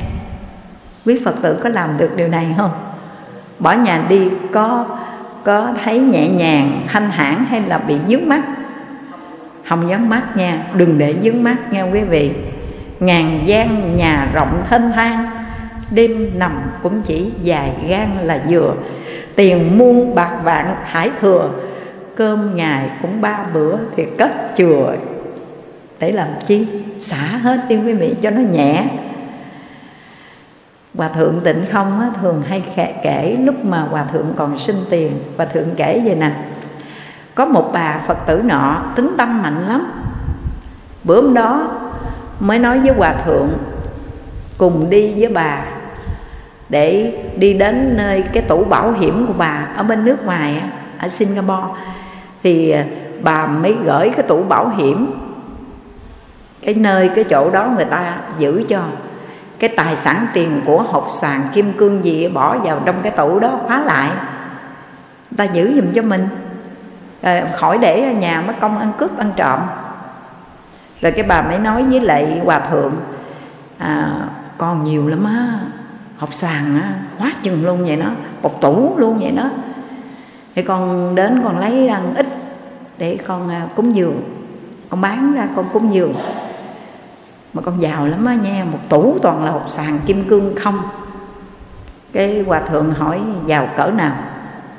Quý 1.06 1.22
phật 1.26 1.36
tử 1.42 1.60
có 1.64 1.70
làm 1.70 1.98
được 1.98 2.10
điều 2.16 2.28
này 2.28 2.56
không? 2.58 2.72
Bỏ 3.60 3.74
nhà 3.74 4.06
đi 4.10 4.30
có 4.52 4.86
có 5.44 5.68
thấy 5.84 6.00
nhẹ 6.00 6.28
nhàng, 6.28 6.82
thanh 6.88 7.12
thản 7.12 7.46
hay 7.50 7.62
là 7.62 7.78
bị 7.78 7.96
dướng 8.08 8.30
mắt? 8.30 8.42
Không 9.70 9.90
dán 9.90 10.10
mắt 10.10 10.24
nha, 10.38 10.64
đừng 10.74 10.98
để 10.98 11.16
dướng 11.24 11.44
mắt 11.44 11.56
nha 11.72 11.84
quý 11.84 12.04
vị 12.04 12.32
ngàn 13.00 13.42
gian 13.46 13.96
nhà 13.96 14.30
rộng 14.34 14.64
thênh 14.70 14.92
thang. 14.92 15.28
Đêm 15.92 16.32
nằm 16.36 16.62
cũng 16.84 17.02
chỉ 17.02 17.32
dài 17.44 17.74
gan 17.88 18.10
là 18.22 18.40
vừa. 18.50 18.74
Tiền 19.36 19.78
muôn 19.78 20.16
bạc 20.16 20.32
vạn 20.44 20.76
thải 20.92 21.10
thừa. 21.22 21.50
Cơm 22.16 22.56
ngày 22.56 22.90
cũng 23.02 23.22
ba 23.22 23.40
bữa 23.54 23.76
thì 23.96 24.06
cất 24.18 24.32
chừa. 24.56 24.96
Để 26.00 26.12
làm 26.12 26.28
chi? 26.46 26.68
Xả 27.00 27.18
hết 27.18 27.60
đi 27.70 27.76
quý 27.76 27.94
vị 27.94 28.16
cho 28.22 28.30
nó 28.30 28.42
nhẹ. 28.42 28.84
Hòa 30.98 31.08
thượng 31.08 31.42
tịnh 31.44 31.66
không 31.72 32.00
á, 32.00 32.10
thường 32.22 32.42
hay 32.48 32.64
kể 33.04 33.38
lúc 33.44 33.66
mà 33.66 33.82
hòa 33.82 34.04
thượng 34.04 34.34
còn 34.36 34.60
sinh 34.60 34.78
tiền. 34.90 35.12
Hòa 35.38 35.46
thượng 35.46 35.76
kể 35.76 36.02
vậy 36.06 36.16
nè. 36.16 36.32
Có 37.36 37.46
một 37.46 37.70
bà 37.74 38.00
Phật 38.08 38.18
tử 38.28 38.42
nọ 38.46 38.84
tính 38.96 39.12
tâm 39.18 39.42
mạnh 39.42 39.66
lắm. 39.68 39.92
Bữa 41.04 41.22
hôm 41.22 41.34
đó 41.34 41.68
mới 42.40 42.60
nói 42.60 42.80
với 42.80 42.94
hòa 42.94 43.14
thượng, 43.26 43.50
Cùng 44.58 44.90
đi 44.90 45.14
với 45.18 45.30
bà 45.34 45.62
Để 46.70 47.14
đi 47.38 47.54
đến 47.54 47.98
nơi 47.98 48.24
cái 48.34 48.44
tủ 48.44 48.64
bảo 48.64 48.92
hiểm 48.92 49.28
của 49.28 49.34
bà 49.38 49.68
Ở 49.76 49.84
bên 49.84 50.06
nước 50.06 50.26
ngoài 50.26 50.62
ở 51.00 51.08
Singapore. 51.08 51.68
Thì 52.44 52.72
à, 52.72 52.86
bà 53.22 53.48
mới 53.48 53.76
gửi 53.86 54.10
cái 54.10 54.24
tủ 54.28 54.44
bảo 54.44 54.70
hiểm, 54.70 55.12
Cái 56.62 56.74
nơi, 56.74 57.10
cái 57.16 57.24
chỗ 57.24 57.50
đó 57.50 57.68
người 57.76 57.86
ta 57.86 58.18
giữ 58.40 58.64
cho. 58.70 58.82
Cái 59.60 59.70
tài 59.70 59.96
sản 59.96 60.28
tiền 60.34 60.62
của 60.66 60.82
hộp 60.82 61.08
sàn 61.10 61.42
kim 61.54 61.74
cương 61.74 62.06
gì 62.06 62.28
bỏ 62.28 62.58
vào 62.58 62.82
trong 62.86 62.96
cái 63.04 63.12
tủ 63.12 63.40
đó 63.40 63.60
khóa 63.66 63.84
lại. 63.86 64.10
Ta 65.38 65.44
giữ 65.44 65.74
giùm 65.76 65.94
cho 65.94 66.02
mình. 66.02 66.28
Khỏi 67.56 67.78
để 67.78 68.02
ở 68.02 68.12
nhà 68.12 68.44
mất 68.48 68.54
công 68.62 68.78
ăn 68.78 68.92
cướp 68.98 69.18
ăn 69.18 69.32
trộm 69.36 69.60
rồi 71.06 71.12
cái 71.12 71.24
bà 71.24 71.42
mới 71.42 71.60
nói 71.60 71.84
với 71.84 72.00
lại 72.00 72.42
hòa 72.46 72.60
thượng 72.60 72.94
à, 73.78 74.12
con 74.58 74.84
nhiều 74.84 75.08
lắm 75.08 75.26
á 75.26 75.60
học 76.18 76.34
sàn 76.34 76.82
á 76.82 76.94
quá 77.20 77.32
chừng 77.42 77.66
luôn 77.66 77.86
vậy 77.86 77.96
đó 77.96 78.08
một 78.42 78.62
tủ 78.62 78.98
luôn 78.98 79.18
vậy 79.20 79.32
đó. 79.32 79.50
Thì 80.56 80.64
con 80.64 81.16
đến 81.16 81.42
con 81.44 81.58
lấy 81.58 81.88
ăn 81.88 82.14
ít 82.16 82.28
để 82.98 83.18
con 83.28 83.50
à, 83.50 83.68
cúng 83.76 83.96
dường. 83.96 84.22
Con 84.90 85.02
bán 85.02 85.34
ra 85.34 85.48
con 85.56 85.66
cúng 85.74 85.94
dường. 85.94 86.14
Mà 87.54 87.62
con 87.62 87.82
giàu 87.82 88.06
lắm 88.06 88.26
á 88.26 88.36
nha 88.36 88.66
một 88.72 88.80
tủ 88.90 89.18
toàn 89.22 89.46
là 89.46 89.52
hộp 89.52 89.70
sàn 89.70 90.00
kim 90.06 90.30
cương 90.30 90.56
không. 90.56 90.82
Cái 92.14 92.44
hòa 92.48 92.60
thượng 92.60 92.94
hỏi 92.94 93.22
giàu 93.46 93.68
cỡ 93.78 93.92
nào? 93.92 94.16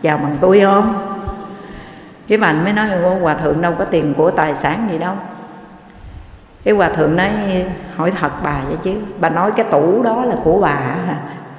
Giàu 0.03 0.19
bằng 0.19 0.37
tôi 0.41 0.61
không? 0.61 1.17
Cái 2.29 2.39
bà 2.39 2.53
mới 2.53 2.73
nói 2.73 2.89
hòa 3.21 3.35
thượng 3.35 3.61
đâu 3.61 3.75
có 3.79 3.85
tiền 3.85 4.15
của 4.15 4.31
tài 4.31 4.55
sản 4.55 4.89
gì 4.91 4.99
đâu 4.99 5.15
cái 6.67 6.75
hòa 6.75 6.89
thượng 6.89 7.17
nói, 7.17 7.31
hỏi 7.97 8.13
thật 8.21 8.31
bà 8.43 8.57
vậy 8.67 8.77
chứ. 8.83 8.93
Bà 9.21 9.29
nói 9.29 9.53
cái 9.57 9.67
tủ 9.71 10.03
đó 10.03 10.25
là 10.25 10.35
của 10.45 10.61
bà 10.61 10.79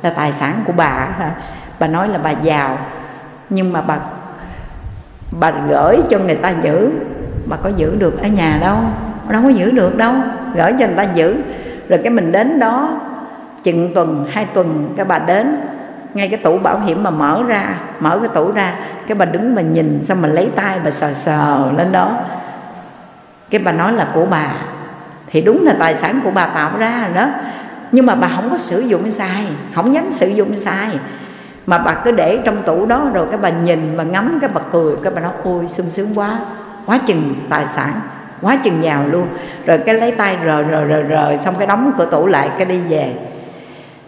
là 0.01 0.10
tài 0.10 0.32
sản 0.32 0.64
của 0.66 0.74
bà 0.76 1.08
bà 1.80 1.88
nói 1.88 2.08
là 2.08 2.18
bà 2.18 2.30
giàu. 2.32 2.78
Nhưng 3.49 3.74
mà 3.74 3.82
bà 3.82 3.97
bà 5.39 5.51
gửi 5.70 5.97
cho 6.10 6.20
người 6.20 6.36
ta 6.36 6.53
giữ. 6.62 6.91
Bà 7.45 7.58
có 7.58 7.70
giữ 7.76 7.95
được 7.99 8.22
ở 8.22 8.28
nhà 8.28 8.58
đâu. 8.62 8.78
Đâu 9.30 9.41
có 9.43 9.49
giữ 9.49 9.72
được 9.72 9.97
đâu. 9.97 10.14
Gửi 10.55 10.74
cho 10.80 10.86
người 10.88 10.95
ta 10.95 11.03
giữ. 11.03 11.36
Rồi 11.89 11.99
cái 12.03 12.10
mình 12.10 12.32
đến 12.32 12.60
đó, 12.60 12.89
chừng 13.64 13.93
tuần, 13.93 14.26
hai 14.32 14.45
tuần, 14.45 14.93
cái 14.97 15.05
bà 15.05 15.20
đến. 15.20 15.62
Ngay 16.14 16.30
cái 16.30 16.39
tủ 16.39 16.58
bảo 16.58 16.80
hiểm 16.80 17.03
mà 17.03 17.10
mở 17.10 17.43
ra, 17.47 17.64
mở 17.99 18.20
cái 18.20 18.30
tủ 18.34 18.51
ra, 18.51 18.74
cái 19.08 19.16
bà 19.16 19.26
đứng 19.26 19.55
mà 19.55 19.62
nhìn, 19.62 20.03
xong 20.03 20.22
mà 20.22 20.28
lấy 20.28 20.51
tay 20.55 20.80
bà 20.84 20.91
sờ 20.91 21.14
sờ 21.14 21.72
lên 21.78 21.91
đó. 21.91 22.12
Cái 23.49 23.62
bà 23.66 23.72
nói 23.72 23.93
là 23.93 24.08
của 24.14 24.26
bà 24.26 24.53
thì 25.32 25.42
đúng 25.42 25.66
là 25.66 25.76
tài 25.80 25.96
sản 25.96 26.20
của 26.24 26.32
bà 26.32 26.46
tạo 26.46 26.72
ra 26.78 27.02
rồi 27.02 27.16
đó. 27.16 27.30
Nhưng 27.92 28.06
mà 28.06 28.16
bà 28.16 28.28
không 28.36 28.50
có 28.50 28.58
sử 28.58 28.80
dụng 28.80 29.10
sai, 29.10 29.46
không 29.76 29.94
dám 29.94 30.12
sử 30.12 30.28
dụng 30.28 30.60
sai. 30.60 30.90
Mà 31.66 31.78
bà 31.78 31.94
cứ 31.94 32.12
để 32.12 32.40
trong 32.46 32.64
tủ 32.64 32.86
đó 32.86 33.10
rồi 33.14 33.28
cái 33.32 33.38
bà 33.38 33.50
nhìn 33.50 33.98
mà 33.98 34.04
ngắm, 34.04 34.38
cái 34.42 34.50
bà 34.54 34.62
cười, 34.72 34.96
cái 35.04 35.14
bà 35.16 35.22
nói, 35.22 35.32
ôi, 35.44 35.68
sung 35.68 35.90
sướng 35.90 36.14
quá 36.16 36.40
quá 36.86 37.00
chừng 37.06 37.36
tài 37.50 37.66
sản, 37.76 38.02
quá 38.42 38.58
chừng 38.64 38.84
giàu 38.84 39.04
luôn. 39.12 39.28
Rồi 39.66 39.78
cái 39.86 39.96
lấy 39.96 40.12
tay 40.12 40.38
rờ 40.46 40.64
rờ 40.72 40.88
rờ 40.88 41.04
rờ, 41.10 41.38
xong 41.38 41.56
cái 41.58 41.68
đóng 41.68 41.92
cửa 41.98 42.08
tủ 42.12 42.28
lại, 42.28 42.50
cái 42.58 42.66
đi 42.66 42.78
về. 42.90 43.14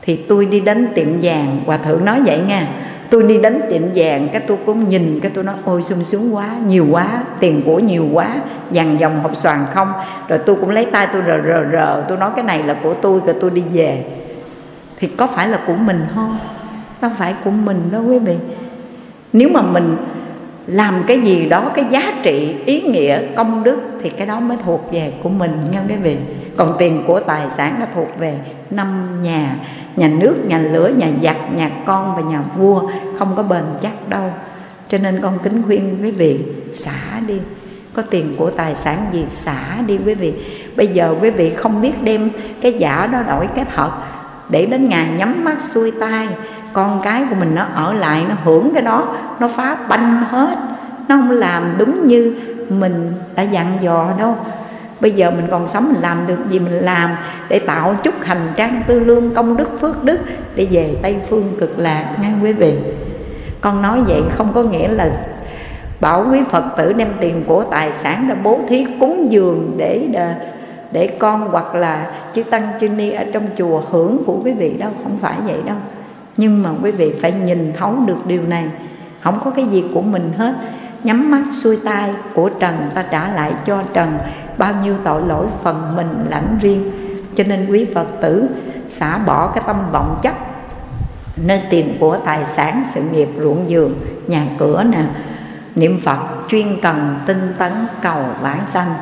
Thì 0.02 0.26
tôi 0.30 0.46
đi 0.46 0.60
đến 0.60 0.88
tiệm 0.96 1.08
vàng, 1.22 1.60
hòa 1.66 1.78
thượng 1.78 2.06
nói 2.06 2.22
vậy 2.26 2.40
nha 2.48 2.68
tôi 3.10 3.24
đi 3.24 3.38
đến 3.38 3.62
tiệm 3.70 3.82
vàng, 3.95 4.28
cái 4.32 4.41
tôi 4.47 4.57
cũng 4.66 4.89
nhìn, 4.89 5.20
cái 5.22 5.32
tôi 5.36 5.43
nói, 5.43 5.55
ôi, 5.66 5.82
sung 5.82 6.03
sướng 6.03 6.36
quá, 6.36 6.49
nhiều 6.66 6.88
quá, 6.91 7.24
tiền 7.39 7.62
của 7.66 7.80
nhiều 7.80 8.07
quá, 8.14 8.36
dằn 8.72 8.99
dòng 8.99 9.20
hộp 9.20 9.36
xoàn 9.36 9.66
không? 9.74 9.91
Rồi 10.28 10.39
tôi 10.45 10.55
cũng 10.55 10.70
lấy 10.70 10.86
tay 10.86 11.07
tôi 11.14 11.22
rờ 11.28 11.41
rờ 11.47 11.66
rờ, 11.72 12.05
tôi 12.10 12.18
nói, 12.18 12.32
cái 12.36 12.45
này 12.45 12.64
là 12.64 12.76
của 12.84 12.93
tôi, 12.93 13.22
rồi 13.26 13.36
tôi 13.41 13.49
đi 13.49 13.64
về. 13.74 14.03
Thì 14.99 15.07
có 15.07 15.28
phải 15.28 15.47
là 15.47 15.60
của 15.68 15.76
mình 15.76 16.05
không? 16.16 16.38
Không 17.01 17.12
phải 17.18 17.34
của 17.43 17.51
mình 17.51 17.89
đó 17.91 17.99
quý 17.99 18.20
vị. 18.20 18.36
Nếu 19.34 19.49
mà 19.53 19.62
mình 19.62 19.97
làm 20.68 21.03
cái 21.07 21.20
gì 21.22 21.49
đó, 21.49 21.72
cái 21.76 21.86
giá 21.89 22.14
trị, 22.24 22.55
ý 22.66 22.82
nghĩa 22.82 23.22
công 23.36 23.64
đức 23.64 23.80
thì 24.03 24.10
cái 24.10 24.28
đó 24.28 24.39
mới 24.39 24.57
thuộc 24.66 24.93
về 24.93 25.14
của 25.24 25.30
mình, 25.30 25.51
nghe 25.72 25.80
quý 25.89 25.95
vị? 25.95 26.18
Còn 26.60 26.76
tiền 26.80 27.03
của 27.07 27.20
tài 27.20 27.49
sản 27.49 27.76
nó 27.80 27.86
thuộc 27.95 28.20
về 28.20 28.39
năm 28.70 29.22
nhà 29.22 29.55
nhà 29.95 30.07
nước, 30.07 30.36
nhà 30.47 30.57
lửa, 30.57 30.91
nhà 30.97 31.07
giặc, 31.24 31.36
nhà 31.55 31.70
con 31.86 32.16
và 32.16 32.22
nhà 32.22 32.41
vua, 32.57 32.89
không 33.20 33.36
có 33.36 33.43
bền 33.43 33.64
chắc 33.82 34.10
đâu. 34.10 34.34
Cho 34.89 34.97
nên 34.97 35.22
con 35.22 35.39
kính 35.43 35.64
khuyên 35.66 35.97
quý 36.03 36.12
vị, 36.12 36.39
xả 36.74 37.20
đi. 37.28 37.39
Có 37.93 38.01
tiền 38.10 38.36
của 38.38 38.49
tài 38.49 38.76
sản 38.76 39.05
gì, 39.12 39.26
xả 39.30 39.82
đi 39.88 39.99
quý 40.05 40.14
vị. 40.14 40.34
Bây 40.78 40.88
giờ 40.88 41.16
quý 41.22 41.30
vị 41.30 41.53
không 41.55 41.82
biết 41.82 42.03
đem 42.03 42.30
cái 42.62 42.74
giả 42.74 43.10
đó 43.12 43.20
đổi 43.28 43.47
cái 43.55 43.66
thật. 43.76 43.91
Để 44.49 44.66
đến 44.66 44.89
ngày 44.89 45.07
nhắm 45.18 45.43
mắt 45.43 45.57
xuôi 45.60 45.91
tay 45.99 46.28
con 46.74 47.01
cái 47.03 47.24
của 47.30 47.36
mình 47.39 47.55
nó 47.55 47.66
ở 47.74 47.93
lại, 47.93 48.24
nó 48.30 48.36
hưởng 48.43 48.74
cái 48.74 48.84
đó, 48.84 49.16
nó 49.39 49.47
phá 49.47 49.78
banh 49.89 50.24
hết. 50.30 50.57
Nó 51.07 51.16
không 51.16 51.32
làm 51.32 51.76
đúng 51.78 52.07
như 52.07 52.36
mình 52.70 53.14
đã 53.36 53.43
dặn 53.43 53.78
dò 53.82 54.14
đâu 54.20 54.38
bây 55.02 55.12
giờ 55.12 55.32
mình 55.32 55.47
còn 55.52 55.68
sống 55.68 55.93
mình 55.93 56.02
làm 56.02 56.28
được 56.28 56.38
gì 56.50 56.60
mình 56.60 56.74
làm 56.74 57.16
để 57.50 57.60
tạo 57.60 57.95
chút 58.04 58.14
hành 58.22 58.54
trang 58.56 58.84
tư 58.88 59.00
lương, 59.00 59.34
công 59.34 59.58
đức, 59.58 59.80
phước 59.80 60.04
đức 60.04 60.20
để 60.56 60.68
về 60.72 60.95
tây 61.02 61.16
phương 61.30 61.56
cực 61.60 61.80
lạc 61.80 62.16
nghe 62.22 62.30
quý 62.43 62.54
vị 62.54 62.74
con 63.62 63.82
nói 63.82 64.02
vậy 64.08 64.22
không 64.32 64.54
có 64.54 64.64
nghĩa 64.64 64.88
là 64.88 65.10
bảo 66.00 66.28
quý 66.32 66.39
phật 66.50 66.64
tử 66.78 66.93
đem 66.93 67.08
tiền 67.20 67.43
của 67.47 67.64
tài 67.64 67.91
sản 67.91 68.28
ra 68.28 68.36
bố 68.43 68.60
thí 68.68 68.86
cúng 69.00 69.28
dường 69.32 69.74
để 69.78 70.08
à, 70.16 70.36
để 70.91 71.08
con 71.08 71.47
hoặc 71.52 71.76
là 71.76 72.12
chư 72.36 72.43
tăng 72.43 72.72
chư 72.82 72.89
ni 72.89 73.12
ở 73.12 73.26
trong 73.34 73.43
chùa 73.58 73.82
hưởng 73.89 74.24
của 74.26 74.39
quý 74.43 74.54
vị 74.54 74.74
đâu, 74.80 74.91
không 75.04 75.18
phải 75.18 75.36
vậy 75.45 75.58
đâu. 75.66 75.76
Nhưng 76.38 76.64
mà 76.64 76.70
quý 76.84 76.91
vị 76.91 77.14
phải 77.22 77.32
nhìn 77.32 77.74
thấu 77.78 77.95
được 78.06 78.26
điều 78.26 78.41
này. 78.41 78.66
Không 79.22 79.39
có 79.43 79.52
cái 79.52 79.66
gì 79.66 79.84
của 79.93 80.02
mình 80.02 80.32
hết 80.38 80.54
nhắm 81.04 81.32
mắt 81.32 81.43
xuôi 81.52 81.78
tay 81.86 82.12
của 82.34 82.50
trần, 82.50 82.89
ta 82.95 83.04
trả 83.12 83.28
lại 83.34 83.54
cho 83.66 83.84
trần. 83.93 84.18
Bao 84.58 84.74
nhiêu 84.84 84.95
tội 85.04 85.22
lỗi 85.22 85.45
phần 85.64 85.95
mình 85.95 86.26
lãnh 86.30 86.58
riêng. 86.62 86.91
Cho 87.36 87.43
nên 87.43 87.68
quý 87.70 87.88
phật 87.95 88.08
tử, 88.22 88.50
xả 88.88 89.18
bỏ 89.18 89.47
cái 89.47 89.64
tâm 89.68 89.91
vọng 89.91 90.20
chấp. 90.22 90.34
Nên 91.45 91.62
tiền 91.70 91.97
của 92.00 92.18
tài 92.26 92.45
sản, 92.45 92.84
sự 92.93 93.02
nghiệp 93.02 93.30
ruộng 93.39 93.66
vườn 93.70 93.95
nhà 94.28 94.45
cửa 94.60 94.84
nè, 94.84 95.04
niệm 95.76 96.00
phật 96.06 96.20
chuyên 96.50 96.82
cần 96.82 97.20
tinh 97.26 97.54
tấn 97.58 97.72
cầu 98.02 98.24
vãng 98.41 98.62
sanh. 98.74 98.93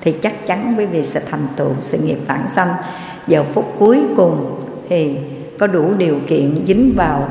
Thì 0.00 0.12
chắc 0.12 0.46
chắn 0.46 0.74
quý 0.78 0.86
vị 0.86 1.02
sẽ 1.02 1.20
thành 1.30 1.46
tựu 1.56 1.70
sự 1.80 1.98
nghiệp 1.98 2.18
vãng 2.26 2.46
sanh. 2.54 2.74
Giờ 3.26 3.44
phút 3.54 3.74
cuối 3.78 4.02
cùng 4.16 4.60
thì 4.88 5.18
có 5.58 5.66
đủ 5.66 5.94
điều 5.98 6.18
kiện 6.26 6.64
dính 6.66 6.92
vào 6.96 7.28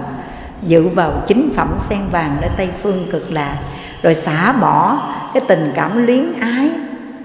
dự 0.62 0.88
vào 0.88 1.12
chính 1.28 1.50
phẩm 1.56 1.76
sen 1.90 2.00
vàng 2.12 2.38
nơi 2.42 2.50
tây 2.58 2.70
phương 2.82 3.08
cực 3.12 3.32
lạc 3.32 3.60
rồi 4.08 4.14
xả 4.14 4.52
bỏ 4.52 5.00
cái 5.34 5.44
tình 5.48 5.72
cảm 5.76 6.06
luyến 6.06 6.34
ái 6.40 6.70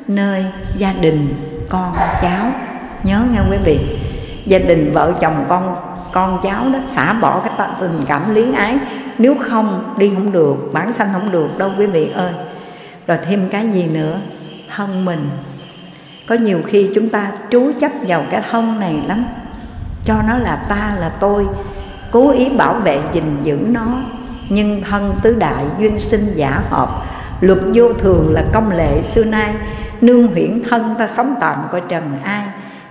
nơi 0.08 0.44
gia 0.76 0.92
đình, 0.92 1.34
con, 1.68 1.92
cháu. 2.22 2.50
Nhớ 3.02 3.22
nghe 3.32 3.38
quý 3.50 3.56
vị? 3.64 3.98
Gia 4.46 4.58
đình, 4.58 4.92
vợ 4.94 5.12
chồng, 5.20 5.44
con 5.48 5.76
con, 6.12 6.38
cháu 6.42 6.68
đó, 6.72 6.78
xả 6.88 7.12
bỏ 7.12 7.40
cái 7.40 7.68
tình 7.80 8.00
cảm 8.08 8.34
luyến 8.34 8.52
ái. 8.52 8.78
Nếu 9.18 9.34
không, 9.40 9.94
đi 9.98 10.10
không 10.14 10.32
được, 10.32 10.70
bản 10.72 10.92
sanh 10.92 11.08
không 11.12 11.30
được 11.30 11.58
đâu 11.58 11.70
quý 11.78 11.86
vị 11.86 12.10
ơi. 12.14 12.32
Rồi 13.06 13.18
thêm 13.26 13.48
cái 13.48 13.68
gì 13.68 13.82
nữa? 13.82 14.18
Thân 14.76 15.04
mình. 15.04 15.30
Có 16.26 16.34
nhiều 16.34 16.60
khi 16.66 16.90
chúng 16.94 17.08
ta 17.08 17.32
chú 17.50 17.72
chấp 17.80 17.92
vào 18.08 18.24
cái 18.30 18.42
thân 18.50 18.80
này 18.80 19.02
lắm. 19.08 19.24
Cho 20.04 20.14
nó 20.28 20.36
là 20.38 20.56
ta 20.68 20.94
là 21.00 21.08
tôi. 21.20 21.46
Cố 22.10 22.30
ý 22.30 22.48
bảo 22.48 22.74
vệ, 22.74 23.00
gìn 23.12 23.36
giữ 23.42 23.58
nó 23.68 23.86
nhưng 24.52 24.82
thân 24.82 25.14
tứ 25.22 25.34
đại 25.38 25.64
duyên 25.78 25.98
sinh 25.98 26.32
giả 26.34 26.62
hợp, 26.70 27.02
luật 27.40 27.58
vô 27.74 27.92
thường 27.92 28.32
là 28.32 28.44
công 28.52 28.70
lệ 28.70 29.02
xưa 29.02 29.24
nay. 29.24 29.54
Nương 30.00 30.26
huyễn 30.26 30.62
thân 30.70 30.94
ta 30.98 31.08
sống 31.16 31.34
tạm 31.40 31.58
coi 31.72 31.82
trần 31.88 32.02
ai. 32.24 32.44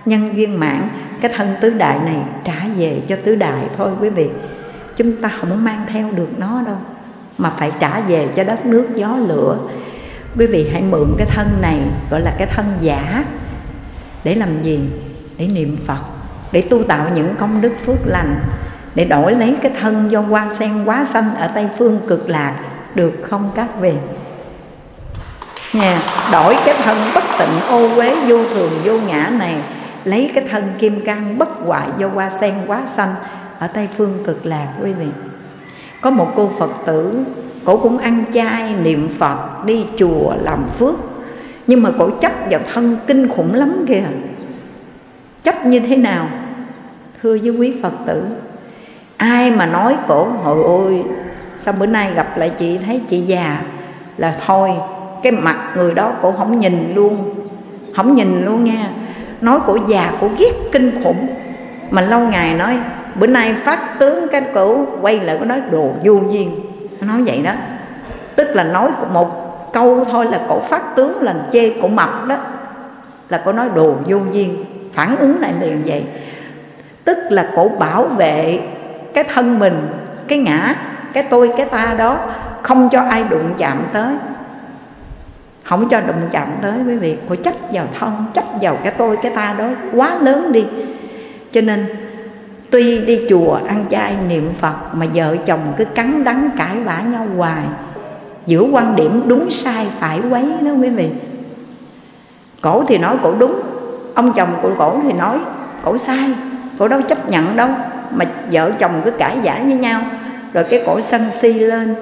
Nhân 0.04 0.36
duyên 0.36 0.60
mãn, 0.60 0.88
cái 1.20 1.32
thân 1.36 1.54
tứ 1.60 1.70
đại 1.70 1.98
này 1.98 2.16
trả 2.44 2.54
về 2.76 3.00
cho 3.08 3.16
tứ 3.24 3.34
đại 3.34 3.68
thôi 3.76 3.90
quý 4.00 4.08
vị. 4.08 4.30
Chúng 4.96 5.22
ta 5.22 5.30
không 5.40 5.64
mang 5.64 5.86
theo 5.88 6.10
được 6.16 6.38
nó 6.38 6.62
đâu, 6.66 6.76
mà 7.38 7.50
phải 7.50 7.72
trả 7.80 8.00
về 8.00 8.28
cho 8.36 8.44
đất 8.44 8.66
nước 8.66 8.88
gió 8.94 9.16
lửa. 9.16 9.58
Quý 10.38 10.46
vị 10.46 10.70
hãy 10.72 10.82
mượn 10.82 11.14
cái 11.18 11.26
thân 11.26 11.46
này, 11.60 11.78
gọi 12.10 12.20
là 12.20 12.34
cái 12.38 12.46
thân 12.46 12.66
giả, 12.80 13.24
để 14.24 14.34
làm 14.34 14.62
gì? 14.62 14.80
Để 15.38 15.48
niệm 15.54 15.76
phật, 15.86 16.00
để 16.52 16.62
tu 16.62 16.82
tạo 16.82 17.06
những 17.14 17.34
công 17.38 17.60
đức 17.60 17.72
phước 17.86 18.06
lành 18.06 18.34
để 18.94 19.04
đổi 19.04 19.34
lấy 19.34 19.56
cái 19.62 19.72
thân 19.80 20.10
do 20.10 20.20
hoa 20.20 20.48
sen 20.58 20.84
quá 20.84 21.04
xanh 21.04 21.34
ở 21.34 21.50
tây 21.54 21.68
phương 21.78 22.00
cực 22.08 22.30
lạc, 22.30 22.54
được 22.94 23.12
không 23.22 23.50
các 23.54 23.68
vị? 23.80 23.92
Nha 25.72 25.98
đổi 26.32 26.56
cái 26.64 26.74
thân 26.84 26.96
bất 27.14 27.24
tịnh 27.38 27.68
ô 27.68 27.96
uế 27.96 28.14
vô 28.28 28.44
thường 28.54 28.72
vô 28.84 28.98
ngã 29.08 29.30
này, 29.38 29.54
lấy 30.04 30.30
cái 30.34 30.44
thân 30.50 30.72
kim 30.78 31.04
cang 31.04 31.38
bất 31.38 31.48
hoại 31.48 31.88
do 31.98 32.08
hoa 32.08 32.30
sen 32.30 32.54
quá 32.66 32.82
xanh 32.86 33.14
ở 33.58 33.66
tây 33.66 33.88
phương 33.96 34.18
cực 34.24 34.46
lạc, 34.46 34.68
quý 34.82 34.92
vị. 34.92 35.06
Có 36.00 36.10
một 36.10 36.32
cô 36.36 36.50
phật 36.58 36.70
tử, 36.86 37.24
cổ 37.64 37.76
cũng 37.76 37.98
ăn 37.98 38.24
chay, 38.34 38.74
niệm 38.82 39.08
phật, 39.18 39.64
đi 39.64 39.84
chùa 39.98 40.34
làm 40.42 40.64
phước. 40.78 40.94
Nhưng 41.66 41.82
mà 41.82 41.90
cổ 41.98 42.10
chấp 42.10 42.32
vào 42.50 42.60
thân 42.72 42.96
kinh 43.06 43.28
khủng 43.28 43.54
lắm 43.54 43.84
kìa. 43.88 44.02
Chấp 45.44 45.66
như 45.66 45.80
thế 45.80 45.96
nào, 45.96 46.28
thưa 47.22 47.36
với 47.42 47.50
quý 47.50 47.74
phật 47.82 47.92
tử? 48.06 48.24
Ai 49.22 49.50
mà 49.50 49.66
nói 49.66 49.96
cổ, 50.08 50.24
hồi 50.44 50.62
ôi, 50.64 51.04
sao 51.56 51.74
bữa 51.78 51.86
nay 51.86 52.10
gặp 52.14 52.36
lại 52.36 52.50
chị, 52.58 52.78
thấy 52.86 53.00
chị 53.08 53.20
già? 53.20 53.62
Là 54.16 54.34
thôi, 54.46 54.72
cái 55.22 55.32
mặt 55.32 55.56
người 55.76 55.94
đó 55.94 56.12
cổ 56.22 56.32
không 56.32 56.58
nhìn 56.58 56.92
luôn, 56.94 57.34
không 57.96 58.14
nhìn 58.14 58.44
luôn 58.44 58.64
nha. 58.64 58.90
Nói 59.40 59.58
cổ 59.66 59.78
già, 59.88 60.12
cổ 60.20 60.28
ghét 60.38 60.52
kinh 60.72 61.02
khủng. 61.04 61.26
Mà 61.90 62.02
lâu 62.02 62.20
ngày 62.20 62.54
nói, 62.54 62.78
bữa 63.14 63.26
nay 63.26 63.54
phát 63.64 63.98
tướng 63.98 64.28
cái 64.28 64.42
cổ 64.54 64.86
quay 65.00 65.20
lại, 65.20 65.36
có 65.38 65.44
nói 65.44 65.60
đồ 65.70 65.88
vô 66.04 66.20
duyên. 66.30 66.60
Nói 67.00 67.22
vậy 67.26 67.42
đó. 67.42 67.52
Tức 68.36 68.48
là 68.54 68.62
nói 68.64 68.90
một 69.12 69.72
câu 69.72 70.04
thôi 70.04 70.26
là 70.26 70.40
cổ 70.48 70.60
phát 70.60 70.96
tướng 70.96 71.22
là 71.22 71.34
chê 71.52 71.74
cổ 71.82 71.88
mập 71.88 72.26
đó. 72.26 72.36
Là 73.28 73.42
cổ 73.44 73.52
nói 73.52 73.68
đồ 73.74 73.94
vô 74.06 74.18
duyên. 74.32 74.64
Phản 74.92 75.16
ứng 75.16 75.40
lại 75.40 75.52
liền 75.60 75.82
vậy. 75.86 76.04
Tức 77.04 77.18
là 77.30 77.48
cổ 77.56 77.68
bảo 77.68 78.04
vệ 78.04 78.60
cái 79.14 79.24
thân 79.24 79.58
mình, 79.58 79.88
cái 80.28 80.38
ngã, 80.38 80.74
cái 81.12 81.22
tôi, 81.22 81.52
cái 81.56 81.66
ta 81.66 81.94
đó 81.98 82.18
không 82.62 82.88
cho 82.92 83.00
ai 83.00 83.24
đụng 83.24 83.54
chạm 83.58 83.82
tới. 83.92 84.14
Không 85.64 85.88
cho 85.88 86.00
đụng 86.00 86.28
chạm 86.30 86.48
tới 86.62 86.72
quý 86.86 86.96
vị. 86.96 87.16
Của 87.28 87.36
chấp 87.36 87.54
vào 87.72 87.86
thân 87.98 88.24
chấp 88.34 88.44
vào 88.60 88.78
cái 88.82 88.92
tôi, 88.98 89.16
cái 89.22 89.32
ta 89.34 89.54
đó 89.58 89.64
quá 89.92 90.18
lớn 90.20 90.52
đi. 90.52 90.64
Cho 91.52 91.60
nên, 91.60 91.86
tuy 92.70 92.98
đi 92.98 93.26
chùa, 93.28 93.58
ăn 93.68 93.84
chay, 93.90 94.16
niệm 94.28 94.52
phật, 94.60 94.74
mà 94.92 95.06
vợ 95.14 95.36
chồng 95.46 95.72
cứ 95.76 95.84
cắn 95.84 96.24
đắng, 96.24 96.50
cãi 96.56 96.76
vã 96.84 97.00
nhau 97.00 97.26
hoài 97.36 97.62
giữa 98.46 98.62
quan 98.62 98.96
điểm 98.96 99.22
đúng 99.26 99.50
sai, 99.50 99.86
phải 99.98 100.20
quấy 100.30 100.52
đó 100.60 100.70
quý 100.72 100.88
vị. 100.88 101.10
Cổ 102.60 102.84
thì 102.88 102.98
nói 102.98 103.16
cổ 103.22 103.34
đúng, 103.38 103.62
ông 104.14 104.32
chồng 104.32 104.48
của 104.62 104.70
cổ 104.78 105.00
thì 105.02 105.12
nói 105.12 105.38
cổ 105.82 105.98
sai, 105.98 106.30
cổ 106.78 106.88
đâu 106.88 107.02
chấp 107.02 107.28
nhận 107.28 107.56
đâu 107.56 107.68
mà 108.14 108.24
vợ 108.50 108.70
chồng 108.78 109.00
cứ 109.04 109.10
cãi 109.10 109.38
vã 109.42 109.60
với 109.64 109.74
nhau. 109.74 110.00
Rồi 110.52 110.64
cái 110.64 110.82
cổ 110.86 111.00
sân 111.00 111.30
si 111.40 111.52
lên. 111.52 111.94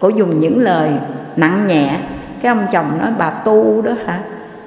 Cổ 0.00 0.08
dùng 0.08 0.40
những 0.40 0.58
lời 0.58 0.90
nặng 1.36 1.66
nhẹ. 1.66 1.90
Cái 2.42 2.48
ông 2.48 2.66
chồng 2.72 2.98
nói, 2.98 3.10
bà 3.18 3.30
tu 3.30 3.82
đó 3.82 3.92
hả? 4.06 4.20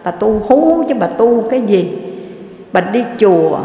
Bà 0.04 0.12
tu 0.12 0.42
hú 0.50 0.84
chứ 0.90 0.96
bà 1.00 1.08
tu 1.08 1.42
cái 1.52 1.62
gì? 1.62 2.02
Bà 2.74 2.82
đi 2.82 3.06
chùa. 3.20 3.60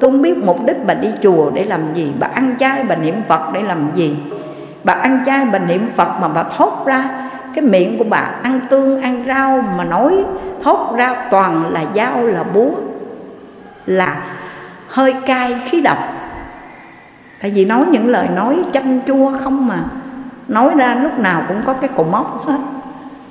Tôi 0.00 0.10
không 0.10 0.22
biết 0.22 0.44
mục 0.44 0.66
đích 0.66 0.86
bà 0.86 0.94
đi 0.94 1.08
chùa 1.22 1.50
để 1.50 1.64
làm 1.64 1.94
gì. 1.94 2.12
Bà 2.18 2.26
ăn 2.26 2.54
chay 2.58 2.84
bà 2.88 2.94
niệm 2.94 3.14
phật 3.28 3.40
để 3.52 3.62
làm 3.62 3.90
gì? 3.94 4.16
Bà 4.84 4.92
ăn 4.92 5.22
chay 5.26 5.44
bà 5.52 5.58
niệm 5.58 5.88
phật 5.96 6.08
mà 6.20 6.28
bà 6.28 6.42
thốt 6.42 6.82
ra. 6.86 7.30
Cái 7.54 7.64
miệng 7.64 7.98
của 7.98 8.04
bà 8.04 8.30
ăn 8.42 8.60
tương, 8.70 9.02
ăn 9.02 9.24
rau 9.26 9.64
mà 9.76 9.84
nói 9.84 10.24
thốt 10.62 10.94
ra 10.96 11.14
toàn 11.30 11.72
là 11.72 11.84
dao, 11.94 12.26
là 12.26 12.42
búa, 12.42 12.70
là 13.86 14.22
hơi 14.88 15.14
cay, 15.26 15.56
khí 15.64 15.80
độc 15.80 15.98
tại 17.42 17.50
vì 17.50 17.64
nói 17.64 17.84
những 17.90 18.08
lời 18.08 18.28
nói 18.28 18.62
chanh 18.72 19.00
chua 19.06 19.32
không 19.38 19.66
mà. 19.66 19.84
Nói 20.48 20.74
ra 20.76 20.94
lúc 20.94 21.18
nào 21.18 21.42
cũng 21.48 21.62
có 21.66 21.72
cái 21.72 21.90
cục 21.96 22.10
móc 22.12 22.46
hết. 22.46 22.58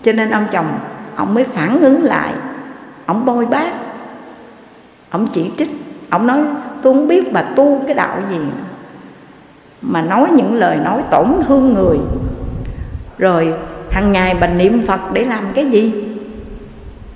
Cho 0.04 0.12
nên 0.12 0.30
ông 0.30 0.46
chồng, 0.52 0.68
ông 1.16 1.34
mới 1.34 1.44
phản 1.44 1.82
ứng 1.82 2.04
lại. 2.04 2.34
Ông 3.06 3.26
bôi 3.26 3.46
bác 3.46 3.72
ông 5.10 5.28
chỉ 5.28 5.52
trích. 5.58 5.70
Ông 6.10 6.28
nói, 6.28 6.40
tôi 6.82 6.94
không 6.94 7.08
biết 7.08 7.34
bà 7.34 7.42
tu 7.42 7.82
cái 7.88 7.96
đạo 7.96 8.18
gì 8.30 8.40
mà 9.82 10.02
nói 10.02 10.28
những 10.32 10.54
lời 10.54 10.78
nói 10.78 11.04
tổn 11.12 11.28
thương 11.48 11.74
người. 11.74 12.00
Rồi 13.18 13.54
hàng 13.92 14.12
ngày 14.12 14.36
bà 14.40 14.48
niệm 14.48 14.82
phật 14.88 15.00
để 15.14 15.26
làm 15.26 15.44
cái 15.54 15.66
gì? 15.66 15.94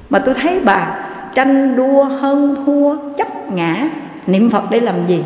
Mà 0.10 0.20
tôi 0.20 0.34
thấy 0.34 0.60
bà 0.66 0.96
tranh 1.36 1.76
đua 1.76 2.04
hơn 2.04 2.56
thua, 2.66 2.96
chấp 3.18 3.52
ngã. 3.52 3.90
Niệm 4.28 4.50
phật 4.50 4.64
để 4.70 4.80
làm 4.80 5.08
gì? 5.08 5.24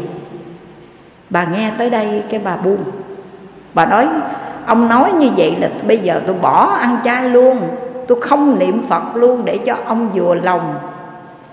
Bà 1.30 1.46
nghe 1.46 1.72
tới 1.78 1.90
đây 1.90 2.24
cái 2.30 2.42
bà 2.44 2.56
buông 2.56 2.84
bà 3.78 3.86
nói, 3.86 4.08
ông 4.66 4.90
nói 4.90 5.12
như 5.20 5.30
vậy 5.38 5.56
là 5.60 5.70
bây 5.88 5.98
giờ 5.98 6.22
tôi 6.28 6.36
bỏ 6.42 6.66
ăn 6.66 6.98
chay 7.04 7.30
luôn. 7.30 7.58
Tôi 8.08 8.22
không 8.22 8.60
niệm 8.60 8.84
phật 8.90 9.16
luôn 9.16 9.46
để 9.46 9.58
cho 9.58 9.78
ông 9.86 10.10
vừa 10.14 10.36
lòng. 10.36 10.76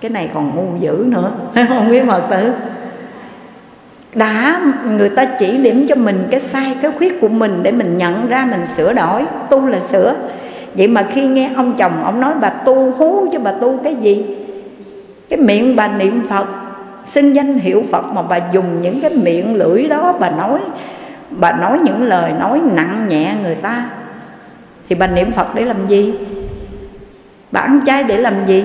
Cái 0.00 0.10
này 0.10 0.30
còn 0.34 0.52
ngu 0.56 0.76
dữ 0.78 1.04
nữa, 1.08 1.30
không 1.68 1.88
biết 1.90 2.04
mật 2.04 2.22
tử. 2.30 2.52
Đã, 4.14 4.60
người 4.86 5.08
ta 5.08 5.24
chỉ 5.24 5.58
điểm 5.62 5.86
cho 5.88 5.94
mình 5.94 6.26
cái 6.30 6.40
sai, 6.40 6.76
cái 6.82 6.92
khuyết 6.98 7.20
của 7.20 7.28
mình 7.28 7.62
để 7.62 7.72
mình 7.72 7.98
nhận 7.98 8.28
ra, 8.28 8.46
mình 8.50 8.66
sửa 8.66 8.92
đổi. 8.92 9.24
Tu 9.50 9.66
là 9.66 9.80
sửa. 9.80 10.14
Vậy 10.74 10.88
mà 10.88 11.06
khi 11.12 11.26
nghe 11.26 11.50
ông 11.56 11.72
chồng 11.76 12.04
ông 12.04 12.20
nói 12.20 12.34
bà 12.40 12.48
tu 12.48 12.90
hú 12.90 13.26
chứ 13.32 13.38
bà 13.38 13.52
tu 13.52 13.76
cái 13.84 13.94
gì? 13.94 14.36
Cái 15.28 15.38
miệng 15.38 15.76
bà 15.76 15.88
niệm 15.88 16.22
phật 16.28 16.46
xưng 17.06 17.34
danh 17.34 17.58
hiệu 17.58 17.82
phật 17.92 18.04
mà 18.04 18.22
bà 18.22 18.38
dùng 18.52 18.82
những 18.82 19.00
cái 19.00 19.10
miệng 19.10 19.54
lưỡi 19.54 19.88
đó, 19.88 20.14
bà 20.20 20.30
nói 20.30 20.60
bà 21.30 21.52
nói 21.52 21.78
những 21.84 22.02
lời 22.02 22.32
nói 22.32 22.60
nặng 22.72 23.06
nhẹ 23.08 23.34
người 23.42 23.54
ta. 23.54 23.90
Thì 24.88 24.94
bà 24.94 25.06
niệm 25.06 25.32
phật 25.32 25.54
để 25.54 25.64
làm 25.64 25.86
gì? 25.88 26.14
Bà 27.52 27.60
ăn 27.60 27.80
chay 27.86 28.04
để 28.04 28.16
làm 28.16 28.46
gì? 28.46 28.64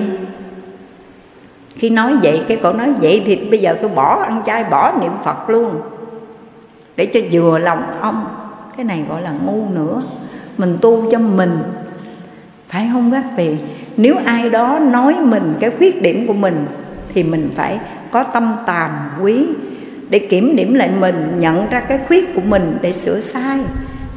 Khi 1.74 1.90
nói 1.90 2.16
vậy, 2.22 2.42
cái 2.48 2.56
cổ 2.62 2.72
nói 2.72 2.92
vậy 3.00 3.22
thì 3.26 3.36
bây 3.36 3.58
giờ 3.58 3.76
tôi 3.82 3.90
bỏ 3.90 4.22
ăn 4.22 4.42
chay, 4.46 4.64
bỏ 4.64 4.92
niệm 5.00 5.12
phật 5.24 5.50
luôn. 5.50 5.80
Để 6.96 7.06
cho 7.06 7.20
vừa 7.32 7.58
lòng 7.58 7.82
ông. 8.00 8.26
Cái 8.76 8.84
này 8.84 9.04
gọi 9.08 9.22
là 9.22 9.32
ngu 9.46 9.64
nữa. 9.74 10.02
Mình 10.58 10.78
tu 10.80 11.10
cho 11.10 11.18
mình. 11.18 11.58
Phải 12.68 12.88
không 12.92 13.10
các 13.10 13.24
vị 13.36 13.56
nếu 13.96 14.14
ai 14.24 14.50
đó 14.50 14.78
nói 14.78 15.16
mình 15.20 15.54
cái 15.60 15.70
khuyết 15.78 16.02
điểm 16.02 16.26
của 16.26 16.32
mình, 16.32 16.66
thì 17.14 17.22
mình 17.22 17.50
phải 17.56 17.78
có 18.10 18.22
tâm 18.22 18.56
tàm 18.66 18.90
quý, 19.22 19.46
để 20.08 20.18
kiểm 20.18 20.56
điểm 20.56 20.74
lại 20.74 20.90
mình, 21.00 21.32
nhận 21.38 21.68
ra 21.68 21.80
cái 21.80 21.98
khuyết 22.08 22.34
của 22.34 22.40
mình 22.40 22.78
để 22.80 22.92
sửa 22.92 23.20
sai 23.20 23.58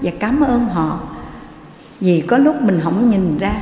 và 0.02 0.12
cảm 0.20 0.42
ơn 0.42 0.66
họ. 0.66 1.00
Vì 2.00 2.22
có 2.22 2.38
lúc 2.38 2.62
mình 2.62 2.80
không 2.84 3.10
nhìn 3.10 3.38
ra, 3.38 3.54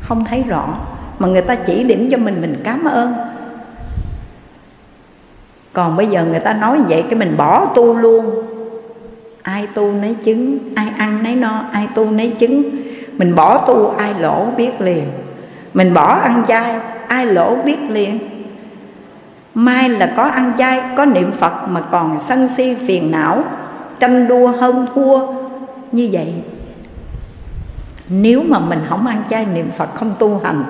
không 0.00 0.24
thấy 0.24 0.42
rõ, 0.42 0.78
mà 1.18 1.28
người 1.28 1.42
ta 1.42 1.54
chỉ 1.54 1.84
điểm 1.84 2.08
cho 2.10 2.18
mình 2.18 2.40
mình 2.40 2.60
cảm 2.64 2.84
ơn. 2.84 3.14
Còn 5.72 5.96
bây 5.96 6.06
giờ 6.06 6.24
người 6.24 6.40
ta 6.40 6.52
nói 6.52 6.78
vậy 6.88 7.04
cái 7.10 7.18
mình 7.18 7.34
bỏ 7.36 7.66
tu 7.74 7.94
luôn. 7.94 8.46
Ai 9.42 9.66
tu 9.74 9.92
nấy 9.92 10.16
chứng, 10.24 10.58
ai 10.74 10.88
ăn 10.96 11.22
nấy 11.22 11.34
no, 11.34 11.64
ai 11.72 11.88
tu 11.94 12.10
nấy 12.10 12.30
chứng. 12.30 12.70
Mình 13.12 13.34
bỏ 13.34 13.58
tu, 13.58 13.94
ai 13.98 14.14
lỗ 14.20 14.46
biết 14.56 14.80
liền. 14.80 15.04
Mình 15.74 15.94
bỏ 15.94 16.14
ăn 16.14 16.42
chay, 16.48 16.76
ai 17.08 17.26
lỗ 17.26 17.56
biết 17.64 17.78
liền 17.90 18.18
mai 19.54 19.88
là 19.88 20.12
có 20.16 20.22
ăn 20.22 20.52
chay, 20.58 20.82
có 20.96 21.04
niệm 21.04 21.32
phật 21.32 21.68
mà 21.68 21.80
còn 21.80 22.18
sân 22.18 22.48
si 22.56 22.74
phiền 22.86 23.10
não, 23.10 23.44
tranh 24.00 24.28
đua 24.28 24.48
hơn 24.48 24.86
thua. 24.94 25.26
Như 25.92 26.08
vậy, 26.12 26.34
nếu 28.08 28.42
mà 28.48 28.58
mình 28.58 28.80
không 28.88 29.06
ăn 29.06 29.22
chay, 29.30 29.46
niệm 29.54 29.70
phật 29.76 29.94
không 29.94 30.14
tu 30.18 30.40
hành, 30.44 30.64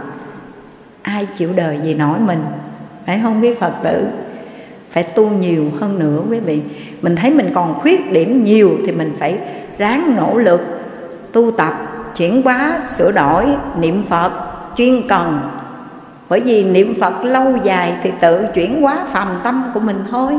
ai 1.03 1.27
chịu 1.37 1.51
đời 1.57 1.81
gì 1.85 1.95
nổi 1.95 2.19
mình? 2.19 2.45
Phải 3.07 3.21
không 3.23 3.41
biết 3.41 3.61
phật 3.61 3.73
tử? 3.83 4.07
Phải 4.91 5.03
tu 5.03 5.31
nhiều 5.31 5.65
hơn 5.81 5.99
nữa 5.99 6.21
quý 6.31 6.41
vị. 6.41 6.63
Mình 7.03 7.17
thấy 7.17 7.31
mình 7.31 7.51
còn 7.55 7.75
khuyết 7.75 8.13
điểm 8.13 8.45
nhiều 8.45 8.71
thì 8.87 8.93
mình 8.93 9.17
phải 9.19 9.39
ráng 9.79 10.17
nỗ 10.17 10.39
lực 10.39 10.61
tu 11.33 11.51
tập, 11.51 11.75
chuyển 12.17 12.43
hóa, 12.43 12.81
sửa 12.97 13.13
đổi, 13.13 13.47
niệm 13.79 14.05
phật, 14.09 14.33
chuyên 14.77 15.09
cần 15.09 15.41
bởi 16.29 16.41
vì 16.41 16.65
niệm 16.65 16.95
phật 17.01 17.25
lâu 17.25 17.57
dài 17.65 17.97
thì 18.03 18.13
tự 18.21 18.47
chuyển 18.55 18.83
hóa 18.83 19.07
phàm 19.13 19.29
tâm 19.45 19.71
của 19.75 19.81
mình 19.81 20.05
thôi. 20.11 20.33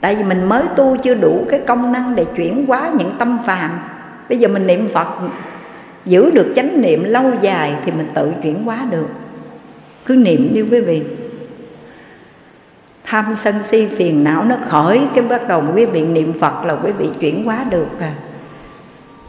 Tại 0.00 0.14
vì 0.14 0.24
mình 0.24 0.44
mới 0.44 0.62
tu 0.76 0.96
chưa 0.96 1.14
đủ 1.14 1.46
cái 1.50 1.60
công 1.66 1.92
năng 1.92 2.14
để 2.14 2.24
chuyển 2.36 2.66
hóa 2.66 2.90
những 2.98 3.10
tâm 3.18 3.38
phàm. 3.46 3.80
Bây 4.28 4.38
giờ 4.38 4.48
mình 4.48 4.66
niệm 4.66 4.88
phật, 4.94 5.08
giữ 6.04 6.30
được 6.30 6.52
chánh 6.56 6.80
niệm 6.80 7.04
lâu 7.04 7.24
dài 7.40 7.74
thì 7.84 7.92
mình 7.92 8.08
tự 8.14 8.32
chuyển 8.42 8.64
hóa 8.64 8.86
được. 8.90 9.08
Cứ 10.06 10.16
niệm 10.16 10.50
đi 10.54 10.62
quý 10.62 10.80
vị. 10.80 11.02
Tham 13.04 13.34
sân 13.34 13.62
si 13.62 13.86
phiền 13.86 14.24
não 14.24 14.44
nó 14.44 14.56
khỏi 14.68 15.08
cái 15.14 15.24
bắt 15.24 15.48
đầu 15.48 15.62
quý 15.74 15.86
vị 15.86 16.02
niệm 16.02 16.32
phật 16.40 16.64
là 16.64 16.76
quý 16.84 16.92
vị 16.98 17.08
chuyển 17.20 17.44
hóa 17.44 17.64
được 17.70 18.00
à. 18.00 18.12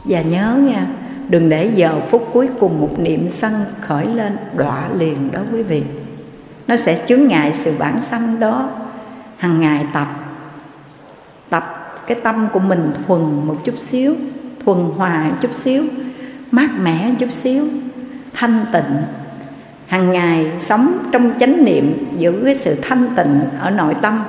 Và 0.06 0.22
nhớ 0.22 0.58
nha 0.62 0.88
đừng 1.30 1.50
để 1.50 1.72
giờ 1.76 2.00
phút 2.10 2.30
cuối 2.34 2.50
cùng 2.60 2.82
một 2.82 3.00
niệm 3.00 3.30
sân 3.30 3.66
khởi 3.82 4.06
lên 4.06 4.38
đọa 4.58 4.90
liền 4.98 5.32
đó 5.32 5.40
quý 5.54 5.64
vị. 5.64 5.84
Nó 6.68 6.76
sẽ 6.76 7.06
chướng 7.08 7.28
ngại 7.28 7.52
sự 7.54 7.74
bản 7.80 8.02
sanh 8.02 8.40
đó. 8.40 8.70
Hằng 9.38 9.60
ngày 9.60 9.86
tập 9.94 10.08
tập 11.50 11.84
cái 12.08 12.18
tâm 12.24 12.48
của 12.54 12.60
mình 12.60 12.92
thuần 13.08 13.22
một 13.22 13.56
chút 13.64 13.78
xíu, 13.78 14.16
thuần 14.66 14.78
hòa 14.98 15.24
một 15.30 15.36
chút 15.42 15.56
xíu, 15.56 15.84
mát 16.52 16.70
mẻ 16.82 17.08
một 17.08 17.16
chút 17.20 17.34
xíu, 17.34 17.68
thanh 18.34 18.66
tịnh. 18.74 19.04
Hằng 19.88 20.12
ngày 20.12 20.52
sống 20.60 20.98
trong 21.12 21.32
chánh 21.40 21.66
niệm, 21.66 22.08
giữ 22.18 22.42
cái 22.46 22.56
sự 22.56 22.76
thanh 22.82 23.08
tịnh 23.16 23.42
ở 23.60 23.70
nội 23.70 23.96
tâm. 24.02 24.24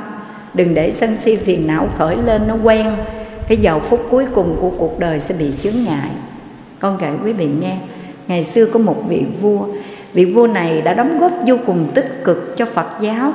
Đừng 0.55 0.75
để 0.75 0.91
sân 0.91 1.17
si 1.25 1.37
phiền 1.37 1.67
não 1.67 1.89
khởi 1.99 2.17
lên, 2.17 2.43
nó 2.49 2.57
quen. 2.63 2.87
Cái 3.49 3.59
giờ 3.59 3.79
phút 3.79 4.07
cuối 4.11 4.27
cùng 4.35 4.57
của 4.61 4.71
cuộc 4.71 4.99
đời 4.99 5.21
sẽ 5.21 5.35
bị 5.35 5.53
chướng 5.63 5.85
ngại 5.85 6.11
con 6.81 6.99
kể 7.01 7.13
quý 7.25 7.33
vị 7.33 7.49
nghe. 7.61 7.77
Ngày 8.29 8.45
xưa 8.45 8.67
có 8.67 8.79
một 8.79 9.03
vị 9.09 9.25
vua. 9.41 9.67
Vị 10.13 10.25
vua 10.25 10.47
này 10.47 10.83
đã 10.83 10.95
đóng 10.95 11.19
góp 11.19 11.33
vô 11.47 11.57
cùng 11.67 11.91
tích 11.95 12.21
cực 12.25 12.55
cho 12.57 12.67
phật 12.67 12.87
giáo 13.01 13.33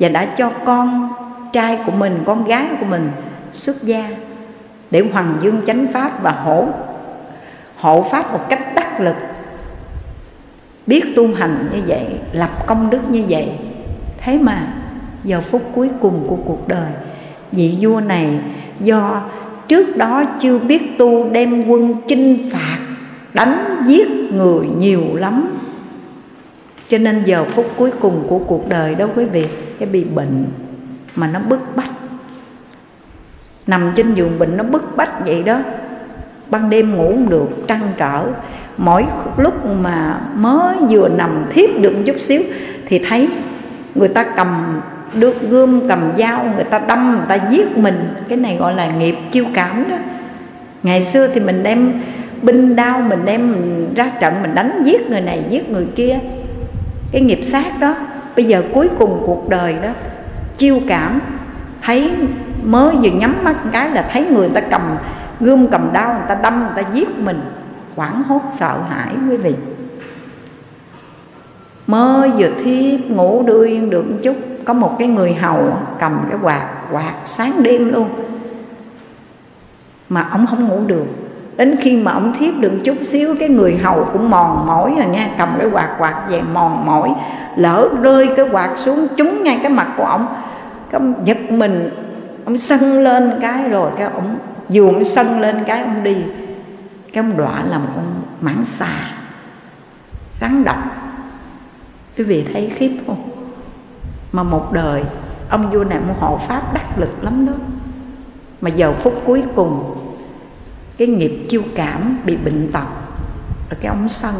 và 0.00 0.08
đã 0.08 0.24
cho 0.24 0.50
con 0.64 1.08
trai 1.52 1.78
của 1.86 1.92
mình, 1.92 2.18
con 2.24 2.44
gái 2.44 2.66
của 2.80 2.86
mình 2.86 3.10
xuất 3.52 3.82
gia 3.82 4.10
để 4.90 5.04
hoàng 5.12 5.36
dương 5.40 5.60
chánh 5.66 5.86
pháp 5.92 6.22
và 6.22 6.30
hộ 6.30 6.68
hộ 7.76 8.06
pháp 8.10 8.32
một 8.32 8.48
cách 8.48 8.74
đắc 8.74 9.00
lực. 9.00 9.16
Biết 10.86 11.04
tu 11.16 11.34
hành 11.34 11.68
như 11.72 11.82
vậy, 11.86 12.06
lập 12.32 12.66
công 12.66 12.90
đức 12.90 13.10
như 13.10 13.24
vậy. 13.28 13.48
Thế 14.18 14.38
mà 14.38 14.72
giờ 15.24 15.40
phút 15.40 15.62
cuối 15.74 15.90
cùng 16.00 16.24
của 16.28 16.36
cuộc 16.44 16.68
đời, 16.68 16.90
vị 17.52 17.78
vua 17.80 18.00
này 18.00 18.38
do 18.80 19.22
trước 19.70 19.96
đó 19.96 20.24
chưa 20.40 20.58
biết 20.58 20.98
tu 20.98 21.30
đem 21.32 21.68
quân 21.68 21.94
chinh 22.08 22.50
phạt, 22.52 22.78
đánh 23.34 23.82
giết 23.86 24.08
người 24.32 24.66
nhiều 24.78 25.02
lắm. 25.14 25.48
Cho 26.88 26.98
nên 26.98 27.22
giờ 27.24 27.44
phút 27.44 27.66
cuối 27.76 27.90
cùng 28.00 28.24
của 28.28 28.38
cuộc 28.38 28.68
đời 28.68 28.94
đó 28.94 29.06
quý 29.16 29.24
vị, 29.24 29.46
cái 29.78 29.88
bị 29.88 30.04
bệnh 30.04 30.44
mà 31.14 31.26
nó 31.26 31.40
bức 31.40 31.76
bách. 31.76 31.90
Nằm 33.66 33.92
trên 33.96 34.14
giường 34.14 34.38
bệnh 34.38 34.56
nó 34.56 34.64
bức 34.64 34.96
bách 34.96 35.26
vậy 35.26 35.42
đó. 35.42 35.60
Ban 36.50 36.70
đêm 36.70 36.94
ngủ 36.94 37.10
không 37.10 37.28
được, 37.28 37.48
trăn 37.68 37.80
trở. 37.96 38.24
Mỗi 38.76 39.06
lúc 39.36 39.66
mà 39.66 40.20
mới 40.36 40.76
vừa 40.88 41.08
nằm 41.08 41.44
thiếp 41.50 41.70
được 41.80 41.92
một 41.96 42.02
chút 42.06 42.16
xíu 42.20 42.42
thì 42.86 42.98
thấy 42.98 43.28
người 43.94 44.08
ta 44.08 44.24
cầm 44.36 44.80
được 45.14 45.50
gươm 45.50 45.88
cầm 45.88 46.12
dao, 46.18 46.44
người 46.54 46.64
ta 46.64 46.78
đâm, 46.78 47.10
người 47.10 47.26
ta 47.28 47.38
giết 47.50 47.78
mình. 47.78 48.14
Cái 48.28 48.38
này 48.38 48.56
gọi 48.56 48.74
là 48.74 48.90
nghiệp 48.90 49.16
chiêu 49.30 49.44
cảm 49.54 49.90
đó. 49.90 49.96
Ngày 50.82 51.04
xưa 51.04 51.28
thì 51.34 51.40
mình 51.40 51.62
đem 51.62 51.92
binh 52.42 52.76
đao, 52.76 53.00
mình 53.00 53.24
đem 53.24 53.52
mình 53.52 53.94
ra 53.96 54.12
trận, 54.20 54.34
mình 54.42 54.54
đánh 54.54 54.82
giết 54.84 55.10
người 55.10 55.20
này, 55.20 55.44
giết 55.50 55.70
người 55.70 55.86
kia. 55.94 56.18
Cái 57.12 57.22
nghiệp 57.22 57.40
sát 57.42 57.80
đó, 57.80 57.94
bây 58.36 58.44
giờ 58.44 58.62
cuối 58.74 58.88
cùng 58.98 59.22
cuộc 59.26 59.48
đời 59.48 59.74
đó, 59.82 59.90
chiêu 60.58 60.80
cảm, 60.88 61.20
thấy 61.82 62.12
mới 62.62 62.96
vừa 63.02 63.10
nhắm 63.10 63.36
mắt 63.42 63.56
cái 63.72 63.90
là 63.90 64.08
thấy 64.12 64.26
người 64.26 64.48
ta 64.48 64.60
cầm 64.60 64.82
gươm, 65.40 65.66
cầm 65.66 65.90
đao, 65.92 66.12
người 66.12 66.26
ta 66.28 66.34
đâm, 66.42 66.60
người 66.60 66.82
ta 66.82 66.90
giết 66.92 67.18
mình. 67.18 67.40
Hoảng 67.96 68.22
hốt, 68.22 68.42
sợ 68.58 68.78
hãi 68.88 69.14
quý 69.30 69.36
vị. 69.36 69.54
Mới 71.86 72.30
vừa 72.30 72.50
thiếp 72.64 73.00
ngủ 73.10 73.42
đưa 73.46 73.66
yên 73.66 73.90
được 73.90 74.10
một 74.10 74.16
chút 74.22 74.36
có 74.70 74.74
một 74.74 74.96
cái 74.98 75.08
người 75.08 75.34
hầu 75.34 75.72
cầm 75.98 76.24
cái 76.30 76.38
quạt 76.42 76.66
quạt 76.92 77.12
sáng 77.24 77.62
đêm 77.62 77.92
luôn. 77.92 78.08
Mà 80.08 80.28
ông 80.30 80.46
không 80.46 80.68
ngủ 80.68 80.80
được. 80.86 81.06
Đến 81.56 81.76
khi 81.80 81.96
mà 81.96 82.12
ông 82.12 82.32
thiếp 82.38 82.54
được 82.58 82.72
chút 82.84 82.96
xíu, 83.06 83.34
cái 83.40 83.48
người 83.48 83.76
hầu 83.76 84.04
cũng 84.12 84.30
mòn 84.30 84.66
mỏi 84.66 84.94
rồi 84.98 85.06
nha, 85.06 85.30
cầm 85.38 85.48
cái 85.58 85.70
quạt 85.72 85.88
quạt 85.98 86.24
về 86.28 86.42
mòn 86.42 86.86
mỏi, 86.86 87.14
lỡ 87.56 87.88
rơi 88.02 88.30
cái 88.36 88.46
quạt 88.52 88.70
xuống 88.76 89.06
trúng 89.16 89.44
ngay 89.44 89.58
cái 89.62 89.72
mặt 89.72 89.88
của 89.96 90.04
ông. 90.04 90.26
Cái 90.90 91.00
ông 91.00 91.14
giật 91.24 91.50
mình, 91.50 91.90
ông 92.44 92.58
sân 92.58 93.02
lên 93.02 93.38
cái 93.42 93.68
rồi 93.68 93.90
cái 93.98 94.08
ông 94.14 94.38
dù 94.68 94.86
ông 94.86 95.04
sân 95.04 95.40
lên 95.40 95.64
cái 95.66 95.82
ông 95.82 96.02
đi. 96.02 96.16
Cái 97.12 97.24
ông 97.24 97.36
đọa 97.36 97.62
làm 97.70 97.82
con 97.94 98.04
mãng 98.40 98.64
xà, 98.64 98.94
rắn 100.40 100.64
độc. 100.64 100.78
Quý 102.18 102.24
vị 102.24 102.46
thấy 102.52 102.72
khiếp 102.74 102.90
không? 103.06 103.29
Mà 104.32 104.42
một 104.42 104.72
đời, 104.72 105.02
ông 105.48 105.70
vua 105.70 105.84
này 105.84 106.00
một 106.00 106.14
hộ 106.20 106.36
pháp 106.36 106.74
đắc 106.74 106.98
lực 106.98 107.24
lắm 107.24 107.46
đó. 107.46 107.52
Mà 108.60 108.70
giờ 108.70 108.92
phút 108.92 109.22
cuối 109.26 109.44
cùng, 109.56 109.96
cái 110.98 111.08
nghiệp 111.08 111.46
chiêu 111.48 111.62
cảm 111.74 112.18
bị 112.24 112.36
bệnh 112.36 112.72
tật, 112.72 112.86
rồi 113.70 113.78
cái 113.80 113.86
ông 113.86 114.08
sân. 114.08 114.34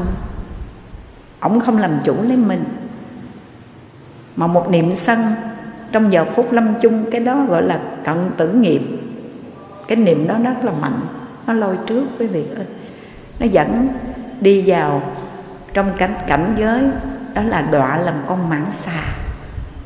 Ông 1.41 1.61
không 1.61 1.79
làm 1.79 2.01
chủ 2.05 2.23
lấy 2.23 2.37
mình. 2.37 2.65
Mà 4.37 4.47
một 4.47 4.71
niệm 4.71 4.95
sân, 4.95 5.35
trong 5.93 6.13
giờ 6.13 6.25
phút 6.35 6.53
lâm 6.53 6.75
chung, 6.81 7.05
cái 7.11 7.21
đó 7.21 7.45
gọi 7.49 7.63
là 7.63 7.81
cận 8.05 8.17
tử 8.37 8.53
nghiệp. 8.53 8.83
Cái 9.89 9.97
niệm 9.97 10.27
đó 10.29 10.39
rất 10.45 10.65
là 10.65 10.73
mạnh, 10.81 11.01
nó 11.47 11.53
lôi 11.53 11.79
trước 11.87 12.05
quý 12.19 12.27
vị 12.27 12.45
ơi. 12.57 12.67
Nó 13.41 13.47
dẫn 13.47 13.89
đi 14.41 14.63
vào 14.67 15.03
trong 15.73 15.93
cảnh 15.99 16.15
cảnh 16.27 16.55
giới, 16.59 16.83
đó 17.35 17.43
là 17.43 17.61
đọa 17.61 17.97
làm 17.97 18.15
con 18.27 18.49
mãng 18.49 18.67
xà 18.85 19.03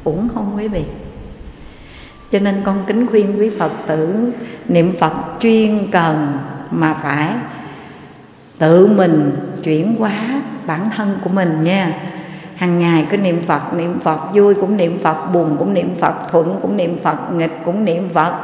uổng 0.04 0.28
không 0.34 0.52
quý 0.56 0.68
vị. 0.68 0.84
Cho 2.32 2.38
nên 2.38 2.62
con 2.64 2.84
kính 2.86 3.06
khuyên 3.06 3.38
quý 3.38 3.50
phật 3.58 3.72
tử 3.86 4.32
niệm 4.68 4.92
phật 5.00 5.12
chuyên 5.40 5.86
cần 5.90 6.32
mà 6.70 6.94
phải 6.94 7.34
tự 8.58 8.86
mình 8.86 9.30
chuyển 9.62 9.94
hóa 9.98 10.42
bản 10.66 10.90
thân 10.96 11.18
của 11.24 11.30
mình 11.30 11.62
nha. 11.62 11.94
Hàng 12.56 12.78
ngày 12.78 13.06
cứ 13.10 13.16
niệm 13.16 13.42
phật 13.46 13.74
niệm 13.74 13.98
phật, 14.00 14.20
vui 14.34 14.54
cũng 14.54 14.76
niệm 14.76 14.98
phật, 15.02 15.32
buồn 15.32 15.56
cũng 15.58 15.74
niệm 15.74 15.94
phật, 16.00 16.14
thuận 16.30 16.58
cũng 16.62 16.76
niệm 16.76 16.98
phật, 17.02 17.32
nghịch 17.32 17.60
cũng 17.64 17.84
niệm 17.84 18.08
phật, 18.14 18.34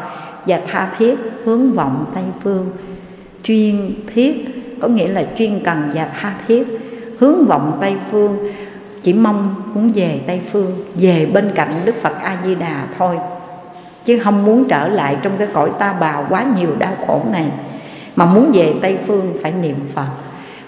và 0.47 0.61
tha 0.67 0.91
thiết 0.99 1.19
hướng 1.45 1.73
vọng 1.73 2.05
tây 2.15 2.25
phương. 2.43 2.71
Chuyên 3.43 3.95
thiết 4.15 4.49
có 4.81 4.89
nghĩa 4.89 5.09
là 5.09 5.27
chuyên 5.39 5.61
cần 5.65 5.91
và 5.95 6.09
tha 6.21 6.35
thiết 6.49 6.67
hướng 7.19 7.45
vọng 7.45 7.79
tây 7.81 7.97
phương 8.11 8.53
chỉ 9.03 9.13
mong 9.13 9.55
muốn 9.75 9.93
về 9.95 10.21
tây 10.27 10.41
phương, 10.53 10.85
về 10.95 11.27
bên 11.27 11.53
cạnh 11.55 11.71
đức 11.85 11.95
phật 12.03 12.13
a 12.23 12.37
di 12.45 12.55
đà 12.55 12.87
thôi. 12.99 13.19
Chứ 14.05 14.19
không 14.25 14.45
muốn 14.45 14.69
trở 14.69 14.89
lại 14.89 15.17
trong 15.23 15.33
cái 15.39 15.49
cõi 15.53 15.71
ta 15.79 15.93
bà 15.93 16.25
quá 16.29 16.45
nhiều 16.59 16.71
đau 16.79 16.97
khổ 17.07 17.23
này. 17.31 17.47
Mà 18.17 18.25
muốn 18.25 18.51
về 18.55 18.75
tây 18.83 18.99
phương 19.07 19.37
phải 19.43 19.53
niệm 19.53 19.77
phật. 19.95 20.07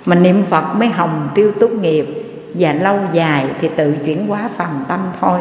Mà 0.05 0.17
niệm 0.17 0.45
phật 0.51 0.75
mới 0.75 0.89
hồng 0.89 1.29
tiêu 1.35 1.53
tốt 1.61 1.71
nghiệp. 1.71 2.07
Và 2.55 2.73
lâu 2.73 2.99
dài 3.13 3.47
thì 3.61 3.71
tự 3.77 3.95
chuyển 4.07 4.27
hóa 4.27 4.51
phàm 4.57 4.85
tâm 4.89 5.01
thôi. 5.21 5.41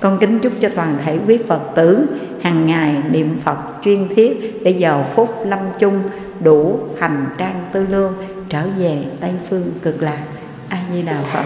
Con 0.00 0.18
kính 0.18 0.38
chúc 0.38 0.52
cho 0.60 0.68
toàn 0.68 0.96
thể 1.04 1.18
quý 1.26 1.38
phật 1.48 1.60
tử 1.74 2.06
hàng 2.42 2.66
ngày 2.66 2.96
niệm 3.10 3.38
phật 3.44 3.56
chuyên 3.84 4.08
thiết 4.16 4.60
để 4.64 4.70
giờ 4.70 5.04
phút 5.14 5.34
lâm 5.46 5.58
chung 5.78 6.02
đủ 6.40 6.78
hành 7.00 7.26
trang 7.38 7.62
tư 7.72 7.86
lương 7.90 8.14
trở 8.48 8.62
về 8.78 9.04
tây 9.20 9.30
phương 9.50 9.70
cực 9.82 10.02
lạc. 10.02 10.22
A 10.68 10.78
di 10.92 11.02
đà 11.02 11.16
phật. 11.22 11.44